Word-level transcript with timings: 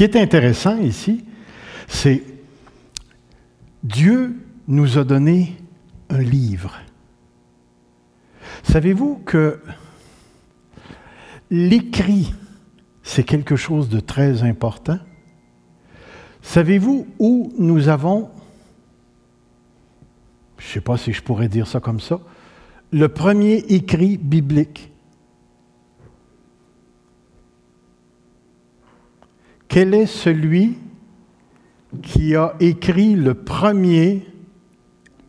qui 0.00 0.04
est 0.04 0.16
intéressant 0.16 0.78
ici, 0.78 1.26
c'est 1.86 2.22
Dieu 3.82 4.34
nous 4.66 4.96
a 4.96 5.04
donné 5.04 5.58
un 6.08 6.22
livre. 6.22 6.74
Savez-vous 8.62 9.16
que 9.26 9.60
l'écrit, 11.50 12.32
c'est 13.02 13.24
quelque 13.24 13.56
chose 13.56 13.90
de 13.90 14.00
très 14.00 14.42
important? 14.42 14.98
Savez-vous 16.40 17.06
où 17.18 17.52
nous 17.58 17.90
avons, 17.90 18.30
je 20.56 20.66
ne 20.66 20.72
sais 20.72 20.80
pas 20.80 20.96
si 20.96 21.12
je 21.12 21.20
pourrais 21.20 21.48
dire 21.48 21.66
ça 21.66 21.78
comme 21.78 22.00
ça, 22.00 22.20
le 22.90 23.10
premier 23.10 23.56
écrit 23.68 24.16
biblique? 24.16 24.89
Quel 29.70 29.94
est 29.94 30.06
celui 30.06 30.78
qui 32.02 32.34
a 32.34 32.56
écrit 32.58 33.14
le 33.14 33.34
premier, 33.34 34.26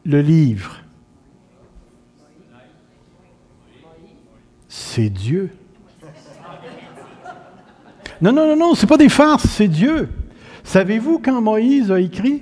le 0.04 0.20
livre? 0.20 0.78
C'est 4.68 5.12
Dieu. 5.12 5.52
Non, 8.20 8.32
non, 8.32 8.48
non, 8.48 8.56
non, 8.56 8.74
ce 8.74 8.82
n'est 8.82 8.90
pas 8.90 8.98
des 8.98 9.10
farces, 9.10 9.48
c'est 9.48 9.68
Dieu. 9.68 10.10
Savez-vous 10.64 11.20
quand 11.20 11.40
Moïse 11.40 11.92
a 11.92 12.00
écrit? 12.00 12.42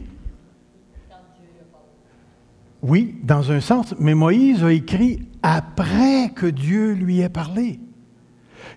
Oui, 2.81 3.17
dans 3.23 3.51
un 3.51 3.59
sens, 3.59 3.93
mais 3.99 4.13
Moïse 4.13 4.63
a 4.63 4.71
écrit 4.71 5.27
après 5.43 6.31
que 6.33 6.45
Dieu 6.45 6.93
lui 6.93 7.19
ait 7.19 7.27
parlé. 7.27 7.81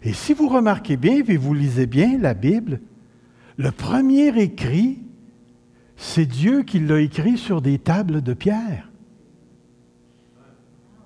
Et 0.02 0.12
si 0.12 0.34
vous 0.34 0.48
remarquez 0.48 0.96
bien, 0.96 1.22
et 1.24 1.36
vous 1.36 1.55
lisez 1.55 1.86
bien 1.86 2.18
la 2.18 2.34
Bible, 2.34 2.80
le 3.62 3.70
premier 3.70 4.36
écrit, 4.42 4.98
c'est 5.96 6.27
Dieu 6.27 6.64
qui 6.64 6.80
l'a 6.80 7.00
écrit 7.00 7.38
sur 7.38 7.62
des 7.62 7.78
tables 7.78 8.20
de 8.20 8.34
pierre. 8.34 8.91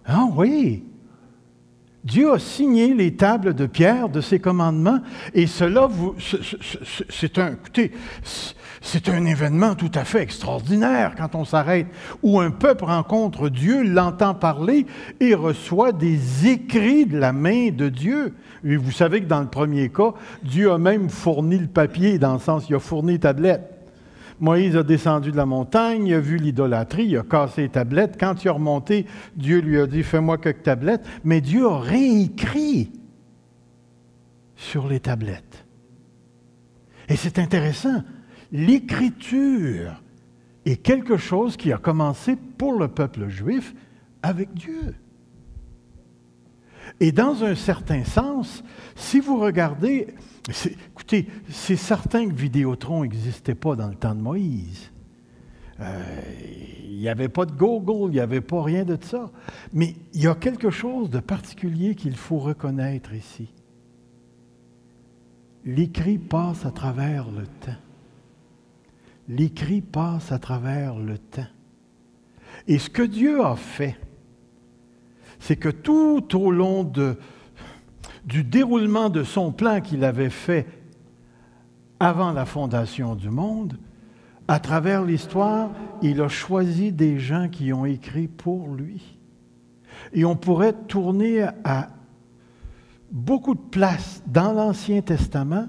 Ah 0.06 0.26
oui, 0.34 0.84
Dieu 2.02 2.32
a 2.32 2.38
signé 2.38 2.94
les 2.94 3.14
tables 3.14 3.52
de 3.52 3.66
pierre 3.66 4.08
de 4.08 4.22
ses 4.22 4.38
commandements 4.38 5.00
et 5.34 5.46
cela, 5.46 5.90
c'est 7.10 7.38
un, 7.38 7.52
écoutez, 7.52 7.92
c'est 8.86 9.08
un 9.08 9.24
événement 9.26 9.74
tout 9.74 9.90
à 9.94 10.04
fait 10.04 10.22
extraordinaire 10.22 11.14
quand 11.16 11.34
on 11.34 11.44
s'arrête, 11.44 11.88
où 12.22 12.38
un 12.38 12.52
peuple 12.52 12.84
rencontre 12.84 13.48
Dieu, 13.48 13.82
l'entend 13.82 14.32
parler 14.32 14.86
et 15.18 15.34
reçoit 15.34 15.90
des 15.90 16.46
écrits 16.46 17.04
de 17.04 17.18
la 17.18 17.32
main 17.32 17.70
de 17.70 17.88
Dieu. 17.88 18.34
Vous 18.62 18.92
savez 18.92 19.20
que 19.20 19.26
dans 19.26 19.40
le 19.40 19.48
premier 19.48 19.88
cas, 19.88 20.14
Dieu 20.44 20.70
a 20.70 20.78
même 20.78 21.10
fourni 21.10 21.58
le 21.58 21.66
papier, 21.66 22.20
dans 22.20 22.34
le 22.34 22.38
sens, 22.38 22.68
il 22.68 22.76
a 22.76 22.78
fourni 22.78 23.14
les 23.14 23.18
tablettes. 23.18 23.72
Moïse 24.38 24.76
a 24.76 24.84
descendu 24.84 25.32
de 25.32 25.36
la 25.36 25.46
montagne, 25.46 26.06
il 26.06 26.14
a 26.14 26.20
vu 26.20 26.36
l'idolâtrie, 26.36 27.06
il 27.06 27.16
a 27.16 27.22
cassé 27.22 27.62
les 27.62 27.68
tablettes. 27.70 28.16
Quand 28.20 28.44
il 28.44 28.46
est 28.46 28.50
remonté, 28.50 29.06
Dieu 29.34 29.60
lui 29.60 29.80
a 29.80 29.86
dit 29.86 30.04
Fais-moi 30.04 30.38
quelques 30.38 30.62
tablettes. 30.62 31.04
Mais 31.24 31.40
Dieu 31.40 31.66
a 31.66 31.80
réécrit 31.80 32.92
sur 34.54 34.86
les 34.86 35.00
tablettes. 35.00 35.64
Et 37.08 37.16
c'est 37.16 37.38
intéressant. 37.38 38.02
L'écriture 38.52 40.02
est 40.64 40.76
quelque 40.76 41.16
chose 41.16 41.56
qui 41.56 41.72
a 41.72 41.78
commencé 41.78 42.36
pour 42.36 42.78
le 42.78 42.88
peuple 42.88 43.28
juif 43.28 43.74
avec 44.22 44.52
Dieu. 44.54 44.94
Et 47.00 47.12
dans 47.12 47.44
un 47.44 47.54
certain 47.54 48.04
sens, 48.04 48.62
si 48.94 49.20
vous 49.20 49.38
regardez 49.38 50.14
Écoutez, 50.48 51.26
c'est 51.50 51.76
certain 51.76 52.28
que 52.28 52.34
Vidéotron 52.34 53.02
n'existait 53.02 53.54
pas 53.54 53.74
dans 53.74 53.88
le 53.88 53.96
temps 53.96 54.14
de 54.14 54.20
Moïse. 54.20 54.92
Euh, 55.80 56.02
il 56.84 56.98
n'y 56.98 57.08
avait 57.08 57.28
pas 57.28 57.46
de 57.46 57.52
Google, 57.52 58.12
il 58.12 58.14
n'y 58.14 58.20
avait 58.20 58.40
pas 58.40 58.62
rien 58.62 58.84
de 58.84 58.96
ça. 59.00 59.30
Mais 59.72 59.94
il 60.14 60.22
y 60.22 60.26
a 60.26 60.34
quelque 60.34 60.70
chose 60.70 61.10
de 61.10 61.18
particulier 61.18 61.94
qu'il 61.94 62.16
faut 62.16 62.38
reconnaître 62.38 63.12
ici. 63.12 63.52
L'écrit 65.64 66.18
passe 66.18 66.64
à 66.64 66.70
travers 66.70 67.28
le 67.30 67.46
temps. 67.46 67.85
L'écrit 69.28 69.80
passe 69.80 70.32
à 70.32 70.38
travers 70.38 70.98
le 70.98 71.18
temps. 71.18 71.46
Et 72.68 72.78
ce 72.78 72.90
que 72.90 73.02
Dieu 73.02 73.44
a 73.44 73.56
fait, 73.56 73.96
c'est 75.38 75.56
que 75.56 75.68
tout 75.68 76.36
au 76.36 76.50
long 76.50 76.90
du 78.24 78.44
déroulement 78.44 79.10
de 79.10 79.22
son 79.22 79.52
plan 79.52 79.80
qu'il 79.80 80.04
avait 80.04 80.30
fait 80.30 80.66
avant 82.00 82.32
la 82.32 82.44
fondation 82.44 83.14
du 83.14 83.30
monde, 83.30 83.78
à 84.48 84.60
travers 84.60 85.04
l'histoire, 85.04 85.70
il 86.02 86.20
a 86.20 86.28
choisi 86.28 86.92
des 86.92 87.18
gens 87.18 87.48
qui 87.48 87.72
ont 87.72 87.84
écrit 87.84 88.28
pour 88.28 88.68
lui. 88.68 89.18
Et 90.12 90.24
on 90.24 90.36
pourrait 90.36 90.74
tourner 90.86 91.46
à 91.64 91.88
beaucoup 93.10 93.54
de 93.54 93.60
places 93.60 94.22
dans 94.26 94.52
l'Ancien 94.52 95.00
Testament 95.02 95.68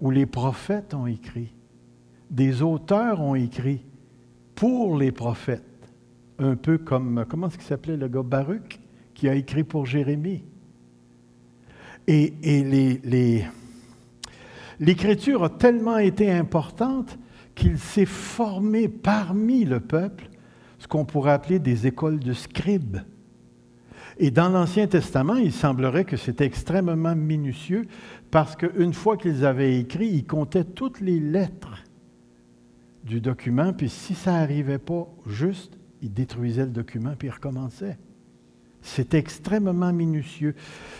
où 0.00 0.10
les 0.10 0.26
prophètes 0.26 0.94
ont 0.94 1.06
écrit, 1.06 1.52
des 2.32 2.62
auteurs 2.62 3.20
ont 3.20 3.34
écrit 3.34 3.84
pour 4.54 4.96
les 4.96 5.12
prophètes, 5.12 5.62
un 6.38 6.56
peu 6.56 6.78
comme, 6.78 7.24
comment 7.28 7.48
est-ce 7.48 7.58
qu'il 7.58 7.66
s'appelait 7.66 7.96
le 7.96 8.08
gars 8.08 8.22
Baruch, 8.22 8.80
qui 9.14 9.28
a 9.28 9.34
écrit 9.34 9.64
pour 9.64 9.86
Jérémie. 9.86 10.42
Et, 12.08 12.32
l'écriture 14.80 15.44
a 15.44 15.50
tellement 15.50 15.98
été 15.98 16.32
importante 16.32 17.18
qu'il 17.54 17.78
s'est 17.78 18.06
formé 18.06 18.88
parmi 18.88 19.64
le 19.64 19.78
peuple 19.78 20.28
ce 20.78 20.88
qu'on 20.88 21.04
pourrait 21.04 21.32
appeler 21.32 21.60
des 21.60 21.86
écoles 21.86 22.18
de 22.18 22.32
scribes. 22.32 22.98
Et 24.18 24.30
dans 24.30 24.48
l'Ancien 24.48 24.86
Testament, 24.88 25.36
il 25.36 25.52
semblerait 25.52 26.04
que 26.04 26.16
c'était 26.16 26.46
extrêmement 26.46 27.14
minutieux 27.14 27.86
parce 28.30 28.56
qu'une 28.56 28.92
fois 28.92 29.16
qu'ils 29.16 29.44
avaient 29.44 29.78
écrit, 29.78 30.08
ils 30.08 30.26
comptaient 30.26 30.64
toutes 30.64 31.00
les 31.00 31.20
lettres 31.20 31.84
du 33.04 33.20
document, 33.20 33.72
puis 33.72 33.88
si 33.88 34.14
ça 34.14 34.32
n'arrivait 34.32 34.78
pas 34.78 35.08
juste, 35.26 35.78
ils 36.00 36.12
détruisaient 36.12 36.64
le 36.64 36.70
document, 36.70 37.14
puis 37.18 37.28
ils 37.28 37.32
recommençaient. 37.32 37.98
C'est 38.80 39.14
extrêmement 39.14 39.92
minutieux. 39.92 40.54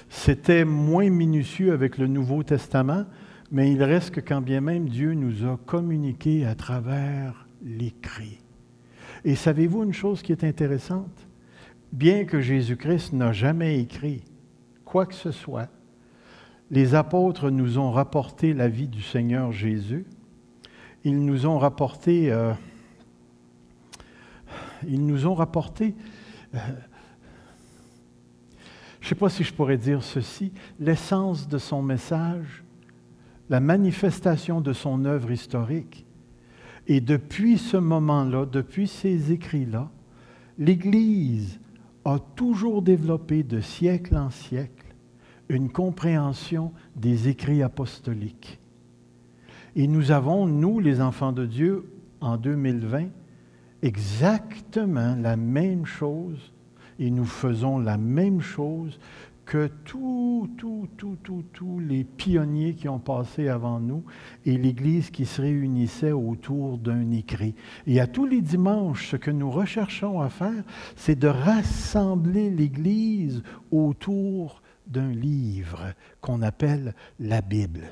C'était 0.09 0.65
moins 0.65 1.11
minutieux 1.11 1.73
avec 1.73 1.99
le 1.99 2.07
Nouveau 2.07 2.43
Testament, 2.43 3.05
mais 3.51 3.73
il 3.73 3.83
reste 3.83 4.13
que 4.13 4.21
quand 4.21 4.41
bien 4.41 4.61
même 4.61 4.89
Dieu 4.89 5.15
nous 5.15 5.45
a 5.45 5.59
communiqué 5.67 6.47
à 6.47 6.55
travers 6.55 7.47
l'écrit. 7.65 8.39
Et 9.25 9.35
savez-vous 9.35 9.85
une 9.85 9.93
chose 9.93 10.23
qui 10.23 10.33
est 10.33 10.45
intéressante? 10.45 11.27
Bien 11.93 12.25
que 12.25 12.41
Jésus-Christ 12.41 13.13
n'a 13.13 13.33
jamais 13.33 13.79
écrit 13.81 14.23
quoi 14.85 15.07
que 15.07 15.15
ce 15.15 15.31
soit, 15.31 15.69
les 16.71 16.95
apôtres 16.95 17.51
nous 17.51 17.79
ont 17.79 17.91
rapporté 17.91 18.55
la 18.55 18.69
vie 18.69 18.89
du 18.89 19.03
Seigneur 19.03 19.53
Jésus. 19.53 20.07
Ils 21.05 21.25
nous 21.25 21.47
ont 21.47 21.59
rapporté, 21.59 22.31
euh, 22.31 22.53
ils 24.87 25.05
nous 25.05 25.27
ont 25.27 25.35
rapporté 25.35 25.95
euh, 26.55 26.59
je 29.03 29.07
ne 29.07 29.09
sais 29.09 29.15
pas 29.17 29.29
si 29.29 29.43
je 29.43 29.53
pourrais 29.53 29.79
dire 29.79 30.05
ceci, 30.05 30.53
l'essence 30.79 31.49
de 31.49 31.59
son 31.59 31.83
message, 31.83 32.63
la 33.51 33.59
manifestation 33.59 34.61
de 34.61 34.73
son 34.73 35.05
œuvre 35.05 35.33
historique. 35.33 36.07
Et 36.87 37.01
depuis 37.01 37.59
ce 37.59 37.77
moment-là, 37.77 38.47
depuis 38.47 38.87
ces 38.87 39.33
écrits-là, 39.33 39.91
l'Église 40.57 41.59
a 42.05 42.21
toujours 42.37 42.81
développé 42.81 43.43
de 43.43 43.61
siècle 43.61 44.17
en 44.17 44.31
siècle 44.31 44.95
une 45.49 45.71
compréhension 45.71 46.73
des 46.95 47.29
écrits 47.29 47.65
apostoliques. 47.65 48.61
Et 49.75 49.87
nous 49.87 50.11
avons, 50.11 50.47
nous, 50.47 50.81
les 50.81 51.01
enfants 51.01 51.33
de 51.33 51.47
Dieu, 51.47 51.85
en 52.21 52.37
2020, 52.37 53.09
exactement 53.83 55.17
la 55.17 55.37
même 55.37 55.87
chose 55.87 56.53
et 56.99 57.11
nous 57.11 57.25
faisons 57.25 57.79
la 57.79 57.97
même 57.97 58.41
chose 58.41 58.99
que 59.45 59.67
tous, 59.85 60.49
tous, 60.57 60.89
tous, 60.97 61.17
tous, 61.23 61.45
tous 61.53 61.81
les 61.81 62.05
pionniers 62.05 62.75
qui 62.75 62.89
ont 62.89 63.01
passé 63.01 63.49
avant 63.49 63.81
nous 63.81 64.05
et 64.47 64.57
l'Église 64.57 65.11
qui 65.11 65.27
se 65.27 65.43
réunissait 65.43 66.13
autour 66.13 66.79
d'un 66.79 67.11
écrit. 67.11 67.55
Et 67.87 68.01
à 68.01 68.07
tous 68.07 68.25
les 68.25 68.41
dimanches, 68.41 69.11
ce 69.11 69.17
que 69.17 69.33
nous 69.33 69.51
recherchons 69.51 70.21
à 70.21 70.29
faire, 70.29 70.63
c'est 70.95 71.19
de 71.19 71.29
rassembler 71.29 72.51
l'Église 72.51 73.43
autour 73.73 74.63
d'un 74.87 75.11
livre 75.11 75.93
qu'on 76.21 76.41
appelle 76.43 76.95
la 77.19 77.41
Bible. 77.41 77.91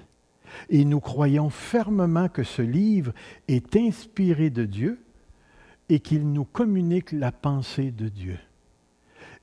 Et 0.69 0.85
nous 0.85 1.01
croyons 1.01 1.51
fermement 1.51 2.29
que 2.29 2.43
ce 2.43 2.63
livre 2.63 3.13
est 3.49 3.77
inspiré 3.77 4.51
de 4.51 4.65
Dieu 4.65 4.99
et 5.89 6.01
qu'il 6.01 6.33
nous 6.33 6.45
communique 6.45 7.13
la 7.13 7.33
pensée 7.33 7.91
de 7.91 8.09
Dieu. 8.09 8.39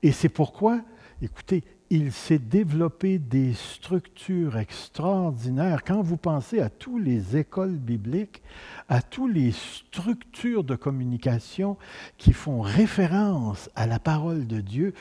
Et 0.02 0.12
c'est 0.12 0.28
pourquoi, 0.28 0.80
écoutez, 1.20 1.64
il 1.90 2.12
s'est 2.12 2.38
développé 2.38 3.18
des 3.18 3.54
structures 3.54 4.58
extraordinaires. 4.58 5.82
Quand 5.84 6.02
vous 6.02 6.18
pensez 6.18 6.60
à 6.60 6.68
toutes 6.68 7.02
les 7.02 7.36
écoles 7.36 7.76
bibliques, 7.76 8.42
à 8.88 9.00
toutes 9.00 9.32
les 9.32 9.52
structures 9.52 10.64
de 10.64 10.76
communication 10.76 11.76
qui 12.18 12.32
font 12.32 12.60
référence 12.60 13.70
à 13.74 13.86
la 13.86 13.98
parole 13.98 14.46
de 14.46 14.60
Dieu, 14.60 14.92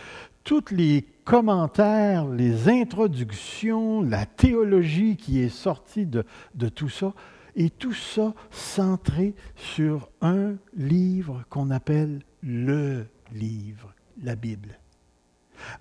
tous 0.47 0.71
les 0.71 1.05
commentaires, 1.25 2.25
les 2.25 2.69
introductions, 2.69 4.01
la 4.01 4.25
théologie 4.25 5.17
qui 5.17 5.41
est 5.41 5.49
sortie 5.49 6.05
de, 6.05 6.23
de 6.55 6.69
tout 6.69 6.87
ça, 6.87 7.13
et 7.57 7.69
tout 7.69 7.93
ça 7.93 8.33
centré 8.49 9.35
sur 9.57 10.09
un 10.21 10.53
livre 10.73 11.43
qu'on 11.49 11.69
appelle 11.69 12.21
le 12.41 13.07
livre, 13.33 13.93
la 14.23 14.37
Bible. 14.37 14.79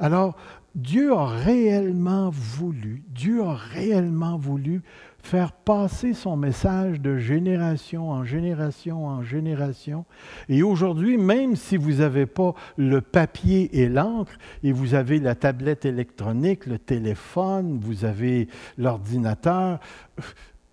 Alors, 0.01 0.37
Dieu 0.75 1.13
a 1.13 1.27
réellement 1.27 2.31
voulu, 2.31 3.05
Dieu 3.11 3.45
a 3.45 3.55
réellement 3.55 4.37
voulu 4.37 4.83
faire 5.27 5.51
passer 5.51 6.15
son 6.15 6.37
message 6.37 7.01
de 7.01 7.19
génération 7.19 8.11
en 8.11 8.25
génération 8.25 9.07
en 9.07 9.23
génération. 9.23 10.05
Et 10.49 10.63
aujourd'hui, 10.63 11.19
même 11.19 11.57
si 11.57 11.77
vous 11.77 11.95
n'avez 11.95 12.27
pas 12.27 12.55
le 12.77 13.01
papier 13.01 13.81
et 13.81 13.89
l'encre, 13.89 14.39
et 14.63 14.71
vous 14.71 14.95
avez 14.95 15.19
la 15.19 15.35
tablette 15.35 15.85
électronique, 15.85 16.67
le 16.67 16.79
téléphone, 16.79 17.79
vous 17.83 18.05
avez 18.05 18.47
l'ordinateur, 18.79 19.81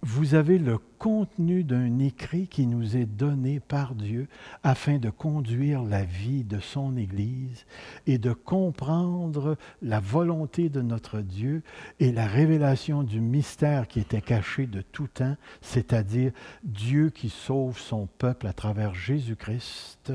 vous 0.06 0.36
avez 0.36 0.58
le 0.58 0.80
contenu 1.00 1.64
d'un 1.64 2.00
écrit 2.00 2.50
qui 2.50 2.68
nous 2.68 2.98
est 2.98 3.06
donné 3.06 3.62
par 3.62 3.96
Dieu 3.96 4.28
afin 4.62 4.98
de 4.98 5.10
conduire 5.10 5.82
la 5.82 6.04
vie 6.04 6.44
de 6.44 6.60
son 6.60 6.98
Église 6.98 7.66
et 8.06 8.18
de 8.18 8.34
comprendre 8.34 9.58
la 9.82 10.02
volonté 10.02 10.68
de 10.68 10.82
notre 10.82 11.22
Dieu 11.22 11.64
et 12.02 12.12
la 12.12 12.28
révélation 12.28 13.04
du 13.04 13.22
mystère 13.22 13.88
qui 13.88 14.02
était 14.02 14.20
caché 14.20 14.68
de 14.68 14.82
tout 14.82 15.08
temps, 15.08 15.38
c'est-à-dire 15.62 16.34
Dieu 16.66 17.10
qui 17.10 17.30
sauve 17.30 17.80
son 17.80 18.08
peuple 18.18 18.48
à 18.48 18.54
travers 18.54 18.94
Jésus-Christ 18.94 20.12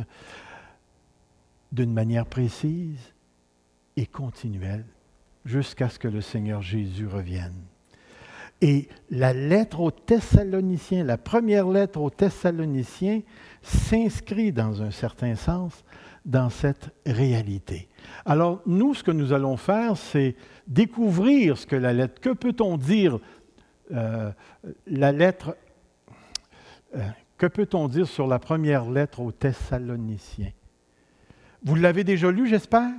d'une 1.72 1.94
manière 1.94 2.26
précise 2.26 3.14
et 3.96 4.06
continuelle 4.06 4.84
jusqu'à 5.46 5.88
ce 5.88 5.98
que 5.98 6.08
le 6.08 6.20
Seigneur 6.20 6.60
Jésus 6.60 7.06
revienne. 7.06 7.56
Et 8.60 8.88
la 9.10 9.32
lettre 9.32 9.80
aux 9.80 9.92
Thessaloniciens, 9.92 11.04
la 11.04 11.16
première 11.16 11.68
lettre 11.68 12.00
aux 12.00 12.10
Thessaloniciens, 12.10 13.22
s'inscrit 13.62 14.52
dans 14.52 14.82
un 14.82 14.90
certain 14.90 15.36
sens 15.36 15.84
dans 16.24 16.50
cette 16.50 16.90
réalité. 17.06 17.88
Alors, 18.24 18.60
nous, 18.66 18.94
ce 18.94 19.04
que 19.04 19.12
nous 19.12 19.32
allons 19.32 19.56
faire, 19.56 19.96
c'est 19.96 20.34
découvrir 20.66 21.56
ce 21.56 21.66
que 21.66 21.76
la 21.76 21.92
lettre, 21.92 22.20
que 22.20 22.30
peut-on 22.30 22.76
dire, 22.76 23.20
euh, 23.92 24.32
euh, 26.96 28.04
sur 28.04 28.26
la 28.26 28.38
première 28.40 28.90
lettre 28.90 29.20
aux 29.20 29.32
Thessaloniciens? 29.32 30.52
Vous 31.62 31.76
l'avez 31.76 32.02
déjà 32.04 32.30
lu, 32.30 32.48
j'espère? 32.48 32.92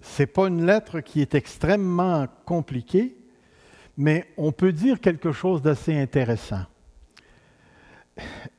Ce 0.00 0.22
n'est 0.22 0.26
pas 0.26 0.48
une 0.48 0.66
lettre 0.66 1.00
qui 1.00 1.20
est 1.20 1.34
extrêmement 1.34 2.26
compliquée 2.44 3.16
mais 3.96 4.26
on 4.36 4.52
peut 4.52 4.72
dire 4.72 5.00
quelque 5.00 5.32
chose 5.32 5.62
d'assez 5.62 5.96
intéressant. 5.96 6.64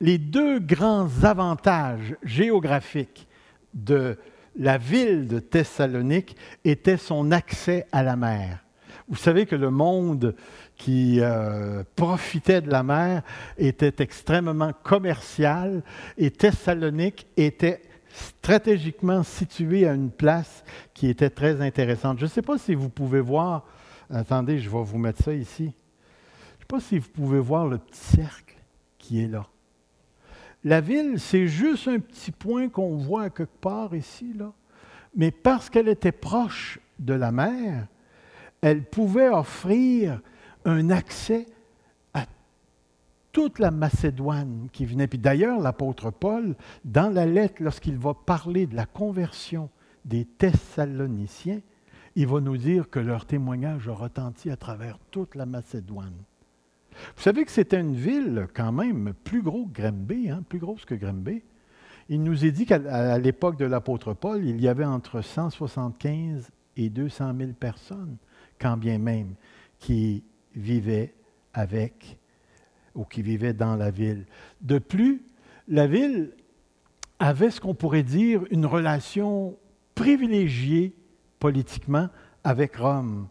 Les 0.02 0.18
deux 0.18 0.60
grands 0.60 1.10
avantages 1.24 2.16
géographiques 2.24 3.28
de 3.74 4.18
la 4.58 4.78
ville 4.78 5.28
de 5.28 5.40
Thessalonique 5.40 6.36
étaient 6.64 6.98
son 6.98 7.32
accès 7.32 7.86
à 7.92 8.04
la 8.04 8.16
mer. 8.16 8.60
Vous 9.08 9.18
savez 9.18 9.46
que 9.46 9.56
le 9.56 9.70
monde 9.70 10.36
qui 10.78 11.20
euh, 11.22 11.84
profitait 11.96 12.62
de 12.62 12.72
la 12.72 12.84
mer 12.84 13.22
était 13.58 13.94
extrêmement 14.00 14.72
commercial 14.84 15.84
et 16.18 16.32
Thessalonique 16.32 17.28
était 17.38 17.82
stratégiquement 18.10 19.24
situé 19.24 19.88
à 19.88 19.94
une 19.94 20.10
place 20.10 20.64
qui 20.94 21.08
était 21.08 21.30
très 21.30 21.62
intéressante. 21.62 22.18
Je 22.20 22.26
ne 22.26 22.30
sais 22.30 22.42
pas 22.42 22.58
si 22.58 22.74
vous 22.74 22.90
pouvez 22.90 23.20
voir 23.20 23.66
Attendez, 24.10 24.60
je 24.60 24.70
vais 24.70 24.84
vous 24.84 24.98
mettre 24.98 25.24
ça 25.24 25.34
ici. 25.34 25.66
Je 25.66 25.70
ne 25.70 26.60
sais 26.60 26.66
pas 26.68 26.80
si 26.80 27.00
vous 27.00 27.10
pouvez 27.10 27.40
voir 27.40 27.68
le 27.68 27.78
petit 27.78 28.00
cercle 28.00 28.56
qui 28.98 29.24
est 29.24 29.28
là. 29.28 29.46
La 30.64 30.82
ville, 30.82 31.20
c'est 31.20 31.48
juste 31.48 31.88
un 31.88 32.00
petit 32.00 32.32
point 32.32 32.70
qu'on 32.70 32.98
voit 32.98 33.30
quelque 33.30 33.60
part 33.62 33.94
ici, 33.96 34.34
là. 34.34 34.52
Mais 35.16 35.32
parce 35.32 35.70
qu'elle 35.70 35.88
était 35.88 36.12
proche 36.12 36.80
de 37.00 37.14
la 37.14 37.32
mer, 37.32 37.88
elle 38.62 38.84
pouvait 38.84 39.30
offrir 39.30 40.22
un 40.66 40.90
accès 40.90 41.46
à 42.14 42.26
toute 43.32 43.60
la 43.60 43.72
Macédoine 43.72 44.68
qui 44.74 44.86
venait. 44.86 45.08
Puis 45.08 45.20
d'ailleurs, 45.20 45.60
l'apôtre 45.60 46.10
Paul, 46.10 46.56
dans 46.84 47.14
la 47.14 47.26
lettre, 47.26 47.62
lorsqu'il 47.62 47.98
va 47.98 48.14
parler 48.14 48.66
de 48.66 48.76
la 48.76 48.86
conversion 48.86 49.70
des 50.04 50.26
Thessaloniciens, 50.26 51.62
il 52.16 52.28
va 52.28 52.40
nous 52.40 52.58
dire 52.58 52.90
que 52.90 53.00
leur 53.00 53.26
témoignage 53.26 53.90
a 53.90 53.94
retenti 53.94 54.50
à 54.50 54.56
travers 54.56 54.98
toute 55.12 55.36
la 55.36 55.46
Macédoine. 55.46 56.14
Vous 57.16 57.22
savez 57.22 57.44
que 57.44 57.52
c'était 57.52 57.80
une 57.80 57.96
ville 57.96 58.48
quand 58.54 58.72
même 58.72 59.14
plus 59.24 59.42
gros 59.42 59.66
que 59.66 59.82
Grimby, 59.82 60.30
hein, 60.30 60.44
plus 60.48 60.60
grosse 60.60 60.86
que. 60.86 60.96
Il 62.08 62.24
nous 62.24 62.46
est 62.46 62.52
dit 62.52 62.66
qu'à 62.66 63.18
l'époque 63.18 63.58
de 63.58 63.66
l'apôtre 63.66 64.14
Paul, 64.14 64.46
il 64.46 64.62
y 64.62 64.68
avait 64.68 64.86
entre 64.86 65.22
175 65.22 66.50
et 66.78 66.90
200 66.90 67.34
000 67.38 67.52
personnes, 67.54 68.18
quand 68.60 68.78
bien 68.78 68.98
même, 68.98 69.36
qui 69.80 70.24
vivaient 70.56 71.14
avec 71.54 72.18
ou 72.94 73.04
qui 73.04 73.22
vivaient 73.22 73.54
dans 73.54 73.76
la 73.76 73.92
ville. 73.92 74.26
De 74.62 74.80
plus, 74.80 75.22
la 75.68 75.88
ville 75.88 76.32
avait 77.20 77.50
ce 77.50 77.60
qu'on 77.60 77.74
pourrait 77.76 78.04
dire 78.04 78.44
une 78.52 78.66
relation 78.66 79.58
privilégiée 79.96 80.96
politiquement 81.40 82.10
avec 82.44 82.78
Rome. 82.78 83.28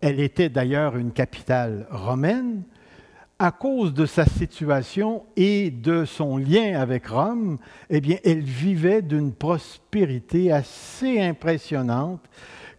Elle 0.00 0.20
était 0.20 0.48
d'ailleurs 0.48 0.96
une 0.96 1.12
capitale 1.12 1.86
romaine. 1.90 2.62
À 3.38 3.50
cause 3.50 3.92
de 3.92 4.06
sa 4.06 4.26
situation 4.26 5.24
et 5.36 5.70
de 5.70 6.04
son 6.04 6.36
lien 6.36 6.80
avec 6.80 7.08
Rome, 7.08 7.58
eh 7.90 8.00
bien, 8.00 8.16
elle 8.24 8.42
vivait 8.42 9.02
d'une 9.02 9.32
prospérité 9.32 10.52
assez 10.52 11.20
impressionnante. 11.20 12.20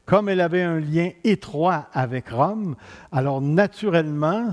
Comme 0.06 0.30
elle 0.30 0.42
avait 0.42 0.62
un 0.62 0.80
lien 0.80 1.10
étroit 1.24 1.90
avec 1.92 2.30
Rome, 2.30 2.76
alors 3.12 3.42
naturellement, 3.42 4.52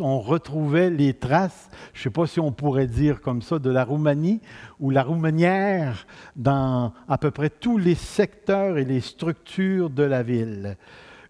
on 0.00 0.20
retrouvait 0.20 0.90
les 0.90 1.14
traces, 1.14 1.68
je 1.92 2.00
ne 2.00 2.02
sais 2.04 2.10
pas 2.10 2.26
si 2.26 2.40
on 2.40 2.52
pourrait 2.52 2.86
dire 2.86 3.20
comme 3.20 3.42
ça, 3.42 3.58
de 3.58 3.70
la 3.70 3.84
Roumanie 3.84 4.40
ou 4.80 4.90
la 4.90 5.02
Roumanière 5.02 6.06
dans 6.34 6.92
à 7.08 7.18
peu 7.18 7.30
près 7.30 7.50
tous 7.50 7.78
les 7.78 7.94
secteurs 7.94 8.78
et 8.78 8.84
les 8.84 9.00
structures 9.00 9.90
de 9.90 10.02
la 10.02 10.22
ville. 10.22 10.76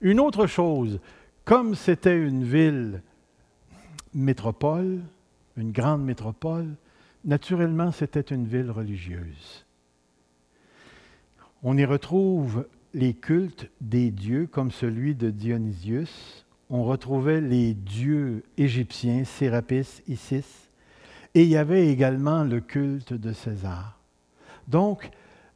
Une 0.00 0.20
autre 0.20 0.46
chose, 0.46 1.00
comme 1.44 1.74
c'était 1.74 2.16
une 2.16 2.44
ville 2.44 3.02
métropole, 4.14 5.00
une 5.56 5.72
grande 5.72 6.04
métropole, 6.04 6.74
naturellement 7.24 7.92
c'était 7.92 8.20
une 8.20 8.46
ville 8.46 8.70
religieuse. 8.70 9.64
On 11.62 11.76
y 11.76 11.84
retrouve 11.84 12.66
les 12.94 13.14
cultes 13.14 13.68
des 13.80 14.10
dieux 14.10 14.46
comme 14.46 14.70
celui 14.70 15.14
de 15.14 15.30
Dionysius, 15.30 16.45
on 16.70 16.84
retrouvait 16.84 17.40
les 17.40 17.74
dieux 17.74 18.42
égyptiens, 18.56 19.24
Sérapis, 19.24 20.02
Isis, 20.08 20.70
et 21.34 21.42
il 21.42 21.48
y 21.48 21.56
avait 21.56 21.88
également 21.88 22.44
le 22.44 22.60
culte 22.60 23.12
de 23.12 23.32
César. 23.32 23.98
Donc, 24.66 25.10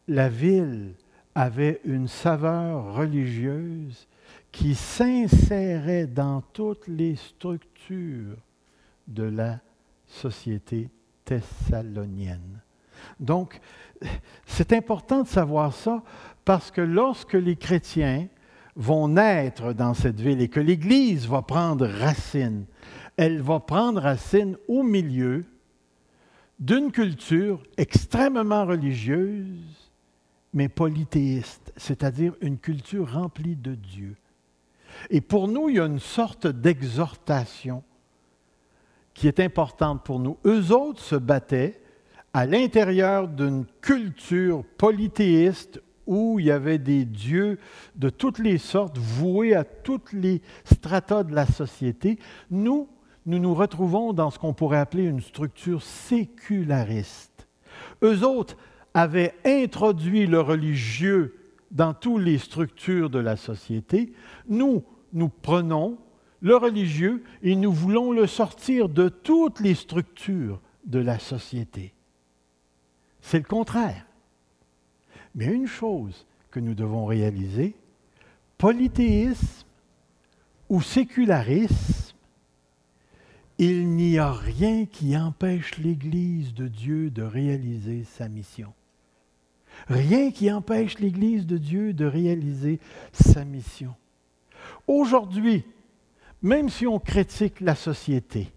la 0.09 0.29
ville 0.29 0.95
avait 1.35 1.81
une 1.85 2.09
saveur 2.09 2.95
religieuse 2.95 4.07
qui 4.53 4.75
s'insérait 4.75 6.07
dans 6.07 6.43
toutes 6.53 6.87
les 6.87 7.17
structures 7.17 8.37
de 9.09 9.23
la 9.25 9.61
société 10.07 10.89
thessalonienne. 11.25 12.61
Donc, 13.19 13.61
c'est 14.47 14.73
important 14.73 15.23
de 15.23 15.29
savoir 15.29 15.73
ça 15.73 16.03
parce 16.45 16.71
que 16.71 16.81
lorsque 16.81 17.35
les 17.35 17.57
chrétiens 17.57 18.29
vont 18.77 19.09
naître 19.09 19.73
dans 19.73 19.95
cette 19.95 20.21
ville 20.21 20.41
et 20.41 20.49
que 20.49 20.61
l'Église 20.61 21.27
va 21.27 21.43
prendre 21.43 21.87
racine. 21.87 22.65
Elle 23.17 23.43
va 23.43 23.61
prendre 23.61 24.01
racine 24.01 24.57
au 24.69 24.83
milieu 24.83 25.45
d'une 26.59 26.93
culture 26.93 27.63
extrêmement 27.77 28.67
religieuse, 28.67 29.91
mais 30.53 30.69
polythéiste, 30.69 31.73
c'est-à-dire 31.77 32.35
une 32.41 32.59
culture 32.59 33.13
remplie 33.13 33.57
de 33.57 33.75
Dieu. 33.75 34.17
Et 35.09 35.21
pour 35.21 35.49
nous, 35.49 35.69
il 35.69 35.77
y 35.77 35.81
a 35.81 35.87
une 35.87 36.01
sorte 36.01 36.47
d'exhortation 36.47 37.83
qui 39.15 39.29
est 39.29 39.41
importante 39.41 40.05
pour 40.05 40.19
nous. 40.19 40.39
Eux 40.45 40.73
autres 40.73 41.01
se 41.01 41.17
battaient 41.17 41.81
à 42.33 42.47
l'intérieur 42.47 43.29
d'une 43.29 43.67
culture 43.81 44.65
polythéiste 44.79 45.81
où 46.11 46.41
il 46.41 46.47
y 46.47 46.51
avait 46.51 46.79
des 46.79 47.05
dieux 47.05 47.61
de 47.95 48.11
toutes 48.11 48.41
les 48.41 48.59
sortes 48.59 48.99
voués 48.99 49.55
à 49.55 49.63
toutes 49.63 50.13
les 50.13 50.43
stratas 50.65 51.23
de 51.23 51.33
la 51.33 51.47
société. 51.47 52.19
Nous, 52.51 52.89
nous 53.27 53.39
nous 53.39 53.55
retrouvons 53.55 54.13
dans 54.13 54.31
ce 54.31 54.39
qu'on 54.41 54.53
pourrait 54.53 54.81
appeler 54.81 55.05
une 55.05 55.21
structure 55.21 55.83
séculariste. 55.83 57.47
Eux 58.03 58.25
autres 58.25 58.57
avaient 58.93 59.35
introduit 59.45 60.27
le 60.27 60.41
religieux 60.41 61.37
dans 61.71 61.95
toutes 61.95 62.23
les 62.23 62.39
structures 62.39 63.09
de 63.09 63.21
la 63.21 63.37
société. 63.37 64.13
Nous, 64.49 64.83
nous 65.13 65.29
prenons 65.29 65.97
le 66.41 66.57
religieux 66.57 67.23
et 67.45 67.55
nous 67.55 67.73
voulons 67.73 68.11
le 68.11 68.27
sortir 68.27 68.89
de 68.89 69.09
toutes 69.09 69.61
les 69.61 69.77
structures 69.77 70.61
de 70.87 70.99
la 70.99 71.21
société. 71.21 71.95
C'est 73.21 73.39
le 73.39 73.45
contraire. 73.45 74.07
Mais 75.35 75.47
une 75.47 75.67
chose 75.67 76.27
que 76.51 76.61
nous 76.61 76.75
devons 76.75 77.07
réaliser, 77.07 77.75
polythéisme 78.59 79.67
ou 80.69 80.83
sécularisme, 80.83 82.15
il 83.59 83.89
n'y 83.89 84.19
a 84.19 84.33
rien 84.33 84.87
qui 84.87 85.17
empêche 85.17 85.77
l'Église 85.79 86.55
de 86.55 86.67
Dieu 86.67 87.11
de 87.11 87.23
réaliser 87.23 88.05
sa 88.05 88.29
mission. 88.29 88.73
Rien 89.89 90.31
qui 90.31 90.51
empêche 90.51 90.99
l'Église 90.99 91.47
de 91.47 91.59
Dieu 91.59 91.93
de 91.93 92.07
réaliser 92.07 92.81
sa 93.13 93.45
mission. 93.45 93.95
Aujourd'hui, 94.87 95.65
même 96.43 96.69
si 96.69 96.87
on 96.87 96.99
critique 96.99 97.61
la 97.61 97.75
société 97.75 98.51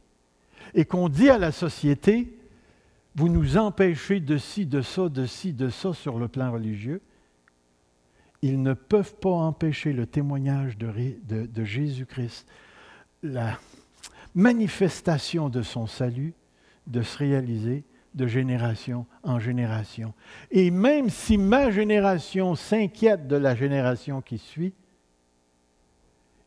et 0.74 0.86
qu'on 0.86 1.10
dit 1.10 1.30
à 1.30 1.38
la 1.38 1.52
société, 1.52 2.34
vous 3.16 3.30
nous 3.30 3.58
empêchez 3.58 4.20
de 4.20 4.38
ci, 4.38 4.66
de 4.66 4.82
ça, 4.82 5.10
de 5.10 5.26
ci, 5.26 5.54
de 5.54 5.70
ça 5.70 5.94
sur 5.94 6.18
le 6.18 6.28
plan 6.28 6.52
religieux, 6.52 7.02
ils 8.42 8.62
ne 8.62 8.74
peuvent 8.74 9.16
pas 9.16 9.30
empêcher 9.30 9.94
le 9.94 10.06
témoignage 10.06 10.78
de, 10.78 11.64
Jésus-Christ, 11.64 12.46
la 13.22 13.58
manifestation 14.36 15.50
de 15.50 15.62
son 15.62 15.88
salut, 15.88 16.34
de 16.88 17.02
se 17.02 17.18
réaliser 17.18 17.86
de 18.16 18.28
génération 18.28 19.06
en 19.24 19.40
génération. 19.40 20.14
Et 20.52 20.72
même 20.72 21.10
si 21.10 21.38
ma 21.38 21.72
génération 21.72 22.56
s'inquiète 22.56 23.28
de 23.28 23.38
la 23.38 23.56
génération 23.56 24.22
qui 24.22 24.38
suit, 24.38 24.74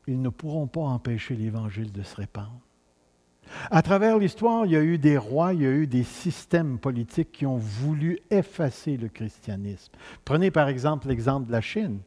ils 0.06 0.20
ne 0.20 0.28
pourront 0.28 0.66
pas 0.66 0.82
empêcher 0.82 1.34
l'Évangile 1.34 1.92
de 1.92 2.02
se 2.02 2.16
répandre. 2.16 2.65
À 3.70 3.82
travers 3.82 4.18
l'histoire, 4.18 4.66
il 4.66 4.72
y 4.72 4.76
a 4.76 4.82
eu 4.82 4.98
des 4.98 5.16
rois, 5.16 5.54
il 5.54 5.62
y 5.62 5.66
a 5.66 5.70
eu 5.70 5.86
des 5.86 6.02
systèmes 6.02 6.78
politiques 6.78 7.32
qui 7.32 7.46
ont 7.46 7.56
voulu 7.56 8.18
effacer 8.30 8.96
le 8.96 9.08
christianisme. 9.08 9.92
Prenez 10.24 10.50
par 10.50 10.68
exemple 10.68 11.08
l'exemple 11.08 11.46
de 11.46 11.52
la 11.52 11.60
Chine. 11.60 12.00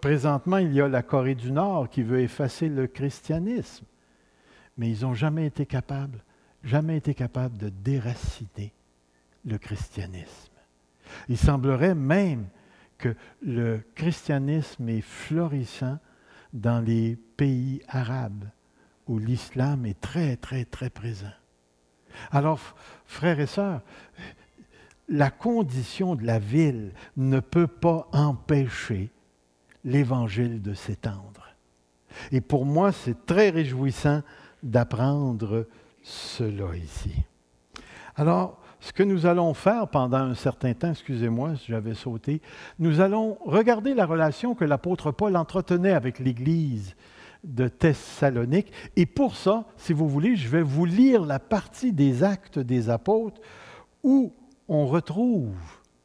Présentement, 0.00 0.58
il 0.58 0.72
y 0.72 0.80
a 0.80 0.88
la 0.88 1.02
Corée 1.02 1.34
du 1.34 1.50
Nord 1.50 1.88
qui 1.88 2.02
veut 2.02 2.20
effacer 2.20 2.68
le 2.68 2.86
christianisme. 2.86 3.84
Mais 4.78 4.90
ils 4.90 5.02
n'ont 5.02 5.14
jamais 5.14 5.46
été 5.46 5.66
capables, 5.66 6.22
jamais 6.62 6.96
été 6.96 7.14
capables 7.14 7.58
de 7.58 7.68
déraciner 7.68 8.72
le 9.44 9.58
christianisme. 9.58 10.52
Il 11.28 11.36
semblerait 11.36 11.94
même 11.94 12.46
que 12.98 13.14
le 13.42 13.80
christianisme 13.94 14.88
est 14.88 15.02
florissant 15.02 15.98
dans 16.52 16.80
les 16.80 17.16
pays 17.36 17.82
arabes 17.88 18.44
où 19.06 19.18
l'islam 19.18 19.86
est 19.86 20.00
très, 20.00 20.36
très, 20.36 20.64
très 20.64 20.90
présent. 20.90 21.32
Alors, 22.30 22.60
frères 23.06 23.40
et 23.40 23.46
sœurs, 23.46 23.82
la 25.08 25.30
condition 25.30 26.14
de 26.14 26.24
la 26.24 26.38
ville 26.38 26.92
ne 27.16 27.40
peut 27.40 27.66
pas 27.66 28.08
empêcher 28.12 29.10
l'évangile 29.84 30.62
de 30.62 30.74
s'étendre. 30.74 31.54
Et 32.32 32.40
pour 32.40 32.64
moi, 32.64 32.92
c'est 32.92 33.26
très 33.26 33.50
réjouissant 33.50 34.22
d'apprendre 34.62 35.66
cela 36.02 36.76
ici. 36.76 37.12
Alors, 38.16 38.58
ce 38.80 38.92
que 38.92 39.02
nous 39.02 39.26
allons 39.26 39.54
faire 39.54 39.88
pendant 39.88 40.18
un 40.18 40.34
certain 40.34 40.72
temps, 40.74 40.90
excusez-moi 40.90 41.56
si 41.56 41.66
j'avais 41.72 41.94
sauté, 41.94 42.40
nous 42.78 43.00
allons 43.00 43.38
regarder 43.44 43.94
la 43.94 44.06
relation 44.06 44.54
que 44.54 44.64
l'apôtre 44.64 45.12
Paul 45.12 45.36
entretenait 45.36 45.92
avec 45.92 46.18
l'Église 46.18 46.94
de 47.46 47.68
Thessalonique. 47.68 48.72
Et 48.96 49.06
pour 49.06 49.36
ça, 49.36 49.66
si 49.76 49.92
vous 49.92 50.08
voulez, 50.08 50.36
je 50.36 50.48
vais 50.48 50.62
vous 50.62 50.84
lire 50.84 51.24
la 51.24 51.38
partie 51.38 51.92
des 51.92 52.22
actes 52.22 52.58
des 52.58 52.90
apôtres 52.90 53.40
où 54.02 54.32
on 54.68 54.86
retrouve 54.86 55.56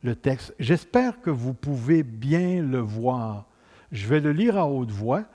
le 0.03 0.15
texte. 0.15 0.53
J'espère 0.59 1.19
que 1.21 1.29
vous 1.29 1.53
pouvez 1.53 2.03
bien 2.03 2.61
le 2.61 2.79
voir. 2.79 3.47
Je 3.91 4.07
vais 4.07 4.19
le 4.19 4.31
lire 4.31 4.57
à 4.57 4.67
haute 4.67 4.91
voix 4.91 5.25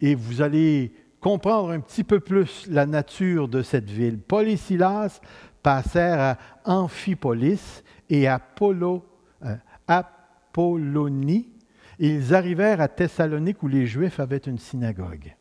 et 0.00 0.14
vous 0.14 0.42
allez 0.42 0.92
comprendre 1.20 1.70
un 1.70 1.80
petit 1.80 2.04
peu 2.04 2.20
plus 2.20 2.66
la 2.68 2.84
nature 2.84 3.48
de 3.48 3.62
cette 3.62 3.90
ville. 3.90 4.18
Paul 4.18 4.48
et 4.48 4.56
Silas 4.56 5.20
passèrent 5.62 6.20
à 6.20 6.38
Amphipolis 6.64 7.82
et 8.10 8.28
à 8.28 8.40
euh, 8.60 9.56
Apollonie. 9.88 11.48
Ils 11.98 12.34
arrivèrent 12.34 12.80
à 12.80 12.88
Thessalonique 12.88 13.62
où 13.62 13.68
les 13.68 13.86
Juifs 13.86 14.20
avaient 14.20 14.36
une 14.36 14.58
synagogue. 14.58 15.34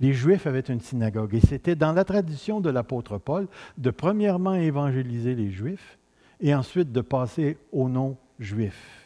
Les 0.00 0.12
Juifs 0.12 0.46
avaient 0.46 0.60
une 0.60 0.80
synagogue 0.80 1.34
et 1.34 1.40
c'était 1.40 1.76
dans 1.76 1.92
la 1.92 2.04
tradition 2.04 2.60
de 2.60 2.70
l'apôtre 2.70 3.18
Paul 3.18 3.48
de 3.78 3.90
premièrement 3.90 4.54
évangéliser 4.54 5.34
les 5.34 5.50
Juifs 5.50 5.98
et 6.40 6.54
ensuite 6.54 6.92
de 6.92 7.00
passer 7.00 7.58
aux 7.70 7.88
non-juifs. 7.88 9.02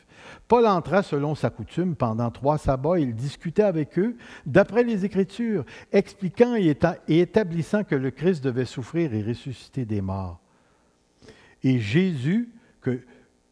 Paul 0.49 0.67
entra 0.67 1.03
selon 1.03 1.35
sa 1.35 1.51
coutume 1.51 1.97
pendant 1.97 2.31
trois 2.31 2.59
sabbats. 2.59 2.99
Il 2.99 3.15
discutait 3.15 3.63
avec 3.63 3.99
eux 3.99 4.17
d'après 4.45 4.85
les 4.85 5.05
Écritures, 5.05 5.65
expliquant 5.93 6.55
et 6.55 7.21
établissant 7.21 7.85
que 7.85 7.95
le 7.95 8.11
Christ 8.11 8.43
devait 8.45 8.65
souffrir 8.65 9.13
et 9.15 9.23
ressusciter 9.23 9.85
des 9.85 10.01
morts. 10.01 10.41
Et 11.63 11.79
Jésus, 11.79 12.49
que, 12.81 13.01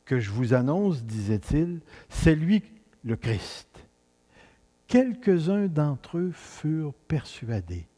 que 0.04 0.20
je 0.20 0.30
vous 0.30 0.54
annonce, 0.54 1.02
disait-il, 1.04 1.80
c'est 2.08 2.34
lui 2.34 2.62
le 3.04 3.16
Christ. 3.16 3.73
Quelques-uns 4.94 5.66
d'entre 5.66 6.18
eux 6.18 6.30
furent 6.30 6.94
persuadés. 7.08 7.88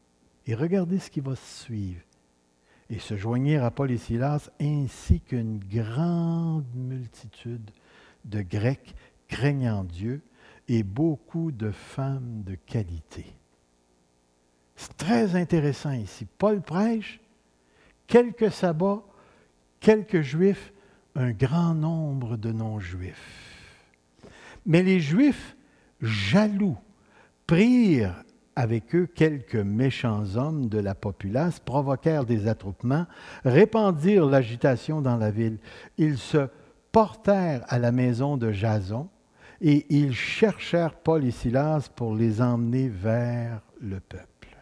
Et 0.47 0.55
regardez 0.55 0.97
ce 0.97 1.11
qui 1.11 1.19
va 1.19 1.35
suivre. 1.35 2.01
Et 2.89 2.97
se 2.97 3.15
joignirent 3.15 3.63
à 3.63 3.69
Paul 3.69 3.91
et 3.91 3.99
Silas 3.99 4.49
ainsi 4.59 5.21
qu'une 5.21 5.59
grande 5.59 6.65
multitude 6.73 7.69
de 8.25 8.41
Grecs 8.41 8.95
craignant 9.27 9.83
Dieu 9.83 10.23
et 10.67 10.81
beaucoup 10.81 11.51
de 11.51 11.69
femmes 11.69 12.41
de 12.43 12.55
qualité. 12.55 13.27
C'est 14.75 14.97
très 14.97 15.35
intéressant 15.35 15.91
ici. 15.91 16.25
Paul 16.39 16.63
prêche, 16.63 17.19
quelques 18.07 18.51
sabbats, 18.51 19.03
quelques 19.79 20.21
juifs, 20.21 20.73
un 21.13 21.29
grand 21.29 21.75
nombre 21.75 22.37
de 22.37 22.51
non-juifs. 22.51 23.85
Mais 24.65 24.81
les 24.81 24.99
juifs, 24.99 25.55
jaloux, 26.01 26.75
prirent 27.47 28.23
avec 28.55 28.95
eux 28.95 29.07
quelques 29.07 29.55
méchants 29.55 30.35
hommes 30.35 30.67
de 30.67 30.79
la 30.79 30.95
populace, 30.95 31.59
provoquèrent 31.59 32.25
des 32.25 32.47
attroupements, 32.47 33.05
répandirent 33.45 34.25
l'agitation 34.25 35.01
dans 35.01 35.15
la 35.15 35.31
ville. 35.31 35.57
Ils 35.97 36.17
se 36.17 36.47
portèrent 36.91 37.63
à 37.67 37.79
la 37.79 37.91
maison 37.91 38.35
de 38.35 38.51
Jason 38.51 39.09
et 39.61 39.85
ils 39.89 40.13
cherchèrent 40.13 40.95
Paul 40.95 41.23
et 41.23 41.31
Silas 41.31 41.89
pour 41.95 42.15
les 42.15 42.41
emmener 42.41 42.89
vers 42.89 43.61
le 43.79 43.99
peuple. 43.99 44.57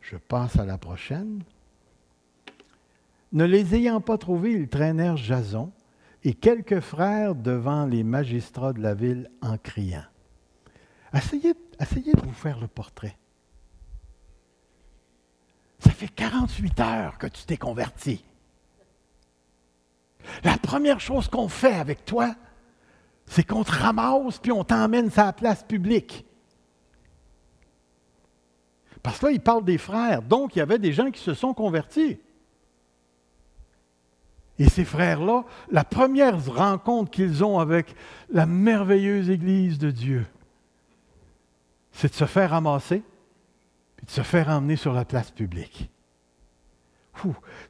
Je 0.00 0.16
passe 0.16 0.56
à 0.58 0.64
la 0.64 0.78
prochaine. 0.78 1.42
Ne 3.32 3.44
les 3.44 3.74
ayant 3.74 4.00
pas 4.00 4.18
trouvés, 4.18 4.52
ils 4.52 4.68
traînèrent 4.68 5.16
Jason 5.16 5.72
et 6.22 6.34
quelques 6.34 6.80
frères 6.80 7.34
devant 7.34 7.86
les 7.86 8.04
magistrats 8.04 8.72
de 8.72 8.80
la 8.80 8.94
ville 8.94 9.28
en 9.40 9.56
criant. 9.56 10.04
Essayez, 11.14 11.52
de 11.52 12.20
vous 12.20 12.32
faire 12.32 12.58
le 12.58 12.68
portrait. 12.68 13.16
Ça 15.78 15.90
fait 15.90 16.08
48 16.08 16.80
heures 16.80 17.18
que 17.18 17.26
tu 17.26 17.44
t'es 17.44 17.56
converti. 17.56 18.24
La 20.44 20.56
première 20.56 21.00
chose 21.00 21.28
qu'on 21.28 21.48
fait 21.48 21.74
avec 21.74 22.04
toi, 22.04 22.34
c'est 23.26 23.44
qu'on 23.44 23.64
te 23.64 23.72
ramasse 23.72 24.38
puis 24.38 24.52
on 24.52 24.64
t'emmène 24.64 25.10
sur 25.10 25.24
la 25.24 25.32
place 25.32 25.62
publique. 25.64 26.24
Parce 29.02 29.18
que 29.18 29.26
là, 29.26 29.32
il 29.32 29.40
parle 29.40 29.64
des 29.64 29.78
frères. 29.78 30.22
Donc, 30.22 30.54
il 30.54 30.60
y 30.60 30.62
avait 30.62 30.78
des 30.78 30.92
gens 30.92 31.10
qui 31.10 31.20
se 31.20 31.34
sont 31.34 31.54
convertis. 31.54 32.20
Et 34.58 34.68
ces 34.68 34.84
frères-là, 34.84 35.44
la 35.70 35.82
première 35.82 36.44
rencontre 36.54 37.10
qu'ils 37.10 37.42
ont 37.42 37.58
avec 37.58 37.96
la 38.30 38.46
merveilleuse 38.46 39.28
Église 39.28 39.78
de 39.78 39.90
Dieu, 39.90 40.26
c'est 41.92 42.08
de 42.08 42.14
se 42.14 42.24
faire 42.24 42.50
ramasser 42.50 43.02
et 44.00 44.06
de 44.06 44.10
se 44.10 44.22
faire 44.22 44.48
emmener 44.48 44.76
sur 44.76 44.92
la 44.92 45.04
place 45.04 45.30
publique 45.30 45.92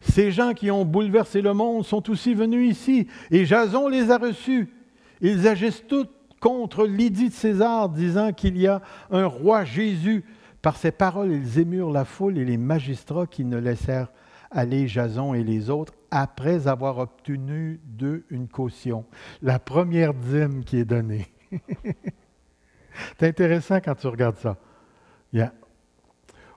ces 0.01 0.31
gens 0.31 0.55
qui 0.55 0.71
ont 0.71 0.85
bouleversé 0.85 1.43
le 1.43 1.53
monde 1.53 1.85
sont 1.85 2.11
aussi 2.11 2.35
venus 2.35 2.71
ici, 2.71 3.09
et 3.31 3.45
Jason 3.45 3.89
les 3.89 4.11
a 4.11 4.19
reçus. 4.19 4.73
Ils 5.21 5.47
agissent 5.47 5.85
tous 5.87 6.07
contre 6.41 6.87
l'idée 6.87 7.29
de 7.29 7.35
César, 7.35 7.89
disant 7.89 8.33
qu'il 8.33 8.59
y 8.59 8.67
a 8.67 8.81
un 9.11 9.27
roi 9.27 9.65
Jésus. 9.65 10.25
Par 10.61 10.77
ces 10.77 10.93
paroles, 10.93 11.33
ils 11.33 11.59
émurent 11.59 11.91
la 11.91 12.05
foule 12.05 12.39
et 12.39 12.45
les 12.45 12.57
magistrats 12.57 13.27
qui 13.27 13.45
ne 13.45 13.59
laissèrent 13.59 14.13
aller 14.51 14.87
Jason 14.87 15.35
et 15.35 15.43
les 15.43 15.71
autres 15.71 15.95
après 16.11 16.69
avoir 16.69 16.99
obtenu 16.99 17.81
d'eux 17.85 18.25
une 18.31 18.49
caution. 18.49 19.05
La 19.41 19.59
première 19.59 20.15
dîme 20.15 20.65
qui 20.65 20.77
est 20.79 20.85
donnée. 20.85 21.27
C'est 23.19 23.29
intéressant 23.29 23.81
quand 23.81 23.95
tu 23.95 24.07
regardes 24.07 24.39
ça. 24.39 24.57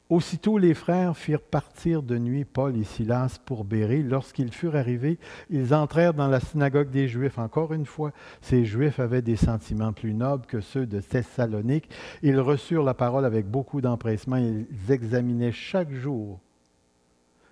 Aussitôt 0.08 0.60
les 0.60 0.76
frères 0.76 1.18
firent 1.18 1.42
partir 1.42 2.04
de 2.04 2.20
nuit 2.20 2.46
Paul 2.46 2.78
et 2.78 2.84
Silas 2.84 3.40
pour 3.44 3.66
Béré. 3.66 4.04
Lorsqu'ils 4.04 4.52
furent 4.52 4.76
arrivés, 4.76 5.18
ils 5.50 5.74
entrèrent 5.74 6.14
dans 6.14 6.28
la 6.28 6.40
synagogue 6.40 6.92
des 6.92 7.08
Juifs. 7.08 7.40
Encore 7.40 7.74
une 7.74 7.88
fois, 7.88 8.12
ces 8.40 8.66
Juifs 8.66 9.00
avaient 9.00 9.24
des 9.24 9.36
sentiments 9.36 9.94
plus 9.94 10.14
nobles 10.14 10.46
que 10.46 10.62
ceux 10.62 10.86
de 10.86 11.02
Thessalonique. 11.02 11.90
Ils 12.22 12.40
reçurent 12.40 12.84
la 12.84 12.94
parole 12.94 13.26
avec 13.26 13.48
beaucoup 13.48 13.82
d'empressement. 13.82 14.38
Ils 14.38 14.68
examinaient 14.90 15.52
chaque 15.52 15.92
jour 15.92 16.40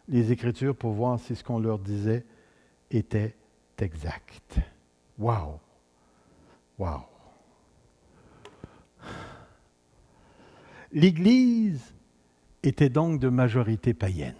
les 0.08 0.32
Écritures 0.32 0.76
pour 0.76 0.92
voir 0.92 1.20
si 1.20 1.36
ce 1.36 1.44
qu'on 1.44 1.60
leur 1.60 1.80
disait 1.80 2.24
était 2.92 3.36
exact. 3.80 4.60
Wow! 5.18 5.60
Wow! 6.78 7.13
L'Église 10.94 11.94
était 12.62 12.90
donc 12.90 13.20
de 13.20 13.28
majorité 13.28 13.96
païenne, 13.96 14.36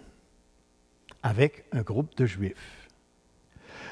avec 1.22 1.64
un 1.72 1.82
groupe 1.82 2.16
de 2.16 2.26
juifs. 2.26 2.88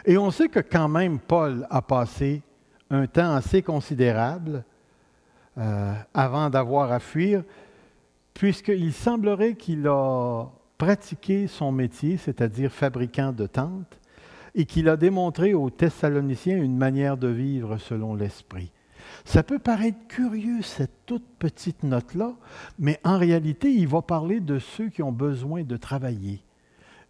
Et 0.04 0.16
on 0.16 0.30
sait 0.30 0.48
que 0.48 0.60
quand 0.60 0.88
même 0.88 1.18
Paul 1.18 1.66
a 1.70 1.82
passé 1.82 2.40
un 2.88 3.06
temps 3.06 3.34
assez 3.34 3.62
considérable 3.62 4.64
euh, 5.58 5.92
avant 6.14 6.50
d'avoir 6.50 6.92
à 6.92 7.00
fuir, 7.00 7.42
puisqu'il 8.32 8.92
semblerait 8.92 9.54
qu'il 9.54 9.86
a 9.88 10.46
pratiqué 10.78 11.48
son 11.48 11.72
métier, 11.72 12.16
c'est-à-dire 12.16 12.70
fabricant 12.70 13.32
de 13.32 13.46
tentes, 13.46 13.98
et 14.54 14.66
qu'il 14.66 14.88
a 14.88 14.96
démontré 14.96 15.52
aux 15.52 15.70
Thessaloniciens 15.70 16.56
une 16.56 16.76
manière 16.76 17.16
de 17.16 17.28
vivre 17.28 17.78
selon 17.78 18.14
l'Esprit. 18.14 18.70
Ça 19.24 19.42
peut 19.42 19.58
paraître 19.58 20.06
curieux, 20.08 20.62
cette 20.62 21.06
toute 21.06 21.26
petite 21.38 21.82
note-là, 21.82 22.32
mais 22.78 23.00
en 23.04 23.18
réalité, 23.18 23.72
il 23.72 23.86
va 23.86 24.02
parler 24.02 24.40
de 24.40 24.58
ceux 24.58 24.88
qui 24.88 25.02
ont 25.02 25.12
besoin 25.12 25.62
de 25.62 25.76
travailler. 25.76 26.42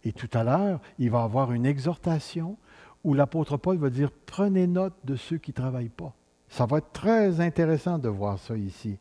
Et 0.03 0.11
tout 0.11 0.29
à 0.33 0.43
l'heure, 0.43 0.79
il 0.99 1.09
va 1.09 1.23
avoir 1.23 1.53
une 1.53 1.65
exhortation 1.65 2.57
où 3.03 3.13
l'apôtre 3.13 3.57
Paul 3.57 3.77
va 3.77 3.89
dire, 3.89 4.11
prenez 4.25 4.67
note 4.67 4.93
de 5.03 5.15
ceux 5.15 5.37
qui 5.37 5.51
ne 5.51 5.55
travaillent 5.55 5.89
pas. 5.89 6.13
Ça 6.49 6.65
va 6.65 6.77
être 6.77 6.91
très 6.91 7.41
intéressant 7.41 7.97
de 7.97 8.09
voir 8.09 8.37
ça 8.37 8.55
ici. 8.55 8.97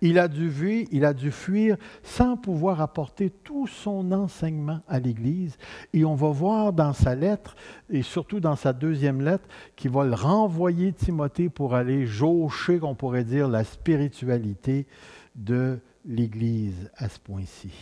Il 0.00 0.18
a 0.18 0.28
dû 0.28 0.50
fuir, 0.50 0.86
il 0.92 1.04
a 1.04 1.12
dû 1.12 1.30
fuir 1.30 1.76
sans 2.02 2.36
pouvoir 2.36 2.80
apporter 2.80 3.30
tout 3.30 3.66
son 3.66 4.12
enseignement 4.12 4.80
à 4.88 4.98
l'Église. 5.00 5.56
Et 5.92 6.04
on 6.04 6.14
va 6.14 6.28
voir 6.28 6.72
dans 6.72 6.92
sa 6.92 7.14
lettre, 7.14 7.56
et 7.90 8.02
surtout 8.02 8.40
dans 8.40 8.56
sa 8.56 8.72
deuxième 8.72 9.22
lettre, 9.22 9.48
qu'il 9.76 9.90
va 9.90 10.04
le 10.04 10.14
renvoyer 10.14 10.92
Timothée 10.92 11.48
pour 11.48 11.74
aller 11.74 12.06
jaucher, 12.06 12.78
on 12.82 12.94
pourrait 12.94 13.24
dire, 13.24 13.48
la 13.48 13.64
spiritualité 13.64 14.86
de 15.34 15.78
l'Église 16.06 16.90
à 16.96 17.08
ce 17.08 17.18
point-ci. 17.18 17.72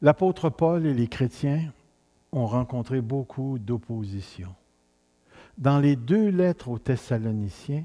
L'apôtre 0.00 0.48
Paul 0.48 0.86
et 0.86 0.94
les 0.94 1.08
chrétiens 1.08 1.72
ont 2.30 2.46
rencontré 2.46 3.00
beaucoup 3.00 3.58
d'opposition. 3.58 4.54
Dans 5.58 5.80
les 5.80 5.96
deux 5.96 6.28
lettres 6.28 6.68
aux 6.68 6.78
Thessaloniciens, 6.78 7.84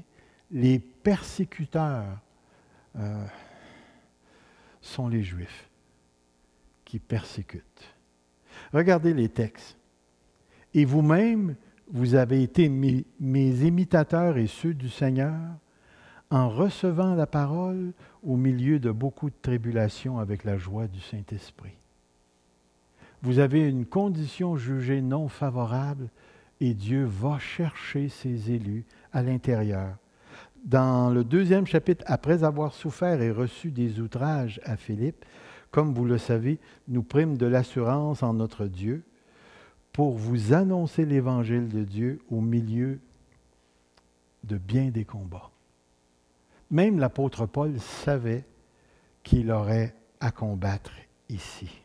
les 0.52 0.78
persécuteurs 0.78 2.20
euh, 2.96 3.26
sont 4.80 5.08
les 5.08 5.24
Juifs 5.24 5.68
qui 6.84 7.00
persécutent. 7.00 7.94
Regardez 8.72 9.12
les 9.12 9.28
textes. 9.28 9.76
Et 10.72 10.84
vous-même, 10.84 11.56
vous 11.90 12.14
avez 12.14 12.42
été 12.42 12.68
mes, 12.68 13.04
mes, 13.18 13.66
imitateurs 13.66 14.36
et 14.36 14.46
ceux 14.46 14.74
du 14.74 14.88
Seigneur 14.88 15.34
en 16.30 16.48
recevant 16.48 17.14
la 17.14 17.26
parole 17.26 17.92
au 18.22 18.36
milieu 18.36 18.78
de 18.78 18.92
beaucoup 18.92 19.30
de 19.30 19.36
tribulations 19.42 20.18
avec 20.18 20.44
la 20.44 20.56
joie 20.56 20.86
du 20.86 21.00
Saint-Esprit. 21.00 21.76
Vous 23.22 23.40
avez 23.40 23.68
une 23.68 23.86
condition 23.86 24.56
jugée 24.56 25.00
non 25.00 25.28
favorable 25.28 26.08
et 26.60 26.74
Dieu 26.74 27.04
va 27.04 27.38
chercher 27.38 28.08
ses 28.08 28.50
élus 28.50 28.84
à 29.12 29.22
l'intérieur. 29.22 29.96
Dans 30.64 31.10
le 31.10 31.24
deuxième 31.24 31.66
chapitre, 31.66 32.04
après 32.06 32.42
avoir 32.42 32.72
souffert 32.72 33.20
et 33.20 33.30
reçu 33.30 33.70
des 33.70 34.00
outrages 34.00 34.60
à 34.64 34.76
Philippe, 34.76 35.24
comme 35.70 35.92
vous 35.92 36.04
le 36.04 36.18
savez, 36.18 36.58
nous 36.88 37.02
prîmes 37.02 37.36
de 37.36 37.46
l'assurance 37.46 38.22
en 38.22 38.34
notre 38.34 38.66
Dieu 38.66 39.02
pour 39.92 40.12
vous 40.12 40.52
annoncer 40.52 41.04
l'évangile 41.04 41.68
de 41.68 41.84
Dieu 41.84 42.20
au 42.30 42.40
milieu 42.40 43.00
de 44.44 44.56
bien 44.56 44.90
des 44.90 45.04
combats. 45.04 45.50
Même 46.70 46.98
l'apôtre 46.98 47.46
Paul 47.46 47.78
savait 47.78 48.44
qu'il 49.22 49.50
aurait 49.50 49.94
à 50.20 50.30
combattre 50.30 50.92
ici. 51.28 51.82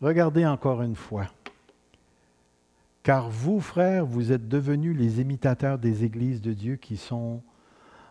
Regardez 0.00 0.44
encore 0.44 0.82
une 0.82 0.96
fois 0.96 1.26
car 3.04 3.28
vous, 3.28 3.60
frères, 3.60 4.06
vous 4.06 4.32
êtes 4.32 4.48
devenus 4.48 4.96
les 4.96 5.20
imitateurs 5.20 5.78
des 5.78 6.04
églises 6.04 6.40
de 6.40 6.54
Dieu 6.54 6.76
qui 6.76 6.96
sont 6.96 7.42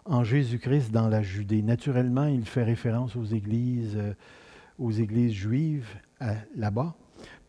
en 0.06 0.24
Jésus-Christ 0.24 0.92
dans 0.92 1.08
la 1.10 1.24
Judée. 1.24 1.64
Naturellement, 1.64 2.28
il 2.28 2.46
fait 2.46 2.64
référence 2.64 3.16
aux 3.16 3.26
églises, 3.26 3.98
euh, 3.98 4.14
aux 4.78 4.92
églises 4.92 5.34
juives 5.34 5.88
euh, 6.22 6.34
là-bas 6.56 6.96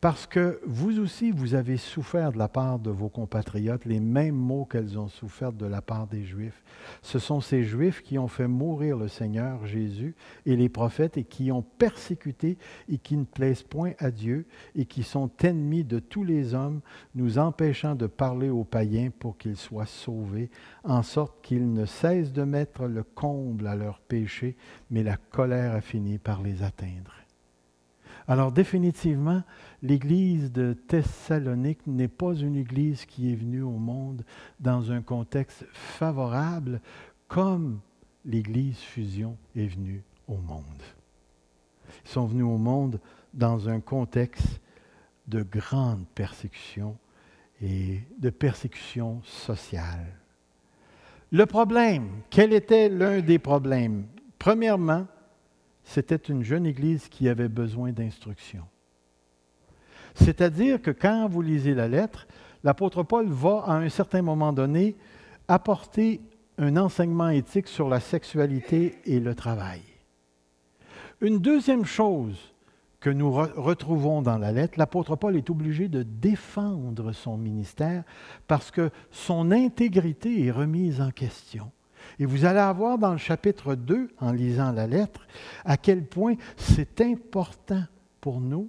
parce 0.05 0.27
que 0.27 0.61
vous 0.67 1.01
aussi, 1.01 1.31
vous 1.31 1.55
avez 1.55 1.79
souffert 1.79 2.31
de 2.31 2.37
la 2.37 2.49
part 2.49 2.79
de 2.79 2.90
vos 2.90 3.09
compatriotes 3.09 3.87
les 3.87 4.01
mêmes 4.01 4.37
maux 4.37 4.67
qu'elles 4.67 4.99
ont 4.99 5.09
souffert 5.09 5.51
de 5.51 5.64
la 5.64 5.81
part 5.81 6.09
des 6.09 6.25
Juifs. 6.25 6.62
Ce 7.01 7.19
sont 7.19 7.40
ces 7.40 7.62
Juifs 7.62 8.03
qui 8.03 8.19
ont 8.19 8.29
fait 8.29 8.47
mourir 8.47 8.99
le 8.99 9.09
Seigneur 9.09 9.64
Jésus 9.64 10.14
et 10.45 10.57
les 10.57 10.69
prophètes 10.69 11.17
et 11.17 11.25
qui 11.25 11.51
ont 11.51 11.62
persécuté 11.62 12.59
et 12.87 12.99
qui 12.99 13.17
ne 13.17 13.25
plaisent 13.25 13.62
point 13.62 13.93
à 13.99 14.11
Dieu 14.11 14.45
et 14.75 14.85
qui 14.85 15.05
sont 15.05 15.31
ennemis 15.40 15.85
de 15.85 16.01
tous 16.01 16.23
les 16.23 16.53
hommes, 16.53 16.83
nous 17.14 17.38
empêchant 17.38 17.95
de 17.95 18.07
parler 18.07 18.51
aux 18.51 18.64
païens 18.64 19.09
pour 19.09 19.38
qu'ils 19.38 19.57
soient 19.57 19.87
sauvés, 19.87 20.51
en 20.83 21.03
sorte 21.03 21.40
qu'ils 21.40 21.73
ne 21.73 21.87
cessent 21.87 22.35
de 22.35 22.43
mettre 22.43 22.85
le 22.85 23.05
comble 23.05 23.67
à 23.67 23.75
leurs 23.75 24.01
péchés, 24.01 24.59
mais 24.90 25.03
la 25.03 25.17
colère 25.17 25.75
a 25.75 25.81
fini 25.81 26.19
par 26.19 26.43
les 26.43 26.62
atteindre. 26.62 27.14
Alors 28.27 28.53
définitivement, 28.53 29.43
l'Église 29.85 30.51
de 30.51 30.73
Thessalonique 30.73 31.87
n'est 31.87 32.09
pas 32.09 32.33
une 32.33 32.57
Église 32.57 33.05
qui 33.05 33.31
est 33.31 33.37
venue 33.37 33.61
au 33.61 33.77
monde 33.77 34.25
dans 34.59 34.90
un 34.90 35.03
contexte 35.03 35.66
favorable 35.73 36.81
comme 37.29 37.81
l'Église 38.25 38.79
Fusion 38.79 39.37
est 39.55 39.66
venue 39.66 40.03
au 40.27 40.38
monde. 40.38 40.83
Ils 42.07 42.11
sont 42.11 42.25
venus 42.25 42.47
au 42.47 42.57
monde 42.57 42.99
dans 43.35 43.68
un 43.68 43.79
contexte 43.81 44.59
de 45.29 45.42
grande 45.42 46.07
persécution 46.14 46.97
et 47.61 48.01
de 48.18 48.31
persécution 48.31 49.20
sociale. 49.23 50.07
Le 51.31 51.44
problème, 51.44 52.09
quel 52.31 52.55
était 52.55 52.88
l'un 52.88 53.20
des 53.20 53.38
problèmes? 53.38 54.07
Premièrement, 54.38 55.07
c'était 55.83 56.16
une 56.16 56.42
jeune 56.42 56.64
Église 56.64 57.07
qui 57.09 57.29
avait 57.29 57.49
besoin 57.49 57.92
d'instruction. 57.92 58.64
C'est-à-dire 60.14 60.81
que 60.81 60.90
quand 60.90 61.29
vous 61.29 61.42
lisez 61.42 61.74
la 61.74 61.88
lettre, 61.88 62.27
l'apôtre 62.62 63.03
Paul 63.03 63.27
va, 63.29 63.64
à 63.66 63.74
un 63.74 63.88
certain 63.88 64.22
moment 64.22 64.53
donné, 64.53 64.96
apporter 65.48 66.20
un 66.59 66.77
enseignement 66.77 67.31
éthique 67.31 67.68
sur 67.68 67.88
la 67.88 68.00
sexualité 68.00 68.98
et 69.05 69.20
le 69.20 69.35
travail. 69.35 69.81
Une 71.20 71.38
deuxième 71.38 71.85
chose 71.85 72.55
que 73.00 73.11
nous 73.11 73.31
retrouvons 73.33 74.22
dans 74.22 74.38
la 74.38 74.50
lettre, 74.50 74.79
l'apôtre 74.79 75.16
Paul 75.16 75.37
est 75.37 75.50
obligé 75.50 75.88
de 75.88 76.03
défendre 76.03 77.12
son 77.12 77.37
ministère 77.37 78.03
parce 78.46 78.70
que 78.70 78.90
son 79.11 79.50
intégrité 79.50 80.46
est 80.46 80.50
remise 80.50 81.00
en 81.00 81.11
question. 81.11 81.70
Et 82.18 82.24
vous 82.24 82.44
allez 82.44 82.61
avoir 82.61 82.98
dans 82.98 83.12
le 83.12 83.18
chapitre 83.18 83.74
2, 83.74 84.11
en 84.20 84.33
lisant 84.33 84.72
la 84.72 84.87
lettre, 84.87 85.27
à 85.64 85.77
quel 85.77 86.05
point 86.05 86.35
c'est 86.57 87.00
important 87.00 87.83
pour 88.20 88.40
nous, 88.40 88.68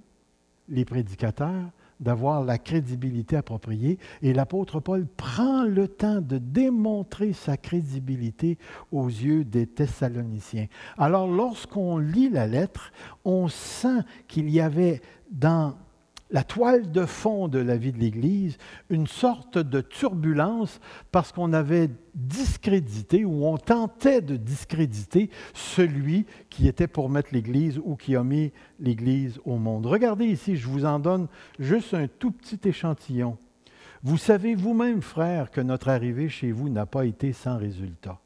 les 0.68 0.84
prédicateurs, 0.84 1.70
d'avoir 2.00 2.44
la 2.44 2.58
crédibilité 2.58 3.36
appropriée. 3.36 3.98
Et 4.22 4.32
l'apôtre 4.32 4.80
Paul 4.80 5.06
prend 5.06 5.64
le 5.64 5.88
temps 5.88 6.20
de 6.20 6.38
démontrer 6.38 7.32
sa 7.32 7.56
crédibilité 7.56 8.58
aux 8.92 9.06
yeux 9.06 9.44
des 9.44 9.66
Thessaloniciens. 9.66 10.66
Alors 10.98 11.26
lorsqu'on 11.26 11.98
lit 11.98 12.28
la 12.28 12.46
lettre, 12.46 12.92
on 13.24 13.48
sent 13.48 14.00
qu'il 14.28 14.50
y 14.50 14.60
avait 14.60 15.00
dans 15.30 15.74
la 16.30 16.42
toile 16.42 16.90
de 16.90 17.06
fond 17.06 17.48
de 17.48 17.58
la 17.58 17.76
vie 17.76 17.92
de 17.92 17.98
l'Église, 17.98 18.58
une 18.90 19.06
sorte 19.06 19.58
de 19.58 19.80
turbulence 19.80 20.80
parce 21.12 21.32
qu'on 21.32 21.52
avait 21.52 21.90
discrédité 22.14 23.24
ou 23.24 23.46
on 23.46 23.58
tentait 23.58 24.20
de 24.20 24.36
discréditer 24.36 25.30
celui 25.54 26.26
qui 26.50 26.66
était 26.66 26.88
pour 26.88 27.08
mettre 27.08 27.30
l'Église 27.32 27.80
ou 27.84 27.96
qui 27.96 28.16
a 28.16 28.24
mis 28.24 28.52
l'Église 28.80 29.38
au 29.44 29.56
monde. 29.56 29.86
Regardez 29.86 30.26
ici, 30.26 30.56
je 30.56 30.66
vous 30.66 30.84
en 30.84 30.98
donne 30.98 31.28
juste 31.58 31.94
un 31.94 32.08
tout 32.08 32.32
petit 32.32 32.68
échantillon. 32.68 33.38
Vous 34.02 34.18
savez 34.18 34.54
vous-même, 34.54 35.02
frère, 35.02 35.50
que 35.50 35.60
notre 35.60 35.88
arrivée 35.88 36.28
chez 36.28 36.52
vous 36.52 36.68
n'a 36.68 36.86
pas 36.86 37.06
été 37.06 37.32
sans 37.32 37.56
résultat. 37.56 38.18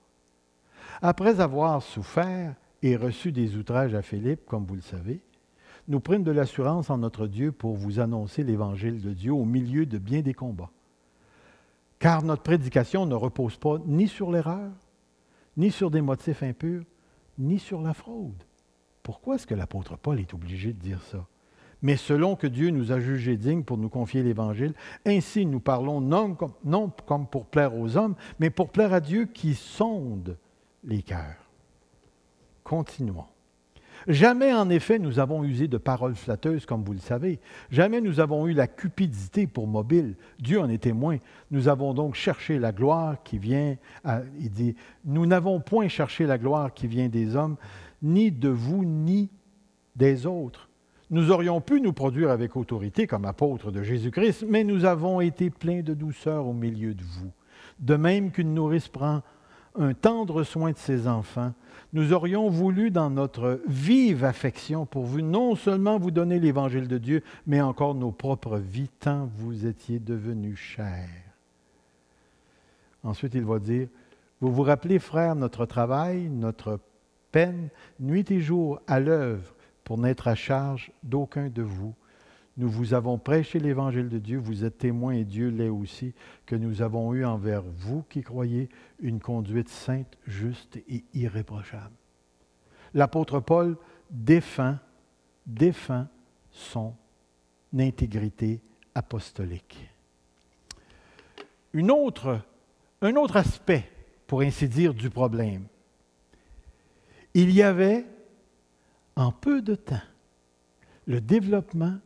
Après 1.03 1.41
avoir 1.41 1.83
souffert 1.83 2.55
et 2.83 2.97
reçu 2.97 3.33
des 3.33 3.57
outrages 3.57 3.95
à 3.95 4.03
Philippe, 4.03 4.47
comme 4.47 4.65
vous 4.65 4.75
le 4.75 4.81
savez, 4.83 5.21
nous 5.91 5.99
prîmes 5.99 6.23
de 6.23 6.31
l'assurance 6.31 6.89
en 6.89 6.99
notre 6.99 7.27
Dieu 7.27 7.51
pour 7.51 7.75
vous 7.75 7.99
annoncer 7.99 8.45
l'évangile 8.45 9.03
de 9.03 9.13
Dieu 9.13 9.33
au 9.33 9.45
milieu 9.45 9.87
de 9.87 9.99
bien 9.99 10.21
des 10.21 10.35
combats. 10.35 10.71
Car 11.99 12.23
notre 12.23 12.45
prédication 12.45 13.07
ne 13.07 13.15
repose 13.17 13.57
pas 13.57 13.79
ni 13.87 14.07
sur 14.07 14.31
l'erreur, 14.31 14.71
ni 15.57 15.73
sur 15.73 15.91
des 15.91 16.01
motifs 16.01 16.45
impurs, 16.45 16.85
ni 17.39 17.59
sur 17.59 17.83
la 17.83 17.93
fraude. 17.93 18.45
Pourquoi 19.03 19.35
est-ce 19.35 19.49
que 19.49 19.55
l'apôtre 19.55 19.99
Paul 19.99 20.21
est 20.21 20.33
obligé 20.33 20.73
de 20.73 20.79
dire 20.79 21.03
ça? 21.03 21.27
Mais 21.83 21.97
selon 21.97 22.37
que 22.37 22.47
Dieu 22.47 22.71
nous 22.71 22.93
a 22.93 23.01
jugés 23.01 23.37
dignes 23.37 23.65
pour 23.65 23.77
nous 23.77 23.89
confier 23.89 24.23
l'Évangile, 24.23 24.75
ainsi 25.05 25.45
nous 25.45 25.61
parlons 25.61 26.01
non 26.01 26.37
comme, 26.37 26.53
non 26.65 26.93
comme 27.05 27.27
pour 27.27 27.47
plaire 27.47 27.77
aux 27.77 27.97
hommes, 27.97 28.15
mais 28.39 28.51
pour 28.51 28.71
plaire 28.71 28.93
à 28.93 29.01
Dieu 29.01 29.27
qui 29.27 29.55
sonde 29.57 30.39
les 30.85 31.03
cœurs. 31.03 31.51
Continuons. 32.63 33.25
Jamais, 34.07 34.53
en 34.53 34.71
effet, 34.71 34.99
nous 34.99 35.19
avons 35.19 35.45
usé 35.45 35.69
de 35.69 35.77
paroles 35.77 36.15
flatteuses, 36.15 36.67
comme 36.67 36.83
vous 36.83 36.93
le 36.93 36.99
savez. 36.99 37.39
Jamais 37.71 38.01
nous 38.01 38.21
avons 38.21 38.47
eu 38.47 38.53
la 38.53 38.67
cupidité 38.67 39.47
pour 39.47 39.67
mobile. 39.67 40.15
Dieu 40.39 40.61
en 40.61 40.69
est 40.69 40.83
témoin. 40.83 41.19
Nous 41.51 41.69
avons 41.69 41.95
donc 41.95 42.15
cherché 42.15 42.59
la 42.59 42.73
gloire 42.73 43.23
qui 43.23 43.39
vient, 43.39 43.77
il 44.39 44.51
dit, 44.51 44.75
nous 45.05 45.27
n'avons 45.27 45.61
point 45.61 45.89
cherché 45.89 46.27
la 46.27 46.39
gloire 46.39 46.73
qui 46.73 46.87
vient 46.87 47.09
des 47.09 47.37
hommes, 47.37 47.57
ni 48.03 48.31
de 48.31 48.49
vous, 48.49 48.85
ni 48.85 49.31
des 49.97 50.27
autres. 50.27 50.69
Nous 51.11 51.33
aurions 51.33 51.61
pu 51.61 51.81
nous 51.81 51.93
produire 51.93 52.31
avec 52.31 52.57
autorité 52.57 53.07
comme 53.07 53.25
apôtres 53.25 53.73
de 53.73 53.83
Jésus-Christ, 53.83 54.45
mais 54.49 54.63
nous 54.63 54.85
avons 54.85 55.21
été 55.21 55.51
pleins 55.51 55.83
de 55.83 55.93
douceur 55.93 56.47
au 56.47 56.53
milieu 56.53 56.95
de 56.95 57.03
vous. 57.03 57.33
De 57.81 57.97
même 57.97 58.31
qu'une 58.31 58.55
nourrice 58.55 58.89
prend 58.89 59.23
un 59.77 59.93
tendre 59.93 60.45
soin 60.45 60.71
de 60.71 60.77
ses 60.77 61.09
enfants, 61.09 61.53
nous 61.93 62.13
aurions 62.13 62.49
voulu, 62.49 62.91
dans 62.91 63.11
notre 63.11 63.61
vive 63.67 64.25
affection 64.25 64.87
pour 64.87 65.05
vous, 65.05 65.23
non 65.23 65.57
seulement 65.57 65.99
vous 65.99 66.11
donner 66.11 66.39
l'évangile 66.39 66.89
de 66.89 66.99
Dieu, 66.99 67.23
mais 67.47 67.61
encore 67.61 67.95
nos 67.95 68.13
propres 68.13 68.59
vies, 68.59 68.91
tant 69.01 69.29
vous 69.37 69.67
étiez 69.67 69.99
devenus 69.99 70.59
chers. 70.59 71.09
Ensuite, 73.03 73.35
il 73.35 73.45
va 73.45 73.59
dire, 73.59 73.89
vous 74.41 74.53
vous 74.53 74.63
rappelez, 74.63 74.99
frères, 74.99 75.35
notre 75.35 75.67
travail, 75.67 76.29
notre 76.29 76.81
peine, 77.33 77.69
nuit 77.99 78.31
et 78.31 78.41
jour 78.41 78.81
à 78.87 79.01
l'œuvre 79.01 79.55
pour 79.85 79.99
n'être 79.99 80.29
à 80.29 80.35
charge 80.35 80.93
d'aucun 81.03 81.49
de 81.49 81.63
vous 81.63 81.95
nous 82.57 82.69
vous 82.69 82.95
avons 82.95 83.19
prêché 83.19 83.59
l'évangile 83.59 84.09
de 84.09 84.19
Dieu, 84.19 84.39
vous 84.39 84.65
êtes 84.65 84.79
témoins 84.79 85.15
et 85.15 85.25
Dieu 85.25 85.49
l'est 85.49 85.69
aussi, 85.69 86.13
que 86.47 86.57
nous 86.57 86.83
avons 86.83 87.15
eu 87.15 87.25
envers 87.25 87.63
vous 87.63 88.03
qui 88.09 88.23
croyez 88.23 88.69
une 89.01 89.21
conduite 89.21 89.69
sainte, 89.69 90.19
juste 90.27 90.77
et 90.89 91.05
irréprochable. 91.15 91.95
L'apôtre 92.93 93.41
Paul 93.41 93.77
défend, 94.11 94.77
défend 95.47 96.07
son 96.51 96.95
intégrité 97.79 98.61
apostolique. 98.95 99.89
Une 101.73 101.91
autre, 101.91 102.41
un 103.01 103.15
autre 103.15 103.37
aspect, 103.37 103.89
pour 104.27 104.41
ainsi 104.43 104.69
dire, 104.69 104.93
du 104.93 105.09
problème. 105.09 105.67
Il 107.33 107.51
y 107.53 107.63
avait, 107.63 108.05
en 109.15 109.31
peu 109.31 109.63
de 109.63 109.77
temps, 109.77 110.03
le 111.07 111.21
développement 111.21 111.99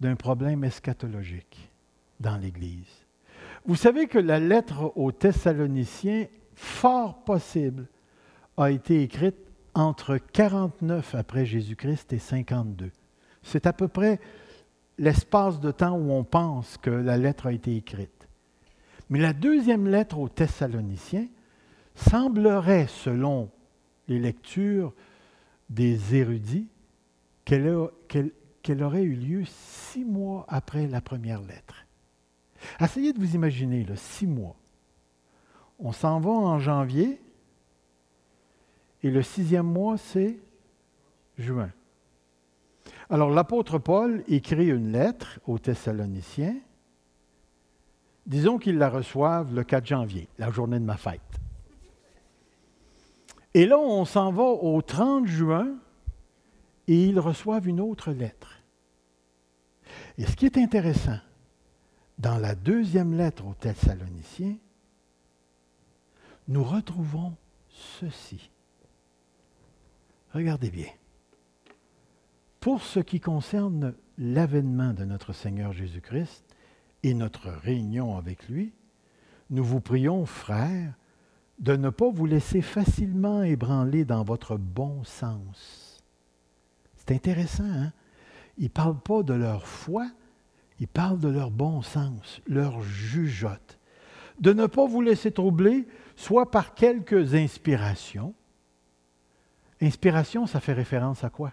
d'un 0.00 0.16
problème 0.16 0.64
eschatologique 0.64 1.70
dans 2.18 2.36
l'Église. 2.36 3.06
Vous 3.66 3.76
savez 3.76 4.06
que 4.06 4.18
la 4.18 4.40
lettre 4.40 4.92
aux 4.96 5.12
Thessaloniciens, 5.12 6.26
fort 6.54 7.22
possible, 7.24 7.86
a 8.56 8.70
été 8.70 9.02
écrite 9.02 9.36
entre 9.74 10.18
49 10.18 11.14
après 11.14 11.44
Jésus-Christ 11.44 12.12
et 12.12 12.18
52. 12.18 12.90
C'est 13.42 13.66
à 13.66 13.72
peu 13.72 13.88
près 13.88 14.20
l'espace 14.98 15.60
de 15.60 15.70
temps 15.70 15.96
où 15.96 16.10
on 16.12 16.24
pense 16.24 16.76
que 16.76 16.90
la 16.90 17.16
lettre 17.16 17.46
a 17.46 17.52
été 17.52 17.76
écrite. 17.76 18.28
Mais 19.08 19.18
la 19.18 19.32
deuxième 19.32 19.88
lettre 19.88 20.18
aux 20.18 20.28
Thessaloniciens 20.28 21.26
semblerait, 21.94 22.86
selon 22.88 23.50
les 24.08 24.18
lectures 24.18 24.92
des 25.68 26.14
érudits, 26.14 26.68
qu'elle 27.44 28.32
qu'elle 28.62 28.82
aurait 28.82 29.02
eu 29.02 29.14
lieu 29.14 29.44
six 29.46 30.04
mois 30.04 30.44
après 30.48 30.86
la 30.86 31.00
première 31.00 31.40
lettre. 31.40 31.86
Essayez 32.80 33.12
de 33.12 33.18
vous 33.18 33.34
imaginer, 33.34 33.84
là, 33.84 33.96
six 33.96 34.26
mois. 34.26 34.56
On 35.78 35.92
s'en 35.92 36.20
va 36.20 36.30
en 36.30 36.58
janvier 36.58 37.20
et 39.02 39.10
le 39.10 39.22
sixième 39.22 39.66
mois, 39.66 39.96
c'est 39.96 40.38
juin. 41.38 41.70
Alors 43.08 43.30
l'apôtre 43.30 43.78
Paul 43.78 44.22
écrit 44.28 44.68
une 44.68 44.92
lettre 44.92 45.40
aux 45.46 45.58
Thessaloniciens. 45.58 46.56
Disons 48.26 48.58
qu'ils 48.58 48.78
la 48.78 48.90
reçoivent 48.90 49.54
le 49.54 49.64
4 49.64 49.86
janvier, 49.86 50.28
la 50.38 50.50
journée 50.50 50.78
de 50.78 50.84
ma 50.84 50.96
fête. 50.96 51.20
Et 53.54 53.66
là, 53.66 53.78
on 53.78 54.04
s'en 54.04 54.30
va 54.30 54.44
au 54.44 54.80
30 54.82 55.26
juin 55.26 55.74
et 56.90 57.06
ils 57.06 57.20
reçoivent 57.20 57.68
une 57.68 57.80
autre 57.80 58.10
lettre. 58.10 58.64
Et 60.18 60.26
ce 60.26 60.34
qui 60.34 60.44
est 60.44 60.58
intéressant, 60.58 61.20
dans 62.18 62.36
la 62.36 62.56
deuxième 62.56 63.14
lettre 63.14 63.46
aux 63.46 63.54
Thessaloniciens, 63.54 64.56
nous 66.48 66.64
retrouvons 66.64 67.36
ceci. 67.68 68.50
Regardez 70.34 70.72
bien. 70.72 70.88
Pour 72.58 72.82
ce 72.82 72.98
qui 72.98 73.20
concerne 73.20 73.94
l'avènement 74.18 74.92
de 74.92 75.04
notre 75.04 75.32
Seigneur 75.32 75.72
Jésus-Christ 75.72 76.44
et 77.04 77.14
notre 77.14 77.50
réunion 77.50 78.16
avec 78.16 78.48
lui, 78.48 78.72
nous 79.48 79.62
vous 79.62 79.80
prions, 79.80 80.26
frères, 80.26 80.94
de 81.60 81.76
ne 81.76 81.90
pas 81.90 82.10
vous 82.10 82.26
laisser 82.26 82.62
facilement 82.62 83.44
ébranler 83.44 84.04
dans 84.04 84.24
votre 84.24 84.56
bon 84.56 85.04
sens 85.04 85.79
c'est 87.10 87.16
intéressant, 87.16 87.64
hein? 87.64 87.92
Ils 88.56 88.64
ne 88.64 88.68
parlent 88.68 89.00
pas 89.00 89.24
de 89.24 89.34
leur 89.34 89.66
foi, 89.66 90.08
ils 90.78 90.86
parlent 90.86 91.18
de 91.18 91.26
leur 91.26 91.50
bon 91.50 91.82
sens, 91.82 92.40
leur 92.46 92.82
jugeote. 92.82 93.80
De 94.38 94.52
ne 94.52 94.66
pas 94.66 94.86
vous 94.86 95.00
laisser 95.00 95.32
troubler, 95.32 95.88
soit 96.14 96.52
par 96.52 96.72
quelques 96.72 97.34
inspirations. 97.34 98.32
Inspiration, 99.80 100.46
ça 100.46 100.60
fait 100.60 100.72
référence 100.72 101.24
à 101.24 101.30
quoi? 101.30 101.52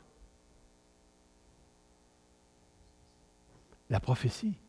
La 3.89 3.99
prophétie. 3.99 4.59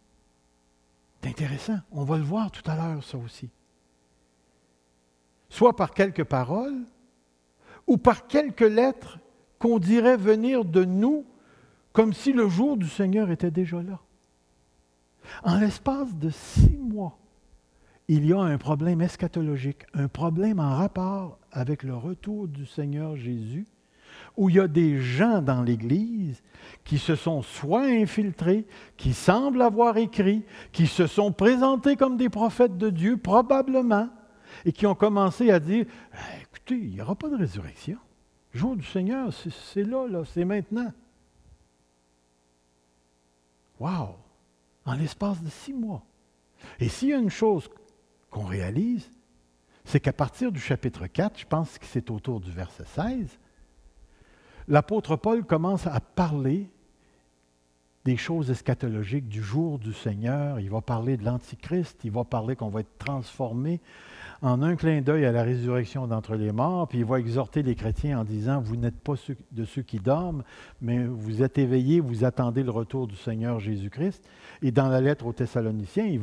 C'est 1.20 1.28
intéressant. 1.28 1.80
On 1.90 2.04
va 2.04 2.16
le 2.16 2.24
voir 2.24 2.50
tout 2.50 2.62
à 2.64 2.76
l'heure, 2.76 3.04
ça 3.04 3.18
aussi. 3.18 3.50
Soit 5.50 5.76
par 5.76 5.92
quelques 5.92 6.24
paroles, 6.24 6.86
ou 7.86 7.98
par 7.98 8.26
quelques 8.26 8.62
lettres 8.62 9.18
qu'on 9.58 9.78
dirait 9.78 10.16
venir 10.16 10.64
de 10.64 10.84
nous 10.84 11.24
comme 11.92 12.12
si 12.12 12.32
le 12.32 12.48
jour 12.48 12.76
du 12.76 12.88
Seigneur 12.88 13.30
était 13.30 13.50
déjà 13.50 13.82
là. 13.82 14.00
En 15.42 15.58
l'espace 15.58 16.14
de 16.14 16.30
six 16.30 16.78
mois, 16.78 17.18
il 18.06 18.24
y 18.24 18.32
a 18.32 18.40
un 18.40 18.56
problème 18.56 19.00
eschatologique, 19.00 19.84
un 19.94 20.08
problème 20.08 20.60
en 20.60 20.76
rapport 20.76 21.38
avec 21.52 21.82
le 21.82 21.94
retour 21.94 22.48
du 22.48 22.66
Seigneur 22.66 23.16
Jésus, 23.16 23.66
où 24.36 24.48
il 24.48 24.56
y 24.56 24.60
a 24.60 24.68
des 24.68 25.00
gens 25.00 25.42
dans 25.42 25.62
l'Église 25.62 26.42
qui 26.84 26.98
se 26.98 27.16
sont 27.16 27.42
soit 27.42 27.84
infiltrés, 27.84 28.64
qui 28.96 29.12
semblent 29.12 29.62
avoir 29.62 29.96
écrit, 29.96 30.44
qui 30.72 30.86
se 30.86 31.06
sont 31.06 31.32
présentés 31.32 31.96
comme 31.96 32.16
des 32.16 32.28
prophètes 32.28 32.78
de 32.78 32.90
Dieu, 32.90 33.16
probablement, 33.16 34.08
et 34.64 34.72
qui 34.72 34.86
ont 34.86 34.94
commencé 34.94 35.50
à 35.50 35.60
dire, 35.60 35.84
eh, 36.14 36.42
écoutez, 36.42 36.76
il 36.76 36.90
n'y 36.90 37.00
aura 37.00 37.14
pas 37.14 37.28
de 37.28 37.36
résurrection 37.36 37.98
jour 38.58 38.76
du 38.76 38.84
Seigneur, 38.84 39.32
c'est 39.32 39.84
là, 39.84 40.06
là, 40.06 40.24
c'est 40.24 40.44
maintenant. 40.44 40.92
Wow! 43.80 44.16
En 44.84 44.94
l'espace 44.94 45.42
de 45.42 45.48
six 45.48 45.72
mois. 45.72 46.04
Et 46.80 46.88
s'il 46.88 47.08
y 47.08 47.14
a 47.14 47.18
une 47.18 47.30
chose 47.30 47.70
qu'on 48.30 48.44
réalise, 48.44 49.10
c'est 49.84 50.00
qu'à 50.00 50.12
partir 50.12 50.52
du 50.52 50.60
chapitre 50.60 51.06
4, 51.06 51.38
je 51.38 51.46
pense 51.46 51.78
que 51.78 51.86
c'est 51.86 52.10
autour 52.10 52.40
du 52.40 52.50
verset 52.50 52.84
16, 52.84 53.38
l'apôtre 54.66 55.16
Paul 55.16 55.44
commence 55.44 55.86
à 55.86 56.00
parler 56.00 56.68
des 58.04 58.16
choses 58.16 58.50
eschatologiques 58.50 59.28
du 59.28 59.42
jour 59.42 59.78
du 59.78 59.92
Seigneur. 59.92 60.60
Il 60.60 60.70
va 60.70 60.80
parler 60.80 61.16
de 61.16 61.24
l'Antichrist, 61.24 62.04
il 62.04 62.10
va 62.10 62.24
parler 62.24 62.56
qu'on 62.56 62.68
va 62.68 62.80
être 62.80 62.98
transformé 62.98 63.80
en 64.40 64.62
un 64.62 64.76
clin 64.76 65.00
d'œil 65.00 65.24
à 65.24 65.32
la 65.32 65.42
résurrection 65.42 66.06
d'entre 66.06 66.36
les 66.36 66.52
morts, 66.52 66.86
puis 66.86 66.98
il 66.98 67.04
va 67.04 67.18
exhorter 67.18 67.62
les 67.62 67.74
chrétiens 67.74 68.20
en 68.20 68.24
disant, 68.24 68.60
vous 68.60 68.76
n'êtes 68.76 68.98
pas 69.00 69.14
de 69.50 69.64
ceux 69.64 69.82
qui 69.82 69.98
dorment, 69.98 70.44
mais 70.80 71.04
vous 71.04 71.42
êtes 71.42 71.58
éveillés, 71.58 71.98
vous 71.98 72.24
attendez 72.24 72.62
le 72.62 72.70
retour 72.70 73.08
du 73.08 73.16
Seigneur 73.16 73.58
Jésus-Christ. 73.58 74.22
Et 74.62 74.70
dans 74.70 74.88
la 74.88 75.00
lettre 75.00 75.26
aux 75.26 75.32
Thessaloniciens, 75.32 76.06
il 76.06 76.20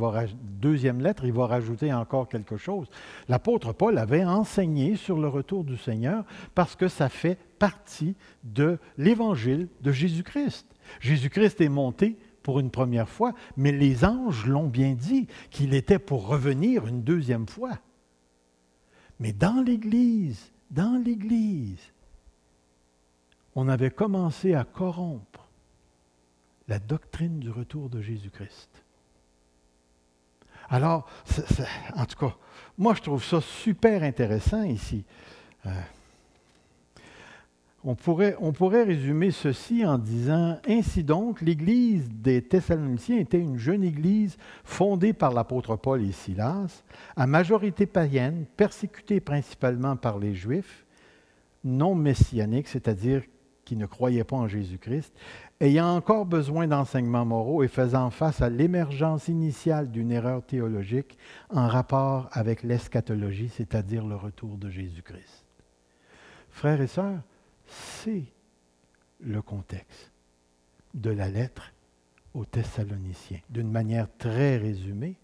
deuxième 0.62 1.02
lettre, 1.02 1.26
il 1.26 1.34
va 1.34 1.48
rajouter 1.48 1.94
encore 1.94 2.30
quelque 2.30 2.58
chose. 2.58 2.88
L'apôtre 3.28 3.74
Paul 3.74 3.98
avait 3.98 4.24
enseigné 4.24 4.96
sur 4.96 5.18
le 5.18 5.28
retour 5.28 5.66
du 5.66 5.78
Seigneur 5.78 6.24
parce 6.54 6.76
que 6.76 6.88
ça 6.88 7.10
fait 7.10 7.38
partie 7.60 8.16
de 8.44 8.78
l'évangile 8.98 9.68
de 9.82 9.92
Jésus-Christ. 9.92 10.75
Jésus-Christ 11.00 11.62
est 11.62 11.70
monté 11.70 12.18
pour 12.44 12.60
une 12.60 12.72
première 12.72 13.10
fois, 13.10 13.34
mais 13.58 13.72
les 13.72 14.06
anges 14.06 14.46
l'ont 14.46 14.68
bien 14.68 14.94
dit 14.94 15.28
qu'il 15.50 15.74
était 15.74 16.00
pour 16.00 16.28
revenir 16.28 16.86
une 16.86 17.02
deuxième 17.02 17.48
fois. 17.48 17.80
Mais 19.20 19.34
dans 19.34 19.64
l'Église, 19.64 20.52
dans 20.70 21.02
l'Église, 21.04 21.92
on 23.56 23.68
avait 23.68 23.92
commencé 23.92 24.54
à 24.54 24.64
corrompre 24.64 25.48
la 26.68 26.80
doctrine 26.80 27.40
du 27.40 27.50
retour 27.50 27.90
de 27.90 28.02
Jésus-Christ. 28.02 28.84
Alors, 30.70 31.08
en 31.96 32.06
tout 32.06 32.18
cas, 32.18 32.36
moi 32.78 32.94
je 32.96 33.02
trouve 33.02 33.24
ça 33.24 33.40
super 33.42 34.04
intéressant 34.04 34.64
ici. 34.64 35.06
Euh, 35.66 35.72
on 37.88 37.94
pourrait, 37.94 38.36
on 38.40 38.52
pourrait, 38.52 38.84
résumer 38.84 39.30
ceci 39.30 39.86
en 39.86 40.00
disant, 40.00 40.58
Ainsi 40.68 41.04
donc, 41.04 41.42
l'Église 41.42 42.10
des 42.10 42.42
Thessaloniciens 42.42 43.20
était 43.20 43.40
une 43.40 43.60
jeune 43.60 43.84
Église 43.84 44.38
fondée 44.64 45.14
par 45.14 45.32
l'apôtre 45.32 45.76
Paul 45.76 46.04
et 46.04 46.12
Silas, 46.12 46.84
à 47.16 47.28
majorité 47.28 47.86
païenne, 47.86 48.46
persécutée 48.58 49.20
principalement 49.20 49.96
par 49.96 50.18
les 50.18 50.34
Juifs, 50.34 50.84
non 51.64 51.94
messianiques, 51.94 52.68
c'est-à-dire 52.68 53.22
qui 53.66 53.76
ne 53.76 53.86
croyaient 53.86 54.24
pas 54.24 54.36
en 54.36 54.48
Jésus-Christ, 54.48 55.14
ayant 55.60 55.96
encore 55.96 56.26
besoin 56.26 56.68
d'enseignements 56.68 57.26
moraux 57.26 57.64
et 57.64 57.68
faisant 57.68 58.10
face 58.10 58.42
à 58.42 58.50
l'émergence 58.50 59.28
initiale 59.28 59.92
d'une 59.92 60.12
erreur 60.12 60.44
théologique 60.44 61.18
en 61.52 61.68
rapport 61.68 62.30
avec 62.32 62.64
l'eschatologie, 62.64 63.50
c'est-à-dire 63.50 64.06
le 64.06 64.16
retour 64.16 64.58
de 64.58 64.70
Jésus-Christ. 64.70 65.46
Frères 66.50 66.82
et 66.82 66.88
sœurs, 66.88 67.22
c'est 67.68 68.26
le 69.20 69.42
contexte 69.42 70.12
de 70.94 71.10
la 71.10 71.30
lettre 71.30 71.72
aux 72.34 72.46
Thessaloniciens. 72.46 73.40
D'une 73.50 73.72
manière 73.72 74.08
très 74.18 74.58
résumée, 74.58 75.16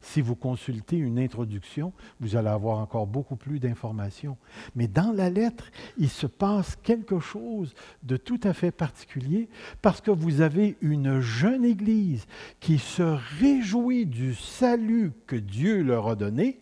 si 0.00 0.20
vous 0.20 0.36
consultez 0.36 0.96
une 0.96 1.18
introduction, 1.18 1.92
vous 2.20 2.36
allez 2.36 2.48
avoir 2.48 2.78
encore 2.78 3.06
beaucoup 3.06 3.36
plus 3.36 3.58
d'informations. 3.58 4.36
Mais 4.76 4.86
dans 4.86 5.12
la 5.12 5.28
lettre, 5.28 5.70
il 5.96 6.08
se 6.08 6.26
passe 6.26 6.76
quelque 6.76 7.18
chose 7.18 7.74
de 8.04 8.16
tout 8.16 8.40
à 8.44 8.52
fait 8.52 8.70
particulier 8.70 9.48
parce 9.82 10.00
que 10.00 10.12
vous 10.12 10.40
avez 10.40 10.76
une 10.82 11.20
jeune 11.20 11.64
Église 11.64 12.26
qui 12.60 12.78
se 12.78 13.02
réjouit 13.40 14.06
du 14.06 14.34
salut 14.34 15.12
que 15.26 15.36
Dieu 15.36 15.82
leur 15.82 16.08
a 16.08 16.14
donné 16.14 16.60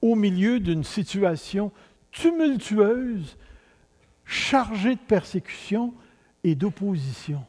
au 0.00 0.14
milieu 0.14 0.60
d'une 0.60 0.84
situation 0.84 1.72
tumultueuse 2.10 3.36
chargé 4.30 4.94
de 4.94 5.00
persécution 5.00 5.92
et 6.44 6.54
d'opposition. 6.54 7.44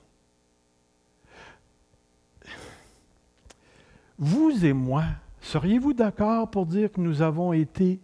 Vous 4.17 4.65
et 4.65 4.73
moi, 4.73 5.03
seriez-vous 5.41 5.93
d'accord 5.93 6.49
pour 6.49 6.65
dire 6.65 6.91
que 6.91 6.99
nous 6.99 7.21
avons 7.21 7.53
été 7.53 7.99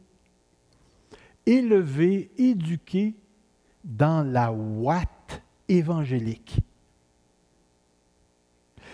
élevés, 1.47 2.29
éduqués 2.37 3.15
dans 3.83 4.21
la 4.21 4.51
ouate 4.51 5.41
évangélique? 5.67 6.59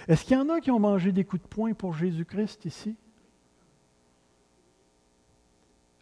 Est-ce 0.07 0.23
qu'il 0.23 0.37
y 0.37 0.39
en 0.39 0.49
a 0.49 0.61
qui 0.61 0.71
ont 0.71 0.79
mangé 0.79 1.11
des 1.11 1.25
coups 1.25 1.43
de 1.43 1.47
poing 1.47 1.73
pour 1.73 1.93
Jésus-Christ 1.93 2.63
ici? 2.63 2.95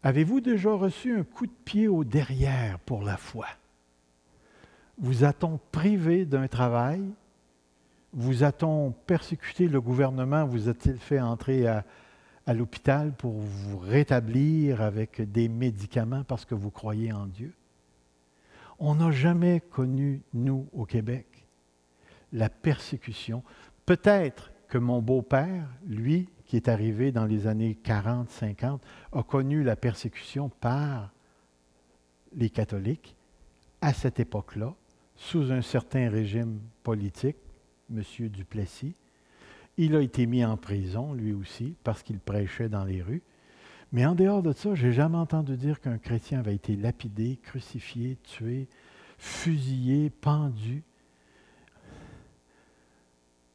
Avez-vous 0.03 0.39
déjà 0.39 0.71
reçu 0.71 1.17
un 1.17 1.23
coup 1.23 1.47
de 1.47 1.51
pied 1.65 1.87
au 1.87 2.03
derrière 2.03 2.77
pour 2.79 3.01
la 3.01 3.17
foi? 3.17 3.47
Vous 5.01 5.23
a-t-on 5.23 5.59
privé 5.71 6.25
d'un 6.25 6.47
travail? 6.47 7.03
Vous 8.13 8.43
a-t-on 8.43 8.91
persécuté 8.91 9.67
le 9.67 9.81
gouvernement? 9.81 10.45
Vous 10.45 10.69
a-t-il 10.69 10.97
fait 10.97 11.19
entrer 11.19 11.65
à, 11.65 11.83
à 12.45 12.53
l'hôpital 12.53 13.11
pour 13.11 13.33
vous 13.33 13.79
rétablir 13.79 14.79
avec 14.79 15.19
des 15.31 15.49
médicaments 15.49 16.23
parce 16.23 16.45
que 16.45 16.53
vous 16.53 16.69
croyez 16.69 17.11
en 17.11 17.25
Dieu? 17.25 17.51
On 18.77 18.95
n'a 18.95 19.09
jamais 19.11 19.59
connu, 19.59 20.21
nous, 20.35 20.67
au 20.71 20.85
Québec, 20.85 21.47
la 22.31 22.49
persécution. 22.49 23.43
Peut-être 23.87 24.51
que 24.67 24.77
mon 24.77 25.01
beau-père, 25.01 25.67
lui, 25.87 26.29
qui 26.45 26.57
est 26.57 26.67
arrivé 26.67 27.11
dans 27.11 27.25
les 27.25 27.47
années 27.47 27.75
40, 27.75 28.29
50, 28.29 28.83
a 29.13 29.23
connu 29.23 29.63
la 29.63 29.75
persécution 29.75 30.49
par 30.49 31.11
les 32.35 32.49
catholiques 32.49 33.15
à 33.81 33.93
cette 33.93 34.19
époque-là, 34.19 34.75
sous 35.21 35.51
un 35.51 35.61
certain 35.61 36.09
régime 36.09 36.59
politique, 36.81 37.37
M. 37.91 38.01
Duplessis. 38.29 38.95
Il 39.77 39.95
a 39.95 40.01
été 40.01 40.25
mis 40.25 40.43
en 40.43 40.57
prison, 40.57 41.13
lui 41.13 41.31
aussi, 41.31 41.75
parce 41.83 42.01
qu'il 42.01 42.19
prêchait 42.19 42.69
dans 42.69 42.83
les 42.83 43.03
rues. 43.03 43.21
Mais 43.91 44.03
en 44.05 44.15
dehors 44.15 44.41
de 44.41 44.51
ça, 44.51 44.73
je 44.73 44.87
n'ai 44.87 44.93
jamais 44.93 45.17
entendu 45.17 45.55
dire 45.57 45.79
qu'un 45.79 45.99
chrétien 45.99 46.39
avait 46.39 46.55
été 46.55 46.75
lapidé, 46.75 47.37
crucifié, 47.43 48.17
tué, 48.23 48.67
fusillé, 49.19 50.09
pendu. 50.09 50.83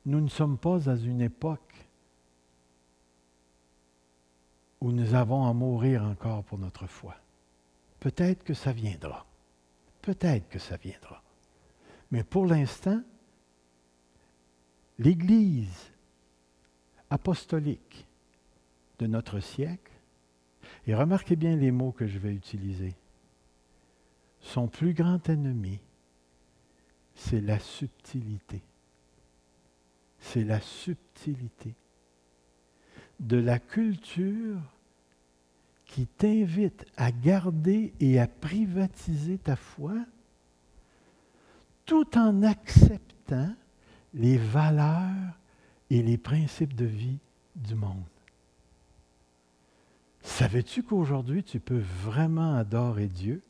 Nous 0.07 0.21
ne 0.21 0.29
sommes 0.29 0.59
pas 0.59 0.89
à 0.89 0.95
une 0.95 1.21
époque 1.21 1.89
où 4.81 4.93
nous 4.93 5.15
avons 5.15 5.49
à 5.49 5.53
mourir 5.53 6.05
encore 6.05 6.45
pour 6.45 6.59
notre 6.59 6.87
foi. 6.87 7.17
Peut-être 7.99 8.45
que 8.45 8.55
ça 8.55 8.73
viendra. 8.73 9.27
Peut-être 10.01 10.49
que 10.49 10.61
ça 10.61 10.77
viendra. 10.77 11.25
Mais 12.11 12.23
pour 12.23 12.47
l'instant, 12.47 13.03
l'Église 14.99 15.93
apostolique 17.11 18.07
de 18.99 19.07
notre 19.07 19.41
siècle, 19.41 19.93
et 20.87 20.95
remarquez 20.95 21.37
bien 21.37 21.57
les 21.57 21.71
mots 21.71 21.93
que 21.93 22.07
je 22.07 22.19
vais 22.19 22.35
utiliser, 22.35 22.95
son 24.41 24.69
plus 24.69 24.95
grand 24.95 25.29
ennemi, 25.29 25.81
c'est 27.15 27.41
la 27.41 27.59
subtilité. 27.59 28.63
C'est 30.19 30.45
la 30.45 30.61
subtilité 30.61 31.75
de 33.21 33.37
la 33.37 33.59
culture 33.59 34.61
qui 35.85 36.07
t'invite 36.07 36.85
à 36.97 37.13
garder 37.13 37.93
et 38.01 38.19
à 38.19 38.27
privatiser 38.27 39.39
ta 39.39 39.57
foi 39.57 39.95
tout 41.87 42.19
en 42.19 42.43
acceptant 42.43 43.55
les 44.13 44.37
valeurs 44.37 45.39
et 45.89 46.03
les 46.03 46.19
principes 46.19 46.75
de 46.75 46.85
vie 46.85 47.19
du 47.55 47.75
monde. 47.75 48.03
Savais-tu 50.21 50.83
qu'aujourd'hui 50.83 51.45
tu 51.45 51.61
peux 51.61 51.79
vraiment 51.79 52.57
adorer 52.57 53.07
Dieu 53.07 53.41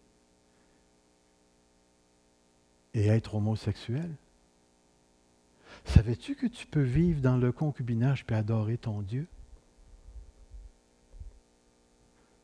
et 2.94 3.06
être 3.06 3.34
homosexuel? 3.34 4.14
Savais-tu 5.84 6.34
que 6.34 6.46
tu 6.46 6.66
peux 6.66 6.82
vivre 6.82 7.20
dans 7.20 7.36
le 7.36 7.52
concubinage 7.52 8.24
et 8.28 8.34
adorer 8.34 8.76
ton 8.76 9.02
Dieu? 9.02 9.26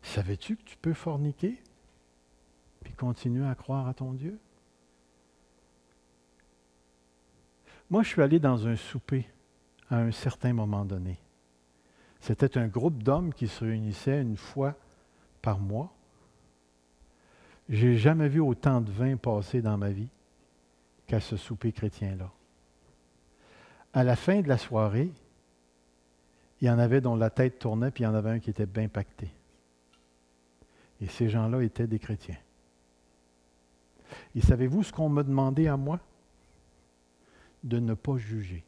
Savais-tu 0.02 0.56
que 0.56 0.62
tu 0.62 0.76
peux 0.78 0.94
forniquer 0.94 1.62
puis 2.80 2.94
continuer 2.94 3.46
à 3.46 3.54
croire 3.54 3.86
à 3.86 3.94
ton 3.94 4.12
Dieu? 4.12 4.38
Moi, 7.92 8.02
je 8.02 8.08
suis 8.08 8.22
allé 8.22 8.38
dans 8.38 8.66
un 8.66 8.74
souper 8.74 9.28
à 9.90 9.98
un 9.98 10.12
certain 10.12 10.54
moment 10.54 10.86
donné. 10.86 11.18
C'était 12.20 12.56
un 12.56 12.66
groupe 12.66 13.02
d'hommes 13.02 13.34
qui 13.34 13.46
se 13.46 13.62
réunissait 13.62 14.22
une 14.22 14.38
fois 14.38 14.74
par 15.42 15.58
mois. 15.58 15.92
J'ai 17.68 17.98
jamais 17.98 18.30
vu 18.30 18.40
autant 18.40 18.80
de 18.80 18.90
vin 18.90 19.18
passer 19.18 19.60
dans 19.60 19.76
ma 19.76 19.90
vie 19.90 20.08
qu'à 21.06 21.20
ce 21.20 21.36
souper 21.36 21.70
chrétien-là. 21.70 22.30
À 23.92 24.04
la 24.04 24.16
fin 24.16 24.40
de 24.40 24.48
la 24.48 24.56
soirée, 24.56 25.12
il 26.62 26.68
y 26.68 26.70
en 26.70 26.78
avait 26.78 27.02
dont 27.02 27.14
la 27.14 27.28
tête 27.28 27.58
tournait, 27.58 27.90
puis 27.90 28.04
il 28.04 28.06
y 28.06 28.08
en 28.08 28.14
avait 28.14 28.30
un 28.30 28.38
qui 28.38 28.48
était 28.48 28.64
bien 28.64 28.88
pacté. 28.88 29.30
Et 31.02 31.08
ces 31.08 31.28
gens-là 31.28 31.62
étaient 31.62 31.86
des 31.86 31.98
chrétiens. 31.98 32.38
Et 34.34 34.40
savez-vous 34.40 34.82
ce 34.82 34.92
qu'on 34.94 35.10
m'a 35.10 35.24
demandé 35.24 35.68
à 35.68 35.76
moi? 35.76 36.00
De 37.62 37.78
ne 37.78 37.94
pas 37.94 38.16
juger. 38.16 38.64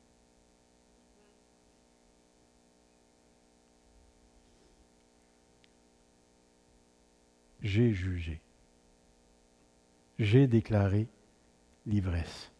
J'ai 7.60 7.92
jugé. 7.92 8.40
J'ai 10.18 10.46
déclaré 10.46 11.08
l'ivresse. 11.86 12.52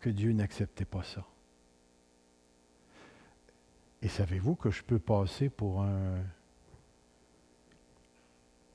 Que 0.00 0.10
Dieu 0.10 0.32
n'acceptait 0.32 0.84
pas 0.84 1.02
ça. 1.02 1.24
Et 4.02 4.08
savez-vous 4.08 4.54
que 4.54 4.70
je 4.70 4.82
peux 4.82 4.98
passer 4.98 5.48
pour 5.48 5.82
un 5.82 6.22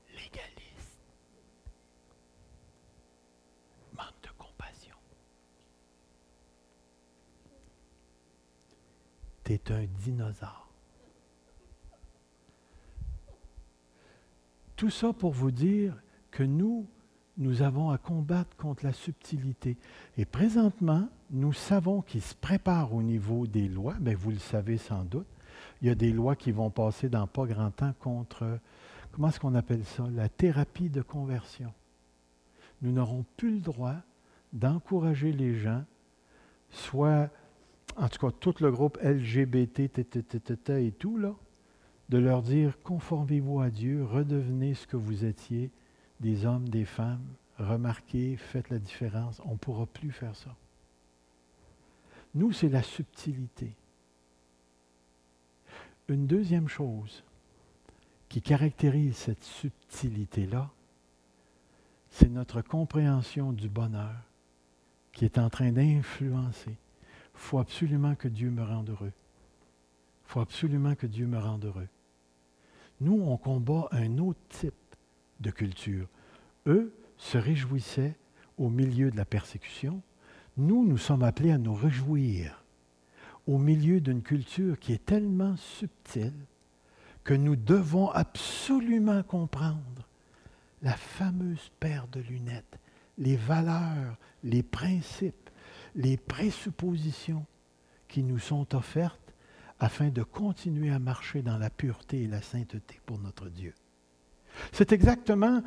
légaliste? 0.08 0.49
Un 9.50 9.86
dinosaure. 9.98 10.68
Tout 14.76 14.90
ça 14.90 15.12
pour 15.12 15.32
vous 15.32 15.50
dire 15.50 16.00
que 16.30 16.44
nous, 16.44 16.86
nous 17.36 17.62
avons 17.62 17.90
à 17.90 17.98
combattre 17.98 18.56
contre 18.56 18.84
la 18.84 18.92
subtilité. 18.92 19.76
Et 20.16 20.24
présentement, 20.24 21.08
nous 21.32 21.52
savons 21.52 22.00
qu'il 22.00 22.22
se 22.22 22.34
prépare 22.36 22.94
au 22.94 23.02
niveau 23.02 23.48
des 23.48 23.66
lois. 23.66 23.94
Bien, 23.98 24.14
vous 24.14 24.30
le 24.30 24.38
savez 24.38 24.78
sans 24.78 25.02
doute. 25.02 25.26
Il 25.82 25.88
y 25.88 25.90
a 25.90 25.96
des 25.96 26.12
lois 26.12 26.36
qui 26.36 26.52
vont 26.52 26.70
passer 26.70 27.08
dans 27.08 27.26
pas 27.26 27.46
grand 27.46 27.72
temps 27.72 27.92
contre, 27.98 28.60
comment 29.10 29.28
est-ce 29.28 29.40
qu'on 29.40 29.56
appelle 29.56 29.84
ça, 29.84 30.04
la 30.14 30.28
thérapie 30.28 30.90
de 30.90 31.02
conversion. 31.02 31.72
Nous 32.82 32.92
n'aurons 32.92 33.24
plus 33.36 33.54
le 33.54 33.60
droit 33.60 33.96
d'encourager 34.52 35.32
les 35.32 35.56
gens, 35.56 35.84
soit, 36.70 37.30
en 37.96 38.08
tout 38.08 38.26
cas, 38.26 38.32
tout 38.38 38.54
le 38.60 38.70
groupe 38.70 38.98
LGBT, 39.02 39.80
et 40.70 40.92
tout, 40.92 41.16
là, 41.16 41.34
de 42.08 42.18
leur 42.18 42.42
dire 42.42 42.78
conformez-vous 42.82 43.60
à 43.60 43.70
Dieu, 43.70 44.04
redevenez 44.04 44.74
ce 44.74 44.86
que 44.86 44.96
vous 44.96 45.24
étiez, 45.24 45.70
des 46.20 46.44
hommes, 46.44 46.68
des 46.68 46.84
femmes, 46.84 47.24
remarquez, 47.58 48.36
faites 48.36 48.70
la 48.70 48.78
différence. 48.78 49.40
On 49.44 49.52
ne 49.52 49.58
pourra 49.58 49.86
plus 49.86 50.10
faire 50.10 50.36
ça. 50.36 50.54
Nous, 52.34 52.52
c'est 52.52 52.68
la 52.68 52.82
subtilité. 52.82 53.74
Une 56.08 56.26
deuxième 56.26 56.68
chose 56.68 57.22
qui 58.28 58.42
caractérise 58.42 59.16
cette 59.16 59.42
subtilité-là, 59.42 60.70
c'est 62.10 62.28
notre 62.28 62.62
compréhension 62.62 63.52
du 63.52 63.68
bonheur 63.68 64.14
qui 65.12 65.24
est 65.24 65.38
en 65.38 65.50
train 65.50 65.72
d'influencer. 65.72 66.76
Faut 67.40 67.58
absolument 67.58 68.14
que 68.14 68.28
Dieu 68.28 68.50
me 68.50 68.62
rende 68.62 68.90
heureux. 68.90 69.12
Faut 70.26 70.40
absolument 70.40 70.94
que 70.94 71.06
Dieu 71.06 71.26
me 71.26 71.38
rende 71.38 71.64
heureux. 71.64 71.88
Nous, 73.00 73.18
on 73.18 73.36
combat 73.38 73.88
un 73.92 74.18
autre 74.18 74.38
type 74.50 74.74
de 75.40 75.50
culture. 75.50 76.06
Eux 76.66 76.94
se 77.16 77.38
réjouissaient 77.38 78.14
au 78.58 78.68
milieu 78.68 79.10
de 79.10 79.16
la 79.16 79.24
persécution. 79.24 80.02
Nous, 80.58 80.84
nous 80.84 80.98
sommes 80.98 81.22
appelés 81.22 81.50
à 81.50 81.58
nous 81.58 81.74
réjouir 81.74 82.62
au 83.46 83.56
milieu 83.56 84.02
d'une 84.02 84.22
culture 84.22 84.78
qui 84.78 84.92
est 84.92 85.06
tellement 85.06 85.56
subtile 85.56 86.44
que 87.24 87.34
nous 87.34 87.56
devons 87.56 88.10
absolument 88.10 89.22
comprendre 89.22 90.06
la 90.82 90.94
fameuse 90.94 91.72
paire 91.80 92.06
de 92.12 92.20
lunettes, 92.20 92.78
les 93.16 93.36
valeurs, 93.36 94.18
les 94.44 94.62
principes, 94.62 95.49
les 95.94 96.16
présuppositions 96.16 97.44
qui 98.08 98.22
nous 98.22 98.38
sont 98.38 98.74
offertes 98.74 99.34
afin 99.78 100.08
de 100.08 100.22
continuer 100.22 100.90
à 100.90 100.98
marcher 100.98 101.42
dans 101.42 101.56
la 101.56 101.70
pureté 101.70 102.22
et 102.22 102.26
la 102.26 102.42
sainteté 102.42 103.00
pour 103.06 103.18
notre 103.18 103.48
Dieu. 103.48 103.74
C'est 104.72 104.92
exactement 104.92 105.62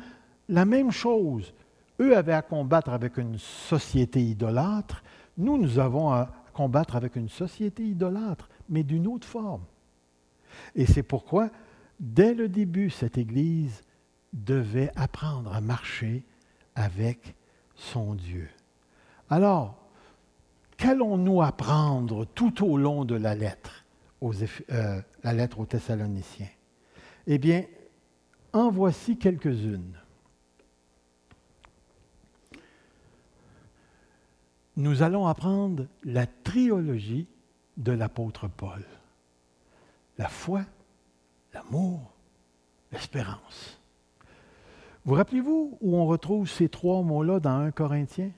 la 0.48 0.64
même 0.64 0.92
chose. 0.92 1.52
Eux 2.00 2.16
avaient 2.16 2.32
à 2.32 2.42
combattre 2.42 2.90
avec 2.90 3.16
une 3.16 3.38
société 3.38 4.22
idolâtre. 4.22 5.02
Nous, 5.36 5.58
nous 5.58 5.78
avons 5.78 6.12
à 6.12 6.32
combattre 6.52 6.96
avec 6.96 7.16
une 7.16 7.28
société 7.28 7.84
idolâtre, 7.84 8.48
mais 8.68 8.82
d'une 8.82 9.06
autre 9.06 9.26
forme. 9.26 9.64
Et 10.76 10.86
c'est 10.86 11.02
pourquoi, 11.02 11.50
dès 11.98 12.34
le 12.34 12.48
début, 12.48 12.90
cette 12.90 13.18
Église 13.18 13.82
devait 14.32 14.90
apprendre 14.96 15.52
à 15.52 15.60
marcher 15.60 16.24
avec 16.74 17.34
son 17.74 18.14
Dieu. 18.14 18.48
Alors, 19.30 19.83
qu'allons-nous 20.76 21.42
apprendre 21.42 22.24
tout 22.24 22.64
au 22.64 22.76
long 22.76 23.04
de 23.04 23.14
la 23.14 23.34
lettre, 23.34 23.84
euh, 24.22 25.00
la 25.22 25.32
lettre 25.32 25.60
aux 25.60 25.66
Thessaloniciens? 25.66 26.48
Eh 27.26 27.38
bien, 27.38 27.64
en 28.52 28.70
voici 28.70 29.18
quelques-unes. 29.18 29.98
Nous 34.76 35.02
allons 35.02 35.26
apprendre 35.26 35.86
la 36.02 36.26
triologie 36.26 37.28
de 37.76 37.92
l'apôtre 37.92 38.48
Paul. 38.48 38.84
La 40.18 40.28
foi, 40.28 40.62
l'amour, 41.52 42.12
l'espérance. 42.92 43.80
Vous 45.04 45.14
rappelez-vous 45.14 45.78
où 45.80 45.96
on 45.96 46.06
retrouve 46.06 46.48
ces 46.48 46.68
trois 46.68 47.02
mots-là 47.02 47.40
dans 47.40 47.58
1 47.58 47.70
Corinthiens 47.72 48.30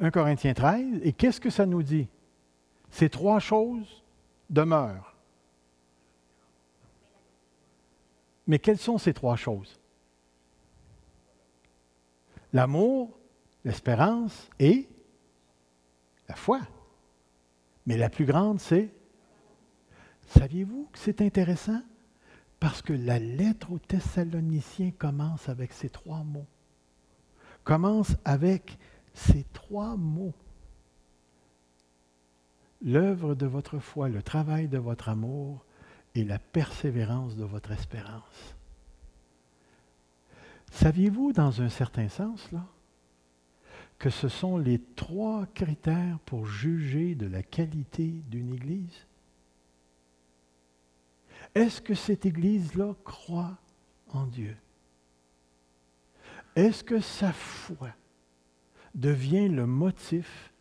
1 0.00 0.10
Corinthiens 0.10 0.54
13. 0.54 1.00
Et 1.02 1.12
qu'est-ce 1.12 1.40
que 1.40 1.50
ça 1.50 1.66
nous 1.66 1.82
dit? 1.82 2.08
Ces 2.90 3.08
trois 3.08 3.38
choses 3.38 4.02
demeurent. 4.50 5.14
Mais 8.46 8.58
quelles 8.58 8.78
sont 8.78 8.98
ces 8.98 9.14
trois 9.14 9.36
choses? 9.36 9.78
L'amour, 12.52 13.18
l'espérance 13.64 14.50
et 14.58 14.88
la 16.28 16.34
foi. 16.34 16.60
Mais 17.86 17.96
la 17.96 18.10
plus 18.10 18.26
grande, 18.26 18.60
c'est... 18.60 18.92
Saviez-vous 20.26 20.88
que 20.92 20.98
c'est 20.98 21.20
intéressant? 21.20 21.82
Parce 22.60 22.82
que 22.82 22.92
la 22.92 23.18
lettre 23.18 23.72
aux 23.72 23.78
Thessaloniciens 23.78 24.92
commence 24.92 25.48
avec 25.48 25.72
ces 25.72 25.88
trois 25.88 26.22
mots. 26.22 26.46
Commence 27.64 28.16
avec 28.24 28.78
ces 29.14 29.44
trois 29.52 29.96
mots. 29.96 30.34
L'œuvre 32.82 33.34
de 33.34 33.46
votre 33.46 33.78
foi, 33.78 34.08
le 34.08 34.22
travail 34.22 34.68
de 34.68 34.78
votre 34.78 35.08
amour, 35.08 35.64
et 36.14 36.24
la 36.24 36.38
persévérance 36.38 37.36
de 37.36 37.44
votre 37.44 37.70
espérance. 37.72 38.54
Saviez-vous, 40.70 41.32
dans 41.32 41.62
un 41.62 41.68
certain 41.68 42.08
sens, 42.08 42.50
là, 42.52 42.66
que 43.98 44.10
ce 44.10 44.28
sont 44.28 44.58
les 44.58 44.80
trois 44.96 45.46
critères 45.54 46.18
pour 46.26 46.46
juger 46.46 47.14
de 47.14 47.26
la 47.26 47.42
qualité 47.42 48.22
d'une 48.28 48.52
Église? 48.52 49.06
Est-ce 51.54 51.80
que 51.80 51.94
cette 51.94 52.26
Église-là 52.26 52.94
croit 53.04 53.56
en 54.08 54.26
Dieu? 54.26 54.56
Est-ce 56.56 56.82
que 56.82 57.00
sa 57.00 57.32
foi 57.32 57.90
devient 58.94 59.48
le 59.48 59.66
motif 59.66 60.52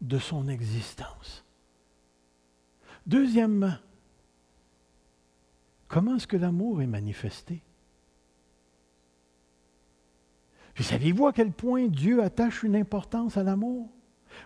de 0.00 0.18
son 0.18 0.48
existence? 0.48 1.44
Deuxièmement, 3.06 3.74
Comment 5.92 6.16
est-ce 6.16 6.26
que 6.26 6.38
l'amour 6.38 6.80
est 6.80 6.86
manifesté? 6.86 7.60
Puis 10.72 10.84
savez-vous 10.84 11.26
à 11.26 11.34
quel 11.34 11.52
point 11.52 11.86
Dieu 11.86 12.22
attache 12.22 12.62
une 12.62 12.76
importance 12.76 13.36
à 13.36 13.42
l'amour? 13.42 13.90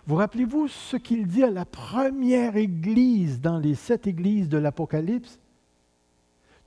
Vous 0.05 0.15
rappelez-vous 0.15 0.67
ce 0.67 0.97
qu'il 0.97 1.25
dit 1.25 1.45
à 1.45 1.49
la 1.49 1.63
première 1.63 2.57
église 2.57 3.39
dans 3.39 3.59
les 3.59 3.75
sept 3.75 4.07
églises 4.07 4.49
de 4.49 4.57
l'Apocalypse? 4.57 5.39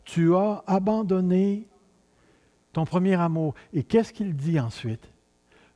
Tu 0.05 0.35
as 0.35 0.65
abandonné 0.67 1.69
ton 2.73 2.87
premier 2.87 3.21
amour. 3.21 3.53
Et 3.75 3.83
qu'est-ce 3.83 4.15
qu'il 4.15 4.35
dit 4.35 4.59
ensuite? 4.59 5.13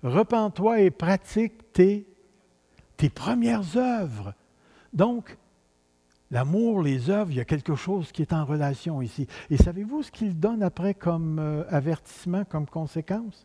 Repends-toi 0.05 0.83
et 0.83 0.91
pratique 0.91 1.73
tes, 1.73 2.07
tes 2.97 3.11
premières 3.11 3.77
œuvres. 3.77 4.35
Donc, 4.93 5.37
L'amour, 6.35 6.83
les 6.83 7.11
œuvres, 7.11 7.31
il 7.31 7.37
y 7.37 7.41
a 7.41 7.45
quelque 7.45 7.77
chose 7.77 8.11
qui 8.11 8.21
est 8.21 8.33
en 8.33 8.45
relation 8.45 9.01
ici. 9.01 9.29
Et 9.51 9.57
savez-vous 9.57 10.03
ce 10.03 10.11
qu'il 10.11 10.37
donne 10.37 10.65
après 10.65 10.93
comme 10.93 11.39
euh, 11.39 11.63
avertissement, 11.69 12.45
comme 12.45 12.67
conséquence? 12.67 13.45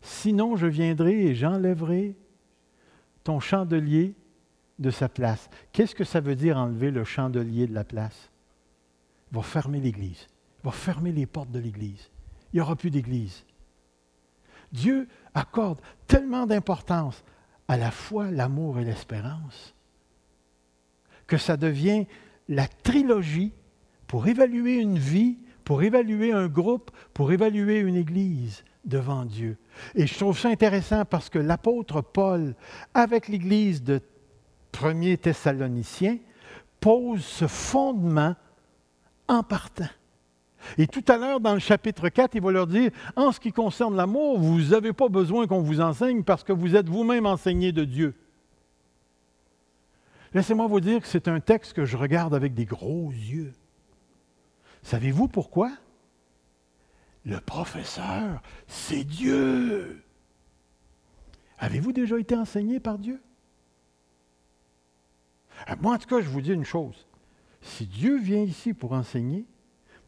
Sinon, 0.00 0.56
je 0.56 0.66
viendrai 0.66 1.26
et 1.26 1.36
j'enlèverai 1.36 2.16
ton 3.22 3.38
chandelier 3.38 4.14
de 4.80 4.90
sa 4.90 5.08
place. 5.08 5.48
Qu'est-ce 5.72 5.94
que 5.94 6.02
ça 6.02 6.20
veut 6.20 6.34
dire 6.34 6.56
enlever 6.56 6.90
le 6.90 7.04
chandelier 7.04 7.68
de 7.68 7.74
la 7.74 7.84
place? 7.84 8.32
Il 9.30 9.36
va 9.36 9.42
fermer 9.42 9.78
l'Église. 9.78 10.26
Il 10.62 10.66
va 10.66 10.72
fermer 10.72 11.12
les 11.12 11.26
portes 11.26 11.52
de 11.52 11.60
l'Église. 11.60 12.10
Il 12.52 12.56
n'y 12.56 12.60
aura 12.60 12.74
plus 12.74 12.90
d'Église. 12.90 13.44
Dieu 14.74 15.08
accorde 15.34 15.80
tellement 16.06 16.46
d'importance 16.46 17.24
à 17.68 17.78
la 17.78 17.90
foi, 17.90 18.30
l'amour 18.30 18.80
et 18.80 18.84
l'espérance 18.84 19.74
que 21.26 21.36
ça 21.38 21.56
devient 21.56 22.06
la 22.48 22.66
trilogie 22.68 23.52
pour 24.06 24.26
évaluer 24.28 24.76
une 24.76 24.98
vie, 24.98 25.38
pour 25.64 25.82
évaluer 25.82 26.32
un 26.32 26.48
groupe, 26.48 26.90
pour 27.14 27.32
évaluer 27.32 27.78
une 27.78 27.96
Église 27.96 28.64
devant 28.84 29.24
Dieu. 29.24 29.56
Et 29.94 30.06
je 30.06 30.14
trouve 30.18 30.38
ça 30.38 30.48
intéressant 30.48 31.04
parce 31.04 31.30
que 31.30 31.38
l'apôtre 31.38 32.02
Paul, 32.02 32.54
avec 32.92 33.28
l'Église 33.28 33.82
de 33.82 34.00
1er 34.72 35.18
Thessaloniciens, 35.18 36.18
pose 36.80 37.24
ce 37.24 37.46
fondement 37.46 38.34
en 39.28 39.42
partant. 39.42 39.88
Et 40.78 40.86
tout 40.86 41.04
à 41.08 41.16
l'heure, 41.16 41.40
dans 41.40 41.54
le 41.54 41.60
chapitre 41.60 42.08
4, 42.08 42.34
il 42.34 42.42
va 42.42 42.50
leur 42.50 42.66
dire, 42.66 42.90
en 43.16 43.32
ce 43.32 43.40
qui 43.40 43.52
concerne 43.52 43.96
l'amour, 43.96 44.38
vous 44.38 44.70
n'avez 44.70 44.92
pas 44.92 45.08
besoin 45.08 45.46
qu'on 45.46 45.60
vous 45.60 45.80
enseigne 45.80 46.22
parce 46.22 46.44
que 46.44 46.52
vous 46.52 46.76
êtes 46.76 46.88
vous-même 46.88 47.26
enseigné 47.26 47.72
de 47.72 47.84
Dieu. 47.84 48.14
Laissez-moi 50.32 50.66
vous 50.66 50.80
dire 50.80 51.00
que 51.00 51.06
c'est 51.06 51.28
un 51.28 51.40
texte 51.40 51.74
que 51.74 51.84
je 51.84 51.96
regarde 51.96 52.34
avec 52.34 52.54
des 52.54 52.64
gros 52.64 53.10
yeux. 53.10 53.52
Savez-vous 54.82 55.28
pourquoi? 55.28 55.70
Le 57.24 57.40
professeur, 57.40 58.42
c'est 58.66 59.04
Dieu. 59.04 60.02
Avez-vous 61.58 61.92
déjà 61.92 62.18
été 62.18 62.36
enseigné 62.36 62.80
par 62.80 62.98
Dieu? 62.98 63.22
Ah, 65.66 65.76
moi, 65.76 65.94
en 65.94 65.98
tout 65.98 66.08
cas, 66.08 66.20
je 66.20 66.28
vous 66.28 66.40
dis 66.40 66.52
une 66.52 66.64
chose. 66.64 67.06
Si 67.62 67.86
Dieu 67.86 68.18
vient 68.18 68.42
ici 68.42 68.74
pour 68.74 68.92
enseigner, 68.92 69.46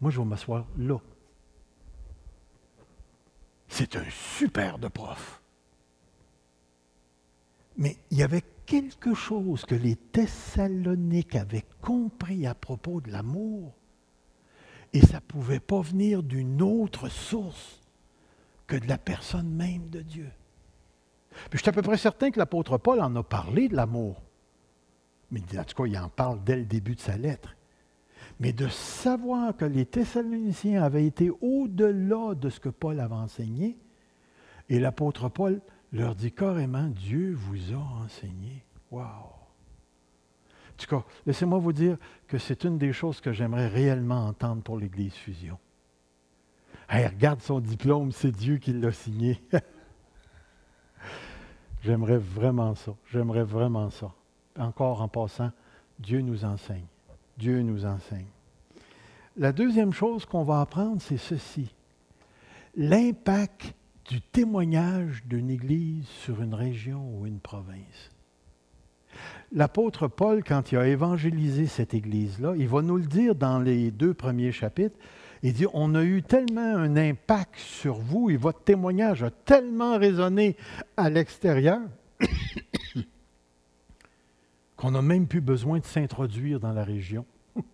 moi, 0.00 0.10
je 0.10 0.18
vais 0.18 0.26
m'asseoir 0.26 0.66
là. 0.76 0.98
C'est 3.68 3.96
un 3.96 4.08
super 4.10 4.78
de 4.78 4.88
prof. 4.88 5.42
Mais 7.76 7.96
il 8.10 8.18
y 8.18 8.22
avait 8.22 8.44
quelque 8.64 9.14
chose 9.14 9.64
que 9.64 9.74
les 9.74 9.96
Thessaloniques 9.96 11.36
avaient 11.36 11.66
compris 11.82 12.46
à 12.46 12.54
propos 12.54 13.00
de 13.00 13.10
l'amour, 13.10 13.74
et 14.92 15.00
ça 15.00 15.16
ne 15.16 15.20
pouvait 15.20 15.60
pas 15.60 15.80
venir 15.80 16.22
d'une 16.22 16.62
autre 16.62 17.08
source 17.08 17.80
que 18.66 18.76
de 18.76 18.88
la 18.88 18.98
personne 18.98 19.48
même 19.48 19.88
de 19.90 20.00
Dieu. 20.00 20.30
Puis 21.50 21.58
je 21.58 21.58
suis 21.58 21.68
à 21.68 21.72
peu 21.72 21.82
près 21.82 21.98
certain 21.98 22.30
que 22.30 22.38
l'apôtre 22.38 22.78
Paul 22.78 23.00
en 23.00 23.14
a 23.14 23.22
parlé 23.22 23.68
de 23.68 23.76
l'amour. 23.76 24.22
Mais 25.30 25.40
en 25.58 25.64
tout 25.64 25.82
cas, 25.82 25.86
il 25.86 25.98
en 25.98 26.08
parle 26.08 26.42
dès 26.44 26.56
le 26.56 26.64
début 26.64 26.94
de 26.94 27.00
sa 27.00 27.16
lettre 27.16 27.56
mais 28.38 28.52
de 28.52 28.68
savoir 28.68 29.56
que 29.56 29.64
les 29.64 29.86
Thessaloniciens 29.86 30.82
avaient 30.82 31.06
été 31.06 31.30
au-delà 31.40 32.34
de 32.34 32.50
ce 32.50 32.60
que 32.60 32.68
Paul 32.68 33.00
avait 33.00 33.14
enseigné. 33.14 33.78
Et 34.68 34.78
l'apôtre 34.78 35.28
Paul 35.28 35.60
leur 35.92 36.14
dit 36.14 36.32
carrément, 36.32 36.88
Dieu 36.88 37.34
vous 37.34 37.72
a 37.72 38.04
enseigné. 38.04 38.64
Wow! 38.90 39.02
En 39.02 40.76
tout 40.76 40.86
cas, 40.86 41.04
laissez-moi 41.24 41.58
vous 41.58 41.72
dire 41.72 41.96
que 42.26 42.36
c'est 42.36 42.64
une 42.64 42.76
des 42.76 42.92
choses 42.92 43.20
que 43.20 43.32
j'aimerais 43.32 43.68
réellement 43.68 44.26
entendre 44.26 44.62
pour 44.62 44.76
l'Église 44.76 45.14
Fusion. 45.14 45.58
Regarde 46.90 47.40
son 47.40 47.60
diplôme, 47.60 48.12
c'est 48.12 48.30
Dieu 48.30 48.58
qui 48.58 48.72
l'a 48.72 48.92
signé. 48.92 49.42
J'aimerais 51.82 52.18
vraiment 52.18 52.74
ça. 52.74 52.94
J'aimerais 53.10 53.44
vraiment 53.44 53.90
ça. 53.90 54.12
Encore 54.58 55.00
en 55.00 55.08
passant, 55.08 55.50
Dieu 55.98 56.20
nous 56.20 56.44
enseigne. 56.44 56.86
Dieu 57.36 57.62
nous 57.62 57.84
enseigne. 57.84 58.26
La 59.36 59.52
deuxième 59.52 59.92
chose 59.92 60.24
qu'on 60.24 60.44
va 60.44 60.60
apprendre, 60.60 61.00
c'est 61.00 61.18
ceci. 61.18 61.74
L'impact 62.74 63.74
du 64.08 64.20
témoignage 64.20 65.24
d'une 65.26 65.50
Église 65.50 66.06
sur 66.06 66.42
une 66.42 66.54
région 66.54 67.10
ou 67.14 67.26
une 67.26 67.40
province. 67.40 68.10
L'apôtre 69.52 70.08
Paul, 70.08 70.42
quand 70.44 70.72
il 70.72 70.78
a 70.78 70.86
évangélisé 70.86 71.66
cette 71.66 71.94
Église-là, 71.94 72.54
il 72.56 72.68
va 72.68 72.82
nous 72.82 72.96
le 72.96 73.06
dire 73.06 73.34
dans 73.34 73.58
les 73.58 73.90
deux 73.90 74.14
premiers 74.14 74.52
chapitres, 74.52 74.96
il 75.42 75.52
dit, 75.52 75.66
on 75.72 75.94
a 75.94 76.02
eu 76.02 76.22
tellement 76.22 76.76
un 76.76 76.96
impact 76.96 77.56
sur 77.56 77.96
vous 77.96 78.30
et 78.30 78.36
votre 78.36 78.62
témoignage 78.62 79.22
a 79.22 79.30
tellement 79.30 79.98
résonné 79.98 80.56
à 80.96 81.10
l'extérieur 81.10 81.80
qu'on 84.76 84.90
n'a 84.90 85.02
même 85.02 85.26
plus 85.26 85.40
besoin 85.40 85.78
de 85.78 85.84
s'introduire 85.84 86.60
dans 86.60 86.72
la 86.72 86.84
région. 86.84 87.24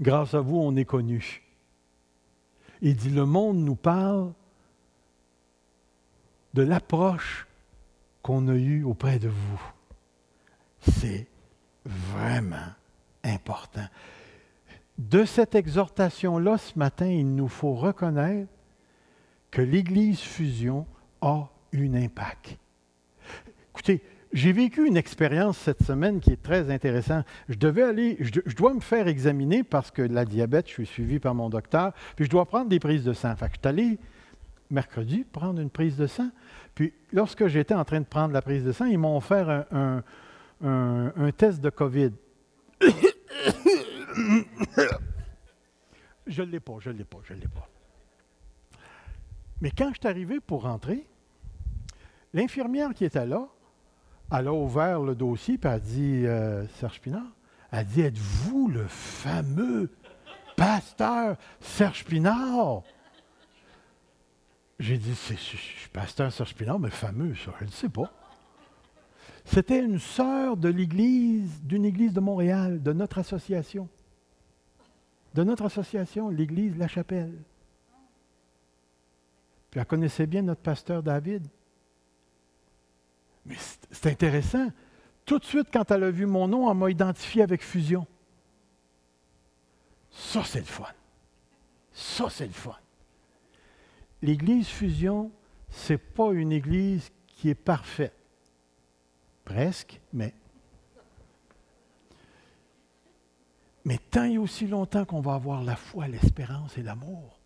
Grâce 0.00 0.34
à 0.34 0.40
vous, 0.40 0.58
on 0.58 0.76
est 0.76 0.84
connu. 0.84 1.42
Il 2.82 2.96
dit, 2.96 3.10
le 3.10 3.26
monde 3.26 3.58
nous 3.58 3.76
parle 3.76 4.32
de 6.54 6.62
l'approche 6.62 7.46
qu'on 8.22 8.48
a 8.48 8.54
eue 8.54 8.84
auprès 8.84 9.18
de 9.18 9.28
vous. 9.28 9.62
C'est 10.80 11.26
vraiment 11.84 12.72
important. 13.22 13.86
De 14.98 15.24
cette 15.24 15.54
exhortation-là, 15.54 16.58
ce 16.58 16.78
matin, 16.78 17.06
il 17.06 17.34
nous 17.34 17.48
faut 17.48 17.74
reconnaître 17.74 18.50
que 19.50 19.62
l'Église 19.62 20.20
Fusion 20.20 20.86
a 21.20 21.48
un 21.74 21.94
impact. 21.94 22.58
Écoutez, 23.70 24.02
j'ai 24.32 24.52
vécu 24.52 24.86
une 24.86 24.96
expérience 24.96 25.58
cette 25.58 25.82
semaine 25.82 26.20
qui 26.20 26.30
est 26.32 26.42
très 26.42 26.70
intéressante. 26.70 27.26
Je 27.48 27.56
devais 27.56 27.82
aller, 27.82 28.16
je, 28.20 28.54
dois 28.54 28.72
me 28.74 28.80
faire 28.80 29.08
examiner 29.08 29.64
parce 29.64 29.90
que 29.90 30.02
la 30.02 30.24
diabète, 30.24 30.68
je 30.68 30.72
suis 30.72 30.86
suivi 30.86 31.18
par 31.18 31.34
mon 31.34 31.48
docteur, 31.48 31.92
puis 32.14 32.24
je 32.26 32.30
dois 32.30 32.46
prendre 32.46 32.68
des 32.68 32.78
prises 32.78 33.04
de 33.04 33.12
sang. 33.12 33.34
Fait 33.36 33.46
que 33.46 33.54
je 33.54 33.58
suis 33.60 33.68
allé 33.68 33.98
mercredi 34.70 35.24
prendre 35.24 35.60
une 35.60 35.70
prise 35.70 35.96
de 35.96 36.06
sang. 36.06 36.30
Puis 36.74 36.92
lorsque 37.12 37.48
j'étais 37.48 37.74
en 37.74 37.84
train 37.84 38.00
de 38.00 38.06
prendre 38.06 38.32
la 38.32 38.42
prise 38.42 38.64
de 38.64 38.70
sang, 38.72 38.86
ils 38.86 38.98
m'ont 38.98 39.16
offert 39.16 39.66
un, 39.72 40.02
un 40.62 41.32
test 41.32 41.60
de 41.60 41.70
COVID. 41.70 42.12
je 46.26 46.42
ne 46.42 46.50
l'ai 46.50 46.60
pas, 46.60 46.76
je 46.78 46.90
ne 46.90 46.98
l'ai 46.98 47.04
pas, 47.04 47.18
je 47.24 47.34
ne 47.34 47.40
l'ai 47.40 47.48
pas. 47.48 47.68
Mais 49.60 49.70
quand 49.70 49.90
je 49.92 49.98
suis 50.00 50.08
arrivé 50.08 50.40
pour 50.40 50.62
rentrer, 50.62 51.06
l'infirmière 52.32 52.94
qui 52.94 53.04
était 53.04 53.26
là, 53.26 53.48
elle 54.30 54.48
a 54.48 54.52
ouvert 54.52 55.00
le 55.00 55.14
dossier, 55.14 55.58
puis 55.58 55.68
elle 55.68 55.76
a 55.76 55.80
dit, 55.80 56.26
euh, 56.26 56.66
Serge 56.78 57.00
Pinard, 57.00 57.22
elle 57.72 57.78
a 57.80 57.84
dit, 57.84 58.00
êtes-vous 58.02 58.68
le 58.68 58.86
fameux 58.86 59.90
pasteur 60.56 61.36
Serge 61.60 62.04
Pinard? 62.04 62.82
J'ai 64.78 64.98
dit, 64.98 65.12
je 65.12 65.34
suis 65.34 65.88
pasteur 65.90 66.32
Serge 66.32 66.54
Pinard, 66.54 66.78
mais 66.78 66.90
fameux, 66.90 67.34
ça, 67.34 67.52
je 67.60 67.64
ne 67.64 67.70
sais 67.70 67.88
pas. 67.88 68.12
C'était 69.44 69.82
une 69.82 69.98
sœur 69.98 70.56
de 70.56 70.68
l'église, 70.68 71.62
d'une 71.62 71.84
église 71.84 72.12
de 72.12 72.20
Montréal, 72.20 72.82
de 72.82 72.92
notre 72.92 73.18
association. 73.18 73.88
De 75.34 75.44
notre 75.44 75.64
association, 75.64 76.28
l'église 76.28 76.76
La 76.76 76.88
Chapelle. 76.88 77.36
Puis 79.70 79.80
elle 79.80 79.86
connaissait 79.86 80.26
bien 80.26 80.42
notre 80.42 80.60
pasteur 80.60 81.02
David. 81.02 81.46
Mais 83.50 83.56
c'est 83.90 84.06
intéressant. 84.06 84.70
Tout 85.26 85.40
de 85.40 85.44
suite, 85.44 85.68
quand 85.72 85.90
elle 85.90 86.04
a 86.04 86.10
vu 86.10 86.24
mon 86.24 86.46
nom, 86.46 86.70
elle 86.70 86.76
m'a 86.76 86.88
identifié 86.88 87.42
avec 87.42 87.62
Fusion. 87.62 88.06
Ça, 90.10 90.44
c'est 90.44 90.60
le 90.60 90.64
fun. 90.64 90.86
Ça, 91.92 92.30
c'est 92.30 92.46
le 92.46 92.52
fun. 92.52 92.76
L'Église 94.22 94.68
Fusion, 94.68 95.32
ce 95.68 95.94
n'est 95.94 95.98
pas 95.98 96.32
une 96.32 96.52
Église 96.52 97.10
qui 97.26 97.48
est 97.48 97.54
parfaite. 97.54 98.14
Presque, 99.44 100.00
mais. 100.12 100.32
Mais 103.84 103.98
tant 103.98 104.24
et 104.24 104.38
aussi 104.38 104.68
longtemps 104.68 105.04
qu'on 105.04 105.20
va 105.20 105.34
avoir 105.34 105.64
la 105.64 105.74
foi, 105.74 106.06
l'espérance 106.06 106.78
et 106.78 106.82
l'amour, 106.82 107.40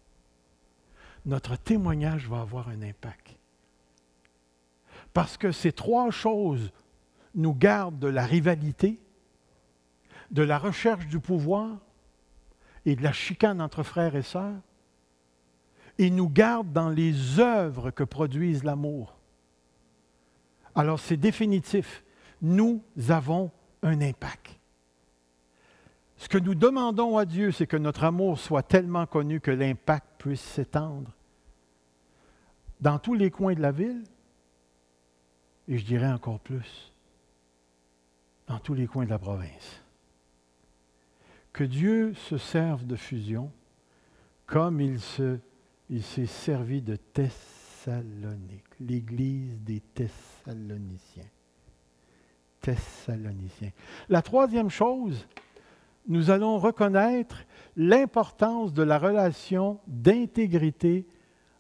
notre 1.25 1.57
témoignage 1.57 2.29
va 2.29 2.41
avoir 2.41 2.69
un 2.69 2.83
impact. 2.83 3.34
Parce 5.15 5.39
que 5.39 5.53
ces 5.53 5.73
trois 5.73 6.11
choses 6.11 6.71
nous 7.35 7.55
gardent 7.55 7.99
de 7.99 8.09
la 8.09 8.27
rivalité, 8.27 9.01
de 10.31 10.43
la 10.43 10.59
recherche 10.59 11.07
du 11.07 11.21
pouvoir 11.21 11.79
et 12.85 12.97
de 12.97 13.03
la 13.03 13.13
chicane 13.13 13.63
entre 13.63 13.83
frères 13.83 14.17
et 14.17 14.23
sœurs, 14.23 14.61
et 15.99 16.11
nous 16.11 16.29
gardent 16.29 16.73
dans 16.73 16.89
les 16.89 17.39
œuvres 17.39 17.91
que 17.93 18.03
produisent 18.03 18.65
l'amour. 18.65 19.17
Alors 20.75 20.99
c'est 20.99 21.17
définitif. 21.17 22.05
Nous 22.43 22.83
avons 23.09 23.53
un 23.83 24.01
impact. 24.01 24.59
Ce 26.17 26.29
que 26.29 26.39
nous 26.39 26.55
demandons 26.55 27.17
à 27.17 27.25
Dieu, 27.25 27.53
c'est 27.53 27.67
que 27.67 27.77
notre 27.77 28.03
amour 28.03 28.41
soit 28.41 28.63
tellement 28.65 29.07
connu 29.07 29.41
que 29.41 29.53
l'impact 29.53 30.07
puisse 30.19 30.41
s'étendre 30.41 31.13
dans 32.81 32.99
tous 32.99 33.15
les 33.15 33.31
coins 33.31 33.55
de 33.55 33.63
la 33.63 33.73
ville, 33.73 34.03
et 35.69 35.79
je 35.79 35.85
dirais 35.85 36.11
encore 36.11 36.41
plus, 36.41 36.93
dans 38.47 38.59
tous 38.59 38.75
les 38.75 38.87
coins 38.87 39.05
de 39.05 39.11
la 39.11 39.19
province. 39.19 39.83
Que 41.53 41.65
Dieu 41.65 42.15
se 42.15 42.37
serve 42.37 42.87
de 42.87 42.97
fusion 42.97 43.51
comme 44.47 44.81
il, 44.81 45.01
se, 45.01 45.39
il 45.89 46.03
s'est 46.03 46.27
servi 46.27 46.83
de 46.83 46.97
Thessalonique, 46.97 48.65
l'église 48.81 49.59
des 49.61 49.81
Thessaloniciens. 49.81 51.31
Thessaloniciens. 52.61 53.73
La 54.09 54.23
troisième 54.23 54.71
chose, 54.71 55.27
nous 56.07 56.31
allons 56.31 56.59
reconnaître 56.59 57.45
l'importance 57.77 58.73
de 58.73 58.83
la 58.83 58.99
relation 58.99 59.81
d'intégrité 59.87 61.07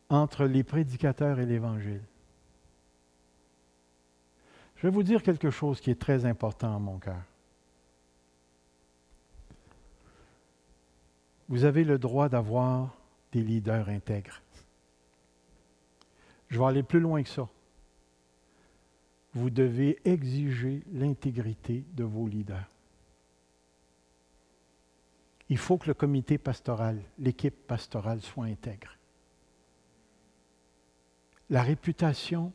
entre 0.08 0.44
les 0.44 0.64
prédicateurs 0.64 1.40
et 1.40 1.46
l'Évangile. 1.46 2.02
Je 4.84 4.88
vais 4.90 4.94
vous 4.94 5.02
dire 5.02 5.22
quelque 5.22 5.48
chose 5.48 5.80
qui 5.80 5.90
est 5.90 5.98
très 5.98 6.26
important 6.26 6.76
à 6.76 6.78
mon 6.78 6.98
cœur. 6.98 7.22
Vous 11.48 11.64
avez 11.64 11.84
le 11.84 11.96
droit 11.96 12.28
d'avoir 12.28 12.94
des 13.32 13.40
leaders 13.40 13.88
intègres. 13.88 14.42
Je 16.48 16.58
vais 16.58 16.66
aller 16.66 16.82
plus 16.82 17.00
loin 17.00 17.22
que 17.22 17.30
ça. 17.30 17.48
Vous 19.32 19.48
devez 19.48 19.98
exiger 20.04 20.82
l'intégrité 20.92 21.82
de 21.94 22.04
vos 22.04 22.28
leaders. 22.28 22.68
Il 25.48 25.56
faut 25.56 25.78
que 25.78 25.86
le 25.86 25.94
comité 25.94 26.36
pastoral, 26.36 27.00
l'équipe 27.18 27.66
pastorale 27.66 28.20
soit 28.20 28.44
intègre. 28.44 28.98
La 31.48 31.62
réputation 31.62 32.52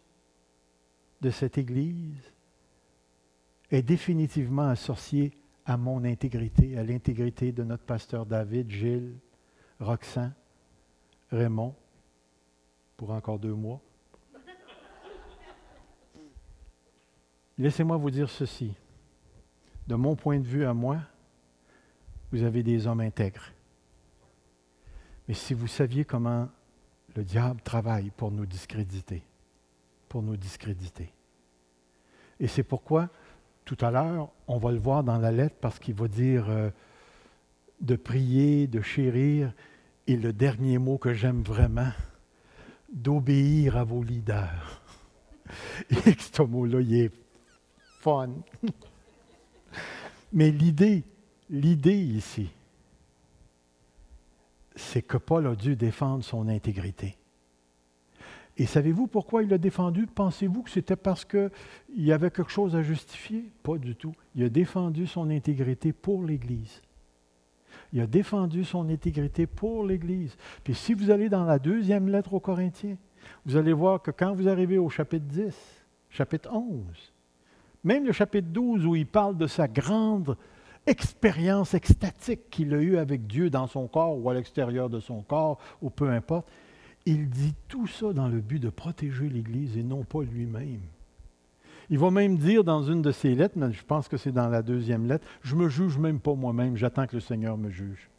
de 1.21 1.29
cette 1.29 1.57
Église 1.57 2.33
est 3.71 3.81
définitivement 3.81 4.69
associée 4.69 5.31
à 5.65 5.77
mon 5.77 6.03
intégrité, 6.03 6.77
à 6.77 6.83
l'intégrité 6.83 7.51
de 7.51 7.63
notre 7.63 7.83
pasteur 7.83 8.25
David, 8.25 8.69
Gilles, 8.71 9.15
Roxane, 9.79 10.33
Raymond, 11.31 11.75
pour 12.97 13.11
encore 13.11 13.39
deux 13.39 13.53
mois. 13.53 13.79
Laissez-moi 17.57 17.97
vous 17.97 18.09
dire 18.09 18.29
ceci. 18.29 18.73
De 19.85 19.95
mon 19.95 20.15
point 20.15 20.39
de 20.39 20.47
vue 20.47 20.65
à 20.65 20.73
moi, 20.73 20.99
vous 22.31 22.43
avez 22.43 22.63
des 22.63 22.87
hommes 22.87 23.01
intègres. 23.01 23.51
Mais 25.27 25.33
si 25.33 25.53
vous 25.53 25.67
saviez 25.67 26.05
comment 26.05 26.49
le 27.15 27.23
diable 27.23 27.61
travaille 27.61 28.11
pour 28.11 28.31
nous 28.31 28.45
discréditer, 28.45 29.23
pour 30.09 30.23
nous 30.23 30.35
discréditer. 30.35 31.13
Et 32.39 32.47
c'est 32.47 32.63
pourquoi, 32.63 33.09
tout 33.63 33.77
à 33.81 33.91
l'heure, 33.91 34.29
on 34.47 34.57
va 34.57 34.71
le 34.71 34.79
voir 34.79 35.03
dans 35.03 35.17
la 35.17 35.31
lettre 35.31 35.55
parce 35.61 35.79
qu'il 35.79 35.93
va 35.93 36.07
dire 36.07 36.49
euh, 36.49 36.69
de 37.81 37.95
prier, 37.95 38.67
de 38.67 38.81
chérir, 38.81 39.53
et 40.07 40.17
le 40.17 40.33
dernier 40.33 40.79
mot 40.79 40.97
que 40.97 41.13
j'aime 41.13 41.43
vraiment, 41.43 41.91
d'obéir 42.91 43.77
à 43.77 43.83
vos 43.83 44.01
leaders. 44.01 44.81
Et 45.91 46.15
ce 46.17 46.41
mot-là, 46.41 46.81
il 46.81 46.95
est 46.95 47.11
fun. 48.01 48.29
Mais 50.33 50.49
l'idée, 50.51 51.03
l'idée 51.49 51.97
ici, 51.97 52.49
c'est 54.75 55.01
que 55.01 55.17
Paul 55.17 55.45
a 55.45 55.55
dû 55.55 55.75
défendre 55.75 56.23
son 56.23 56.47
intégrité. 56.47 57.18
Et 58.59 58.65
savez-vous 58.65 59.07
pourquoi 59.07 59.41
il 59.41 59.49
l'a 59.49 59.57
défendu? 59.57 60.05
Pensez-vous 60.05 60.63
que 60.63 60.69
c'était 60.69 60.97
parce 60.97 61.23
qu'il 61.23 61.49
y 61.95 62.11
avait 62.11 62.29
quelque 62.29 62.51
chose 62.51 62.75
à 62.75 62.81
justifier? 62.81 63.45
Pas 63.63 63.77
du 63.77 63.95
tout. 63.95 64.13
Il 64.35 64.43
a 64.43 64.49
défendu 64.49 65.07
son 65.07 65.29
intégrité 65.29 65.93
pour 65.93 66.25
l'Église. 66.25 66.81
Il 67.93 68.01
a 68.01 68.05
défendu 68.05 68.65
son 68.65 68.89
intégrité 68.89 69.47
pour 69.47 69.85
l'Église. 69.85 70.35
Puis 70.65 70.75
si 70.75 70.93
vous 70.93 71.09
allez 71.09 71.29
dans 71.29 71.45
la 71.45 71.57
deuxième 71.57 72.09
lettre 72.09 72.33
aux 72.33 72.41
Corinthiens, 72.41 72.97
vous 73.45 73.55
allez 73.55 73.71
voir 73.71 74.01
que 74.01 74.11
quand 74.11 74.33
vous 74.33 74.49
arrivez 74.49 74.77
au 74.77 74.89
chapitre 74.89 75.25
10, 75.25 75.55
chapitre 76.09 76.53
11, 76.53 77.13
même 77.85 78.05
le 78.05 78.11
chapitre 78.11 78.49
12 78.49 78.85
où 78.85 78.93
il 78.93 79.07
parle 79.07 79.37
de 79.37 79.47
sa 79.47 79.69
grande 79.69 80.35
expérience 80.85 81.73
extatique 81.75 82.49
qu'il 82.49 82.73
a 82.73 82.81
eue 82.81 82.97
avec 82.97 83.25
Dieu 83.25 83.49
dans 83.49 83.67
son 83.67 83.87
corps 83.87 84.17
ou 84.17 84.29
à 84.29 84.33
l'extérieur 84.33 84.89
de 84.89 84.99
son 84.99 85.21
corps, 85.21 85.59
ou 85.81 85.89
peu 85.89 86.09
importe, 86.09 86.49
il 87.05 87.29
dit 87.29 87.53
tout 87.67 87.87
ça 87.87 88.13
dans 88.13 88.27
le 88.27 88.39
but 88.39 88.59
de 88.59 88.69
protéger 88.69 89.29
l'Église 89.29 89.77
et 89.77 89.83
non 89.83 90.03
pas 90.03 90.21
lui-même. 90.21 90.81
Il 91.89 91.97
va 91.97 92.11
même 92.11 92.37
dire 92.37 92.63
dans 92.63 92.83
une 92.83 93.01
de 93.01 93.11
ses 93.11 93.33
lettres, 93.33 93.55
mais 93.57 93.71
je 93.73 93.83
pense 93.83 94.07
que 94.07 94.17
c'est 94.17 94.31
dans 94.31 94.47
la 94.47 94.61
deuxième 94.61 95.07
lettre, 95.07 95.27
je 95.41 95.55
me 95.55 95.69
juge 95.69 95.97
même 95.97 96.19
pas 96.19 96.35
moi-même, 96.35 96.77
j'attends 96.77 97.07
que 97.07 97.15
le 97.15 97.21
Seigneur 97.21 97.57
me 97.57 97.69
juge. 97.69 98.09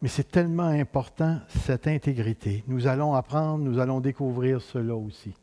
Mais 0.00 0.08
c'est 0.08 0.30
tellement 0.30 0.62
important, 0.62 1.40
cette 1.48 1.86
intégrité. 1.86 2.64
Nous 2.66 2.86
allons 2.86 3.14
apprendre, 3.14 3.62
nous 3.62 3.78
allons 3.78 4.00
découvrir 4.00 4.62
cela 4.62 4.96
aussi. 4.96 5.34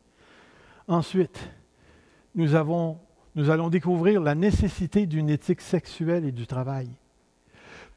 Ensuite, 0.88 1.48
nous, 2.34 2.56
allons 2.56 3.70
découvrir 3.70 4.22
la 4.22 4.34
nécessité 4.34 5.06
d'une 5.06 5.30
éthique 5.30 5.62
sexuelle 5.62 6.26
et 6.26 6.32
du 6.32 6.48
travail. 6.48 6.90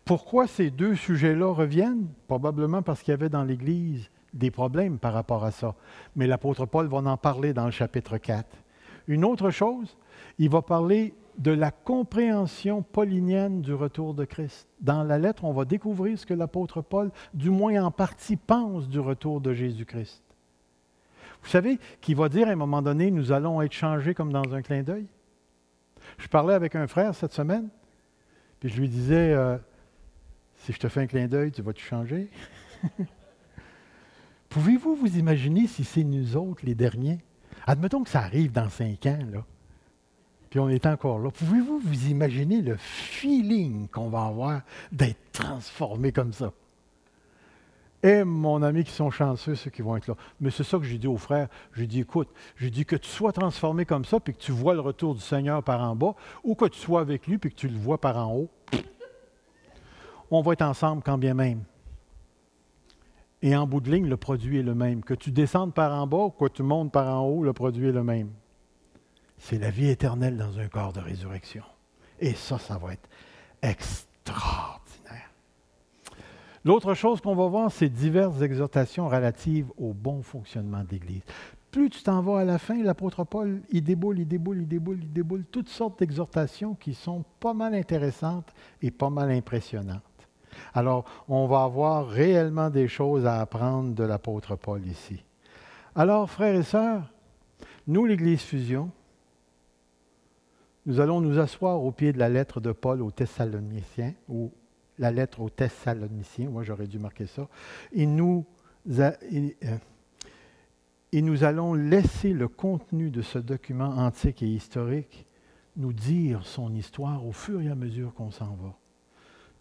Pourquoi 0.04 0.46
ces 0.46 0.70
deux 0.70 0.94
sujets-là 0.94 1.52
reviennent? 1.52 2.08
Probablement 2.26 2.82
parce 2.82 3.02
qu'il 3.02 3.12
y 3.12 3.14
avait 3.14 3.28
dans 3.28 3.44
l'Église 3.44 4.10
des 4.32 4.50
problèmes 4.50 4.98
par 4.98 5.12
rapport 5.12 5.44
à 5.44 5.50
ça. 5.50 5.74
Mais 6.16 6.26
l'apôtre 6.26 6.66
Paul 6.66 6.86
va 6.86 6.98
en 6.98 7.16
parler 7.16 7.52
dans 7.52 7.66
le 7.66 7.70
chapitre 7.70 8.18
4. 8.18 8.46
Une 9.08 9.24
autre 9.24 9.50
chose, 9.50 9.96
il 10.38 10.50
va 10.50 10.62
parler 10.62 11.14
de 11.38 11.50
la 11.50 11.70
compréhension 11.70 12.82
paulinienne 12.82 13.62
du 13.62 13.72
retour 13.72 14.14
de 14.14 14.24
Christ. 14.24 14.68
Dans 14.80 15.02
la 15.02 15.18
lettre, 15.18 15.44
on 15.44 15.52
va 15.52 15.64
découvrir 15.64 16.18
ce 16.18 16.26
que 16.26 16.34
l'apôtre 16.34 16.82
Paul, 16.82 17.10
du 17.32 17.50
moins 17.50 17.82
en 17.82 17.90
partie, 17.90 18.36
pense 18.36 18.88
du 18.88 19.00
retour 19.00 19.40
de 19.40 19.52
Jésus-Christ. 19.52 20.22
Vous 21.42 21.48
savez 21.48 21.78
qu'il 22.00 22.16
va 22.16 22.28
dire 22.28 22.48
à 22.48 22.50
un 22.50 22.56
moment 22.56 22.82
donné, 22.82 23.10
nous 23.10 23.32
allons 23.32 23.62
être 23.62 23.72
changés 23.72 24.12
comme 24.12 24.32
dans 24.32 24.54
un 24.54 24.60
clin 24.60 24.82
d'œil. 24.82 25.06
Je 26.18 26.28
parlais 26.28 26.54
avec 26.54 26.74
un 26.74 26.86
frère 26.86 27.14
cette 27.14 27.32
semaine, 27.32 27.68
puis 28.58 28.68
je 28.68 28.78
lui 28.80 28.88
disais, 28.88 29.32
euh, 29.32 29.56
si 30.64 30.72
je 30.72 30.78
te 30.78 30.88
fais 30.88 31.00
un 31.00 31.06
clin 31.06 31.26
d'œil, 31.26 31.52
tu 31.52 31.62
vas 31.62 31.72
te 31.72 31.80
changer? 31.80 32.28
Pouvez-vous 34.48 34.94
vous 34.94 35.16
imaginer 35.16 35.66
si 35.66 35.84
c'est 35.84 36.04
nous 36.04 36.36
autres, 36.36 36.64
les 36.64 36.74
derniers? 36.74 37.18
Admettons 37.66 38.02
que 38.02 38.10
ça 38.10 38.20
arrive 38.20 38.52
dans 38.52 38.68
cinq 38.68 39.06
ans, 39.06 39.18
là. 39.32 39.44
Puis 40.50 40.58
on 40.58 40.68
est 40.68 40.84
encore 40.86 41.20
là. 41.20 41.30
Pouvez-vous 41.30 41.78
vous 41.78 42.08
imaginer 42.08 42.60
le 42.60 42.76
feeling 42.76 43.86
qu'on 43.88 44.08
va 44.08 44.24
avoir 44.24 44.62
d'être 44.90 45.20
transformé 45.32 46.10
comme 46.10 46.32
ça? 46.32 46.52
Et 48.02 48.24
mon 48.24 48.62
ami 48.62 48.82
qui 48.82 48.90
sont 48.90 49.10
chanceux, 49.10 49.54
ceux 49.54 49.70
qui 49.70 49.82
vont 49.82 49.96
être 49.96 50.08
là. 50.08 50.16
Mais 50.40 50.50
c'est 50.50 50.64
ça 50.64 50.78
que 50.78 50.84
j'ai 50.84 50.98
dit 50.98 51.06
aux 51.06 51.18
frères. 51.18 51.48
J'ai 51.76 51.86
dit, 51.86 52.00
écoute, 52.00 52.28
j'ai 52.56 52.70
dit 52.70 52.84
que 52.84 52.96
tu 52.96 53.08
sois 53.08 53.32
transformé 53.32 53.84
comme 53.84 54.04
ça, 54.04 54.18
puis 54.18 54.34
que 54.34 54.40
tu 54.40 54.52
vois 54.52 54.74
le 54.74 54.80
retour 54.80 55.14
du 55.14 55.20
Seigneur 55.20 55.62
par 55.62 55.82
en 55.82 55.94
bas, 55.94 56.14
ou 56.42 56.54
que 56.54 56.64
tu 56.64 56.80
sois 56.80 57.00
avec 57.00 57.26
lui, 57.26 57.38
puis 57.38 57.50
que 57.50 57.56
tu 57.56 57.68
le 57.68 57.78
vois 57.78 58.00
par 58.00 58.16
en 58.16 58.34
haut. 58.34 58.50
On 60.30 60.42
va 60.42 60.52
être 60.52 60.62
ensemble 60.62 61.02
quand 61.02 61.18
bien 61.18 61.34
même. 61.34 61.64
Et 63.42 63.56
en 63.56 63.66
bout 63.66 63.80
de 63.80 63.90
ligne, 63.90 64.06
le 64.06 64.16
produit 64.16 64.58
est 64.58 64.62
le 64.62 64.74
même. 64.74 65.02
Que 65.02 65.14
tu 65.14 65.30
descendes 65.30 65.72
par 65.72 65.92
en 65.92 66.06
bas 66.06 66.26
ou 66.26 66.30
que 66.30 66.46
tu 66.46 66.62
montes 66.62 66.92
par 66.92 67.08
en 67.08 67.26
haut, 67.26 67.42
le 67.42 67.52
produit 67.52 67.88
est 67.88 67.92
le 67.92 68.04
même. 68.04 68.30
C'est 69.38 69.58
la 69.58 69.70
vie 69.70 69.88
éternelle 69.88 70.36
dans 70.36 70.58
un 70.58 70.68
corps 70.68 70.92
de 70.92 71.00
résurrection. 71.00 71.64
Et 72.20 72.34
ça, 72.34 72.58
ça 72.58 72.76
va 72.76 72.92
être 72.92 73.08
extraordinaire. 73.62 75.30
L'autre 76.64 76.92
chose 76.92 77.22
qu'on 77.22 77.34
va 77.34 77.46
voir, 77.48 77.72
c'est 77.72 77.88
diverses 77.88 78.42
exhortations 78.42 79.08
relatives 79.08 79.68
au 79.78 79.94
bon 79.94 80.22
fonctionnement 80.22 80.84
de 80.84 80.90
l'Église. 80.90 81.22
Plus 81.70 81.88
tu 81.88 82.02
t'en 82.02 82.20
vas 82.20 82.40
à 82.40 82.44
la 82.44 82.58
fin, 82.58 82.82
l'apôtre 82.82 83.24
Paul, 83.24 83.62
il 83.70 83.82
déboule, 83.82 84.18
il 84.18 84.28
déboule, 84.28 84.58
il 84.58 84.68
déboule, 84.68 84.98
il 85.00 85.12
déboule 85.12 85.44
toutes 85.50 85.68
sortes 85.68 86.00
d'exhortations 86.00 86.74
qui 86.74 86.92
sont 86.92 87.24
pas 87.38 87.54
mal 87.54 87.74
intéressantes 87.74 88.52
et 88.82 88.90
pas 88.90 89.08
mal 89.08 89.30
impressionnantes. 89.30 90.02
Alors, 90.74 91.04
on 91.28 91.46
va 91.46 91.64
avoir 91.64 92.08
réellement 92.08 92.70
des 92.70 92.88
choses 92.88 93.26
à 93.26 93.40
apprendre 93.40 93.94
de 93.94 94.04
l'apôtre 94.04 94.56
Paul 94.56 94.86
ici. 94.86 95.22
Alors, 95.94 96.30
frères 96.30 96.54
et 96.54 96.62
sœurs, 96.62 97.10
nous, 97.86 98.06
l'Église 98.06 98.42
Fusion, 98.42 98.90
nous 100.86 101.00
allons 101.00 101.20
nous 101.20 101.38
asseoir 101.38 101.82
au 101.82 101.92
pied 101.92 102.12
de 102.12 102.18
la 102.18 102.28
lettre 102.28 102.60
de 102.60 102.72
Paul 102.72 103.02
aux 103.02 103.10
Thessaloniciens, 103.10 104.14
ou 104.28 104.52
la 104.98 105.10
lettre 105.10 105.40
aux 105.40 105.50
Thessaloniciens, 105.50 106.50
moi 106.50 106.62
j'aurais 106.62 106.86
dû 106.86 106.98
marquer 106.98 107.26
ça, 107.26 107.48
et 107.92 108.06
nous, 108.06 108.44
euh, 108.90 109.12
et 111.12 111.22
nous 111.22 111.44
allons 111.44 111.74
laisser 111.74 112.32
le 112.32 112.48
contenu 112.48 113.10
de 113.10 113.22
ce 113.22 113.38
document 113.38 113.88
antique 113.88 114.42
et 114.42 114.48
historique 114.48 115.26
nous 115.76 115.92
dire 115.92 116.46
son 116.46 116.74
histoire 116.74 117.26
au 117.26 117.32
fur 117.32 117.60
et 117.60 117.68
à 117.68 117.74
mesure 117.74 118.14
qu'on 118.14 118.30
s'en 118.30 118.54
va. 118.54 118.76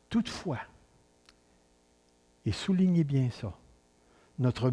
Toutefois, 0.10 0.60
et 2.50 2.52
soulignez 2.52 3.04
bien 3.04 3.30
ça, 3.30 3.54
notre, 4.40 4.72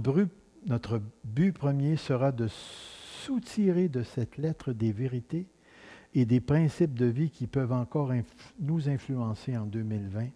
but 1.24 1.53
premier 1.53 1.99
sera 1.99 2.33
de 2.33 2.49
soutirer 2.49 3.91
de 3.91 4.03
cette 4.03 4.39
lettre 4.39 4.72
des 4.72 4.93
vérités 4.93 5.47
et 6.14 6.24
des 6.24 6.41
principes 6.41 6.95
de 6.95 7.05
vie 7.05 7.29
qui 7.29 7.47
peuvent 7.47 7.74
encore 7.74 8.14
nous 8.59 8.89
influencer 8.89 9.59
en 9.59 9.66
2020 9.66 10.29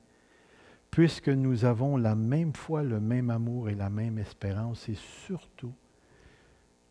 puisque 0.91 1.31
nous 1.31 1.65
avons 1.65 1.97
la 1.97 2.15
même 2.15 2.53
foi, 2.53 2.83
le 2.83 3.01
même 3.01 3.31
amour 3.31 3.71
et 3.71 3.75
la 3.75 3.89
même 3.89 4.19
espérance, 4.19 4.91
et 4.91 4.97
surtout, 5.25 5.73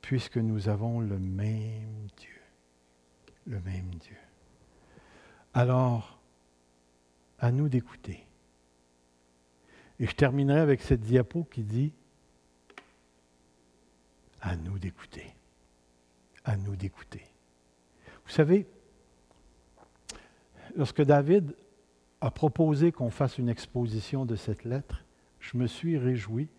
puisque 0.02 0.38
nous 0.38 0.68
avons 0.68 1.00
le 1.00 1.20
même 1.20 2.08
Dieu. 2.18 2.41
Le 3.45 3.60
même 3.62 3.93
Dieu. 4.00 4.18
Alors, 5.54 6.20
à 7.38 7.52
nous 7.52 7.70
d'écouter. 7.70 8.26
Et 10.00 10.08
je 10.08 10.16
terminerai 10.16 10.60
avec 10.60 10.82
cette 10.82 11.02
diapo 11.02 11.43
qui 11.43 11.64
dit, 11.64 11.93
à 14.41 14.56
nous 14.56 14.80
d'écouter. 14.80 15.36
À 16.45 16.56
nous 16.56 16.76
d'écouter. 16.76 17.24
Vous 18.26 18.32
savez, 18.32 18.66
lorsque 20.76 21.02
David 21.02 21.56
a 22.22 22.32
proposé 22.32 22.91
qu'on 22.91 23.10
fasse 23.10 23.38
une 23.38 23.50
exposition 23.50 24.26
de 24.26 24.36
cette 24.36 24.64
lettre, 24.64 25.04
je 25.39 25.58
me 25.58 25.68
suis 25.68 25.97
réjoui 25.97 26.50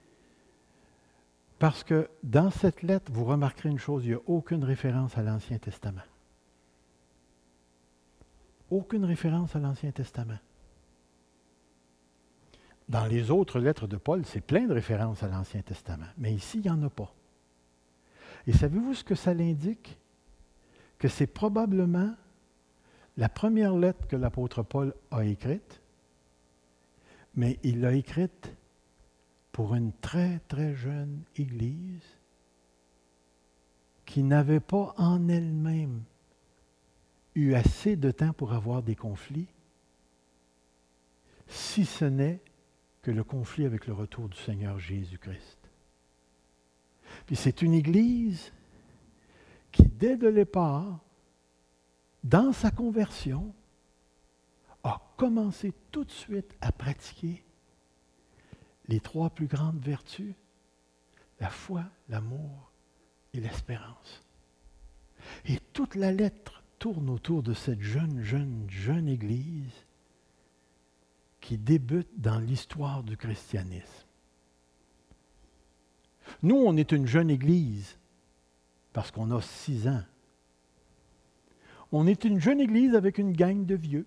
parce 1.58 1.84
que 1.84 2.08
dans 2.22 2.50
cette 2.50 2.82
lettre, 2.82 3.12
vous 3.12 3.24
remarquerez 3.26 3.68
une 3.68 3.78
chose, 3.78 4.04
il 4.04 4.08
n'y 4.08 4.14
a 4.14 4.20
aucune 4.26 4.64
référence 4.64 5.18
à 5.18 5.22
l'Ancien 5.22 5.58
Testament. 5.58 6.00
Aucune 8.70 9.04
référence 9.04 9.54
à 9.54 9.58
l'Ancien 9.58 9.90
Testament. 9.90 10.38
Dans 12.90 13.06
les 13.06 13.30
autres 13.30 13.60
lettres 13.60 13.86
de 13.86 13.96
Paul, 13.96 14.26
c'est 14.26 14.40
plein 14.40 14.66
de 14.66 14.74
références 14.74 15.22
à 15.22 15.28
l'Ancien 15.28 15.62
Testament, 15.62 16.08
mais 16.18 16.34
ici, 16.34 16.58
il 16.58 16.62
n'y 16.62 16.70
en 16.70 16.82
a 16.82 16.90
pas. 16.90 17.14
Et 18.48 18.52
savez-vous 18.52 18.94
ce 18.94 19.04
que 19.04 19.14
ça 19.14 19.32
l'indique? 19.32 19.96
Que 20.98 21.06
c'est 21.06 21.28
probablement 21.28 22.12
la 23.16 23.28
première 23.28 23.76
lettre 23.76 24.08
que 24.08 24.16
l'apôtre 24.16 24.64
Paul 24.64 24.92
a 25.12 25.24
écrite, 25.24 25.80
mais 27.36 27.60
il 27.62 27.80
l'a 27.80 27.92
écrite 27.92 28.56
pour 29.52 29.76
une 29.76 29.92
très, 30.00 30.40
très 30.48 30.74
jeune 30.74 31.22
Église 31.36 32.18
qui 34.04 34.24
n'avait 34.24 34.58
pas 34.58 34.94
en 34.98 35.28
elle-même 35.28 36.02
eu 37.36 37.54
assez 37.54 37.94
de 37.94 38.10
temps 38.10 38.32
pour 38.32 38.52
avoir 38.52 38.82
des 38.82 38.96
conflits, 38.96 39.46
si 41.46 41.84
ce 41.84 42.04
n'est 42.04 42.40
que 43.02 43.10
le 43.10 43.24
conflit 43.24 43.64
avec 43.64 43.86
le 43.86 43.94
retour 43.94 44.28
du 44.28 44.36
Seigneur 44.36 44.78
Jésus-Christ. 44.78 45.58
Puis 47.26 47.36
c'est 47.36 47.62
une 47.62 47.74
Église 47.74 48.52
qui, 49.72 49.84
dès 49.84 50.16
le 50.16 50.32
départ, 50.32 51.00
dans 52.24 52.52
sa 52.52 52.70
conversion, 52.70 53.54
a 54.82 55.00
commencé 55.16 55.72
tout 55.90 56.04
de 56.04 56.10
suite 56.10 56.54
à 56.60 56.72
pratiquer 56.72 57.42
les 58.88 59.00
trois 59.00 59.30
plus 59.30 59.46
grandes 59.46 59.80
vertus, 59.80 60.34
la 61.38 61.48
foi, 61.48 61.84
l'amour 62.08 62.70
et 63.32 63.40
l'espérance. 63.40 64.22
Et 65.46 65.58
toute 65.72 65.94
la 65.94 66.12
lettre 66.12 66.62
tourne 66.78 67.10
autour 67.10 67.42
de 67.42 67.54
cette 67.54 67.82
jeune, 67.82 68.22
jeune, 68.22 68.66
jeune 68.68 69.08
Église 69.08 69.86
qui 71.50 71.58
débute 71.58 72.06
dans 72.16 72.38
l'histoire 72.38 73.02
du 73.02 73.16
christianisme. 73.16 74.06
Nous, 76.44 76.54
on 76.54 76.76
est 76.76 76.92
une 76.92 77.08
jeune 77.08 77.28
Église 77.28 77.98
parce 78.92 79.10
qu'on 79.10 79.32
a 79.32 79.42
six 79.42 79.88
ans. 79.88 80.04
On 81.90 82.06
est 82.06 82.22
une 82.22 82.38
jeune 82.38 82.60
Église 82.60 82.94
avec 82.94 83.18
une 83.18 83.32
gang 83.32 83.66
de 83.66 83.74
vieux. 83.74 84.06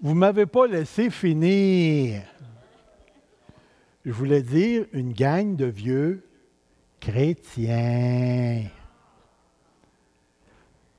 Vous 0.00 0.10
ne 0.10 0.20
m'avez 0.20 0.46
pas 0.46 0.68
laissé 0.68 1.10
finir. 1.10 2.22
Je 4.04 4.12
voulais 4.12 4.42
dire 4.42 4.86
une 4.92 5.12
gang 5.12 5.56
de 5.56 5.66
vieux 5.66 6.24
chrétiens. 7.00 8.70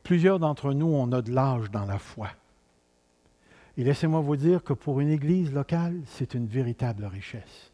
Plusieurs 0.07 0.39
d'entre 0.39 0.71
nous, 0.71 0.87
on 0.87 1.11
a 1.11 1.21
de 1.21 1.33
l'âge 1.33 1.69
dans 1.69 1.83
la 1.83 1.99
foi. 1.99 2.29
Et 3.75 3.83
laissez-moi 3.83 4.21
vous 4.21 4.37
dire 4.37 4.63
que 4.63 4.71
pour 4.71 5.01
une 5.01 5.09
église 5.09 5.51
locale, 5.51 5.99
c'est 6.05 6.33
une 6.33 6.47
véritable 6.47 7.03
richesse. 7.03 7.73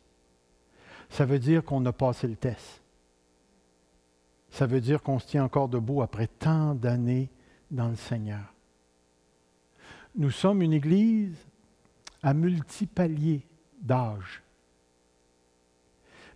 Ça 1.11 1.25
veut 1.25 1.37
dire 1.37 1.63
qu'on 1.63 1.85
a 1.85 1.93
passé 1.93 2.27
le 2.27 2.35
test. 2.35 2.81
Ça 4.49 4.65
veut 4.65 4.81
dire 4.81 5.03
qu'on 5.03 5.19
se 5.19 5.27
tient 5.27 5.43
encore 5.43 5.69
debout 5.69 6.01
après 6.01 6.25
tant 6.25 6.73
d'années 6.73 7.29
dans 7.69 7.89
le 7.89 7.95
Seigneur. 7.95 8.51
Nous 10.15 10.31
sommes 10.31 10.63
une 10.63 10.73
église 10.73 11.37
à 12.23 12.33
multipaliers 12.33 13.45
d'âge. 13.79 14.41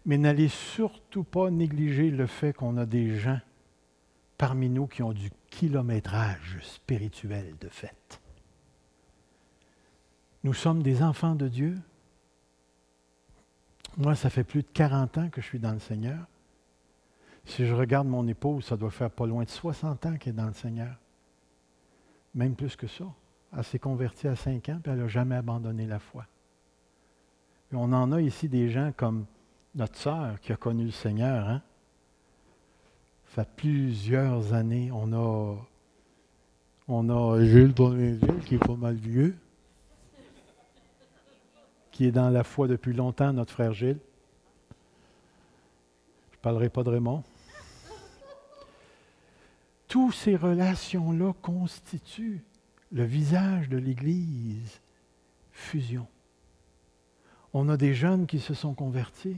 Mais 0.06 0.20
n'allez 0.20 0.50
surtout 0.50 1.24
pas 1.24 1.50
négliger 1.50 2.12
le 2.12 2.28
fait 2.28 2.54
qu'on 2.54 2.78
a 2.78 2.86
des 2.86 3.18
gens 3.18 3.40
parmi 4.38 4.70
nous 4.70 4.86
qui 4.86 5.02
ont 5.02 5.14
du 5.14 5.32
kilométrage 5.58 6.60
spirituel 6.62 7.56
de 7.60 7.68
fait. 7.68 8.22
Nous 10.44 10.54
sommes 10.54 10.84
des 10.84 11.02
enfants 11.02 11.34
de 11.34 11.48
Dieu. 11.48 11.80
Moi, 13.98 14.14
ça 14.14 14.30
fait 14.30 14.44
plus 14.44 14.62
de 14.62 14.68
40 14.72 15.18
ans 15.18 15.30
que 15.30 15.42
je 15.42 15.48
suis 15.48 15.58
dans 15.58 15.72
le 15.72 15.80
Seigneur. 15.80 16.20
Si 17.46 17.66
je 17.66 17.74
regarde 17.74 18.08
mon 18.08 18.28
épouse, 18.28 18.66
ça 18.66 18.78
doit 18.78 18.92
faire 18.92 19.10
pas 19.10 19.26
loin 19.26 19.46
de 19.46 19.50
60 19.50 20.06
ans 20.06 20.18
qu'elle 20.18 20.34
est 20.34 20.38
dans 20.38 20.46
le 20.46 20.54
Seigneur. 20.54 20.96
Même 22.36 22.54
plus 22.54 22.76
que 22.76 22.86
ça. 22.86 23.06
Elle 23.58 23.64
s'est 23.64 23.80
convertie 23.80 24.28
à 24.28 24.36
5 24.36 24.70
ans, 24.70 24.80
puis 24.84 24.92
elle 24.92 25.00
n'a 25.00 25.08
jamais 25.08 25.38
abandonné 25.38 25.88
la 25.88 25.98
foi. 25.98 26.28
On 27.72 27.92
en 27.94 28.12
a 28.12 28.22
ici 28.22 28.48
des 28.48 28.70
gens 28.70 28.92
comme 28.96 29.26
notre 29.74 29.98
sœur 29.98 30.40
qui 30.40 30.54
a 30.54 30.56
connu 30.56 30.86
le 30.86 30.92
Seigneur. 30.92 31.50
Hein? 31.50 31.64
Ça 33.38 33.44
fait 33.44 33.50
plusieurs 33.56 34.54
années. 34.54 34.90
On 34.92 35.14
a, 35.14 35.56
on 36.88 37.08
a 37.08 37.40
qui 38.48 38.56
est 38.56 38.58
pas 38.58 38.76
mal 38.76 38.96
vieux 38.96 39.38
qui 41.92 42.06
est 42.06 42.12
dans 42.12 42.32
la 42.32 42.44
foi 42.44 42.68
depuis 42.68 42.94
longtemps, 42.94 43.32
notre 43.34 43.54
frère 43.54 43.74
Gilles. 43.74 44.00
Je 46.32 46.38
ne 46.38 46.42
parlerai 46.42 46.70
pas 46.70 46.82
de 46.82 46.90
Raymond. 46.90 47.24
Toutes 49.88 50.16
ces 50.16 50.36
relations-là 50.36 51.34
constituent 51.44 52.44
le 52.92 53.04
visage 53.04 53.70
de 53.70 53.78
l'Église. 53.78 54.82
Fusion. 55.52 56.08
On 57.54 57.70
a 57.70 57.78
des 57.78 57.94
jeunes 57.94 58.26
qui 58.26 58.40
se 58.40 58.56
sont 58.56 58.74
convertis. 58.74 59.38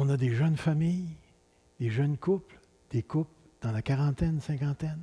On 0.00 0.08
a 0.10 0.16
des 0.16 0.32
jeunes 0.32 0.56
familles, 0.56 1.16
des 1.80 1.90
jeunes 1.90 2.16
couples, 2.16 2.60
des 2.90 3.02
couples 3.02 3.34
dans 3.60 3.72
la 3.72 3.82
quarantaine, 3.82 4.40
cinquantaine. 4.40 5.02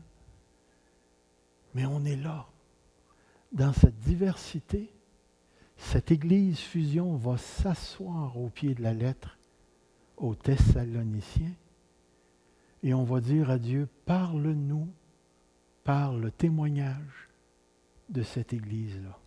Mais 1.74 1.86
on 1.86 2.06
est 2.06 2.16
là 2.16 2.48
dans 3.52 3.74
cette 3.74 4.00
diversité, 4.00 4.90
cette 5.76 6.12
Église 6.12 6.60
fusion 6.60 7.18
va 7.18 7.38
s'asseoir 7.38 8.38
au 8.38 8.48
pied 8.48 8.74
de 8.74 8.82
la 8.82 8.94
lettre 8.94 9.38
aux 10.16 10.34
Thessaloniciens 10.34 11.56
et 12.82 12.94
on 12.94 13.04
va 13.04 13.20
dire 13.20 13.50
à 13.50 13.58
Dieu, 13.58 13.90
parle-nous 14.06 14.88
par 15.84 16.16
le 16.16 16.32
témoignage 16.32 17.28
de 18.08 18.24
cette 18.24 18.54
Église-là. 18.54 19.20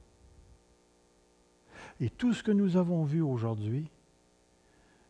Et 2.00 2.08
tout 2.08 2.32
ce 2.32 2.42
que 2.42 2.52
nous 2.52 2.78
avons 2.78 3.04
vu 3.04 3.20
aujourd'hui 3.20 3.90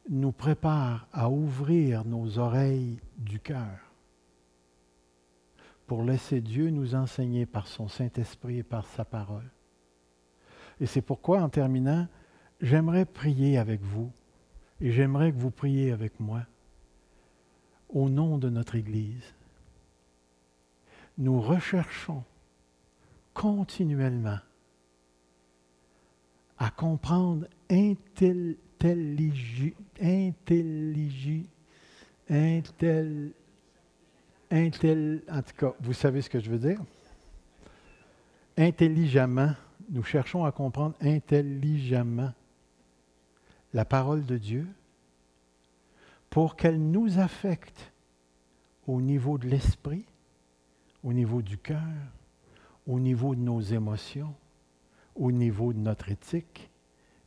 nous 0.09 0.33
prépare 0.33 1.07
à 1.13 1.31
ouvrir 1.31 2.05
nos 2.05 2.39
oreilles 2.39 2.99
du 3.19 3.41
cœur 3.41 3.79
pour 5.87 6.03
laisser 6.03 6.41
Dieu 6.41 6.71
nous 6.71 6.95
enseigner 6.95 7.47
par 7.47 7.67
son 7.67 7.89
Saint-Esprit 7.89 8.59
et 8.59 8.63
par 8.63 8.87
sa 8.87 9.05
parole. 9.05 9.51
Et 10.81 10.87
c'est 10.87 11.03
pourquoi, 11.03 11.43
en 11.43 11.49
terminant, 11.49 12.07
j'aimerais 12.61 13.07
prier 13.07 13.59
avec 13.59 13.83
vous 13.83 14.13
et 14.81 14.93
j'aimerais 14.93 15.33
que 15.33 15.39
vous 15.39 15.51
priez 15.51 15.93
avec 15.93 16.21
moi 16.21 16.43
au 17.89 18.09
nom 18.09 18.39
de 18.39 18.49
notre 18.49 18.77
Église. 18.77 19.35
Nous 21.17 21.41
recherchons 21.41 22.23
continuellement 23.35 24.39
à 26.59 26.71
comprendre 26.71 27.47
intelligible, 27.71 29.77
intelligible, 30.01 31.49
intel, 32.29 33.33
en 34.51 34.71
tout 34.71 35.57
cas, 35.57 35.73
vous 35.81 35.93
savez 35.93 36.23
ce 36.23 36.31
que 36.31 36.41
je 36.41 36.51
veux 36.51 36.59
dire? 36.59 36.81
Intelligemment, 38.57 39.55
nous 39.91 40.03
cherchons 40.03 40.45
à 40.45 40.53
comprendre 40.53 40.95
intelligemment 41.01 42.33
la 43.73 43.85
parole 43.85 44.25
de 44.25 44.37
Dieu 44.37 44.67
pour 46.31 46.57
qu'elle 46.57 46.81
nous 46.81 47.19
affecte 47.19 47.93
au 48.87 49.01
niveau 49.01 49.39
de 49.39 49.47
l'esprit, 49.47 50.05
au 51.03 51.13
niveau 51.13 51.43
du 51.43 51.59
cœur, 51.59 51.83
au 52.87 52.99
niveau 52.99 53.35
de 53.35 53.41
nos 53.41 53.61
émotions, 53.61 54.35
au 55.15 55.31
niveau 55.31 55.73
de 55.73 55.79
notre 55.79 56.11
éthique 56.11 56.71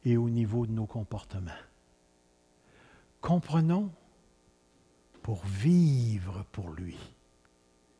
et 0.03 0.17
au 0.17 0.29
niveau 0.29 0.65
de 0.65 0.71
nos 0.71 0.85
comportements. 0.87 1.51
Comprenons 3.21 3.91
pour 5.21 5.45
vivre 5.45 6.43
pour 6.51 6.71
lui, 6.71 6.97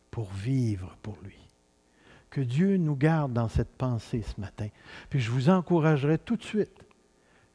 pour 0.09 0.31
vivre 0.31 0.97
pour 1.01 1.17
lui. 1.23 1.37
Que 2.29 2.41
Dieu 2.41 2.77
nous 2.77 2.95
garde 2.95 3.33
dans 3.33 3.47
cette 3.47 3.69
pensée 3.69 4.23
ce 4.23 4.39
matin. 4.39 4.67
Puis 5.09 5.19
je 5.19 5.31
vous 5.31 5.49
encouragerai 5.49 6.17
tout 6.17 6.37
de 6.37 6.43
suite, 6.43 6.85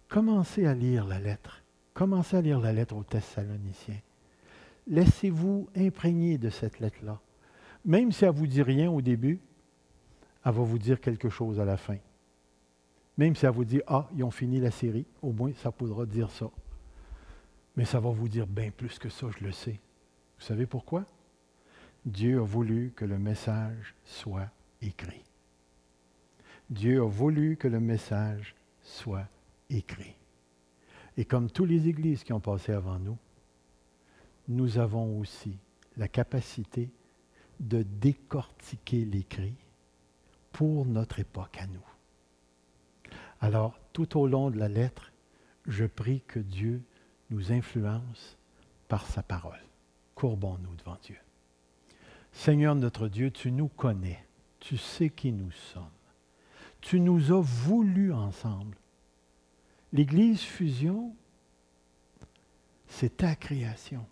commencez 0.08 0.66
à 0.66 0.74
lire 0.74 1.06
la 1.06 1.18
lettre. 1.18 1.62
Commencez 1.94 2.36
à 2.36 2.42
lire 2.42 2.60
la 2.60 2.74
lettre 2.74 2.94
aux 2.94 3.02
Thessaloniciens. 3.02 4.00
Laissez-vous 4.86 5.68
imprégner 5.74 6.36
de 6.36 6.50
cette 6.50 6.78
lettre-là. 6.78 7.18
Même 7.86 8.12
si 8.12 8.24
elle 8.24 8.32
ne 8.32 8.36
vous 8.36 8.46
dit 8.46 8.62
rien 8.62 8.90
au 8.90 9.00
début, 9.00 9.40
elle 10.44 10.52
va 10.52 10.62
vous 10.62 10.78
dire 10.78 11.00
quelque 11.00 11.30
chose 11.30 11.58
à 11.58 11.64
la 11.64 11.78
fin. 11.78 11.96
Même 13.16 13.34
si 13.34 13.46
elle 13.46 13.52
vous 13.52 13.64
dit 13.64 13.80
Ah, 13.86 14.08
ils 14.14 14.22
ont 14.24 14.30
fini 14.30 14.60
la 14.60 14.70
série, 14.70 15.06
au 15.22 15.32
moins 15.32 15.52
ça 15.54 15.72
pourra 15.72 16.04
dire 16.04 16.30
ça. 16.30 16.50
Mais 17.76 17.84
ça 17.84 18.00
va 18.00 18.10
vous 18.10 18.28
dire 18.28 18.46
bien 18.46 18.70
plus 18.70 18.98
que 18.98 19.08
ça, 19.08 19.28
je 19.38 19.44
le 19.44 19.52
sais. 19.52 19.80
Vous 20.38 20.44
savez 20.44 20.66
pourquoi? 20.66 21.04
Dieu 22.04 22.40
a 22.40 22.44
voulu 22.44 22.92
que 22.94 23.04
le 23.04 23.18
message 23.18 23.94
soit 24.04 24.50
écrit. 24.80 25.24
Dieu 26.70 27.02
a 27.02 27.06
voulu 27.06 27.56
que 27.56 27.68
le 27.68 27.80
message 27.80 28.54
soit 28.82 29.28
écrit. 29.70 30.14
Et 31.16 31.24
comme 31.24 31.50
toutes 31.50 31.68
les 31.68 31.88
églises 31.88 32.24
qui 32.24 32.32
ont 32.32 32.40
passé 32.40 32.72
avant 32.72 32.98
nous, 32.98 33.18
nous 34.48 34.78
avons 34.78 35.18
aussi 35.18 35.58
la 35.96 36.08
capacité 36.08 36.90
de 37.60 37.82
décortiquer 37.82 39.04
l'écrit 39.04 39.54
pour 40.52 40.86
notre 40.86 41.18
époque 41.18 41.56
à 41.58 41.66
nous. 41.66 41.84
Alors, 43.40 43.78
tout 43.92 44.18
au 44.18 44.26
long 44.26 44.50
de 44.50 44.58
la 44.58 44.68
lettre, 44.68 45.12
je 45.66 45.84
prie 45.84 46.22
que 46.26 46.38
Dieu 46.38 46.82
nous 47.30 47.52
influence 47.52 48.36
par 48.88 49.06
sa 49.06 49.22
parole. 49.22 49.62
Courbons-nous 50.14 50.74
devant 50.76 50.98
Dieu. 51.02 51.18
Seigneur 52.32 52.74
notre 52.74 53.08
Dieu, 53.08 53.30
tu 53.30 53.50
nous 53.50 53.68
connais, 53.68 54.24
tu 54.60 54.76
sais 54.76 55.10
qui 55.10 55.32
nous 55.32 55.50
sommes. 55.50 55.84
Tu 56.80 57.00
nous 57.00 57.32
as 57.32 57.40
voulu 57.40 58.12
ensemble. 58.12 58.76
L'Église 59.92 60.42
Fusion, 60.42 61.14
c'est 62.86 63.16
ta 63.16 63.34
création. 63.34 64.06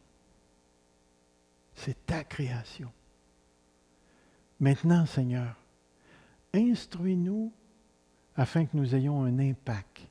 C'est 1.74 2.06
ta 2.06 2.24
création. 2.24 2.90
Maintenant, 4.60 5.06
Seigneur, 5.06 5.56
instruis-nous 6.54 7.52
afin 8.36 8.64
que 8.64 8.76
nous 8.76 8.94
ayons 8.94 9.24
un 9.24 9.38
impact 9.38 10.08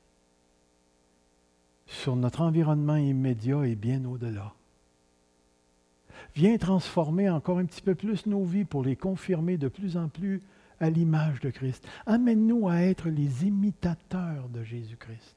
sur 1.94 2.16
notre 2.16 2.42
environnement 2.42 2.96
immédiat 2.96 3.66
et 3.66 3.76
bien 3.76 4.04
au-delà. 4.04 4.52
Viens 6.34 6.56
transformer 6.58 7.30
encore 7.30 7.58
un 7.58 7.64
petit 7.64 7.82
peu 7.82 7.94
plus 7.94 8.26
nos 8.26 8.44
vies 8.44 8.64
pour 8.64 8.82
les 8.82 8.96
confirmer 8.96 9.56
de 9.56 9.68
plus 9.68 9.96
en 9.96 10.08
plus 10.08 10.42
à 10.80 10.90
l'image 10.90 11.40
de 11.40 11.50
Christ. 11.50 11.86
Amène-nous 12.06 12.68
à 12.68 12.78
être 12.78 13.08
les 13.08 13.46
imitateurs 13.46 14.48
de 14.48 14.62
Jésus-Christ. 14.64 15.36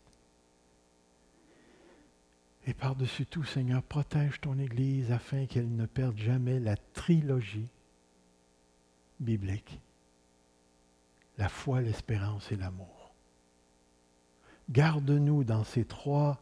Et 2.65 2.73
par-dessus 2.73 3.25
tout, 3.25 3.43
Seigneur, 3.43 3.81
protège 3.83 4.41
ton 4.41 4.57
Église 4.59 5.11
afin 5.11 5.45
qu'elle 5.45 5.73
ne 5.73 5.85
perde 5.85 6.17
jamais 6.17 6.59
la 6.59 6.75
trilogie 6.75 7.69
biblique. 9.19 9.79
La 11.37 11.47
foi, 11.47 11.81
l'espérance 11.81 12.51
et 12.51 12.57
l'amour. 12.57 13.13
Garde-nous 14.69 15.45
dans 15.45 15.63
ces 15.63 15.85
trois 15.85 16.41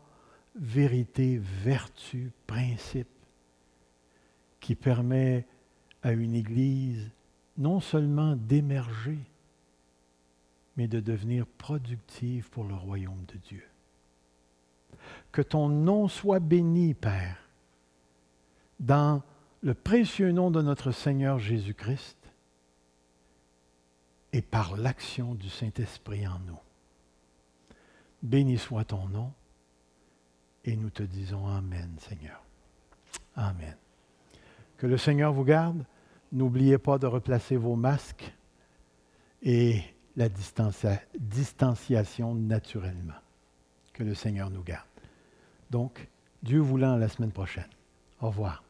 vérités, 0.55 1.37
vertus, 1.37 2.31
principes 2.47 3.07
qui 4.59 4.75
permet 4.75 5.45
à 6.01 6.11
une 6.11 6.33
Église 6.33 7.11
non 7.57 7.79
seulement 7.79 8.35
d'émerger, 8.35 9.19
mais 10.77 10.87
de 10.87 10.99
devenir 10.99 11.45
productive 11.45 12.49
pour 12.49 12.65
le 12.65 12.75
royaume 12.75 13.23
de 13.27 13.37
Dieu. 13.37 13.63
Que 15.31 15.41
ton 15.41 15.69
nom 15.69 16.07
soit 16.07 16.39
béni, 16.39 16.93
Père, 16.93 17.37
dans 18.79 19.21
le 19.61 19.73
précieux 19.73 20.31
nom 20.31 20.51
de 20.51 20.61
notre 20.61 20.91
Seigneur 20.91 21.39
Jésus-Christ 21.39 22.17
et 24.33 24.41
par 24.41 24.75
l'action 24.75 25.33
du 25.33 25.49
Saint-Esprit 25.49 26.27
en 26.27 26.39
nous. 26.39 26.59
Béni 28.21 28.57
soit 28.57 28.85
ton 28.85 29.07
nom 29.07 29.31
et 30.65 30.75
nous 30.75 30.89
te 30.89 31.03
disons 31.03 31.47
Amen, 31.47 31.95
Seigneur. 31.99 32.41
Amen. 33.35 33.75
Que 34.77 34.87
le 34.87 34.97
Seigneur 34.97 35.31
vous 35.31 35.45
garde. 35.45 35.85
N'oubliez 36.31 36.77
pas 36.77 36.97
de 36.97 37.05
replacer 37.07 37.55
vos 37.55 37.75
masques 37.75 38.33
et 39.41 39.81
la 40.17 40.27
distanciation 41.13 42.33
naturellement. 42.35 43.13
Que 43.93 44.03
le 44.03 44.15
Seigneur 44.15 44.49
nous 44.49 44.63
garde. 44.63 44.87
Donc, 45.69 46.09
Dieu 46.43 46.59
voulant, 46.59 46.97
la 46.97 47.07
semaine 47.07 47.31
prochaine. 47.31 47.69
Au 48.19 48.27
revoir. 48.27 48.63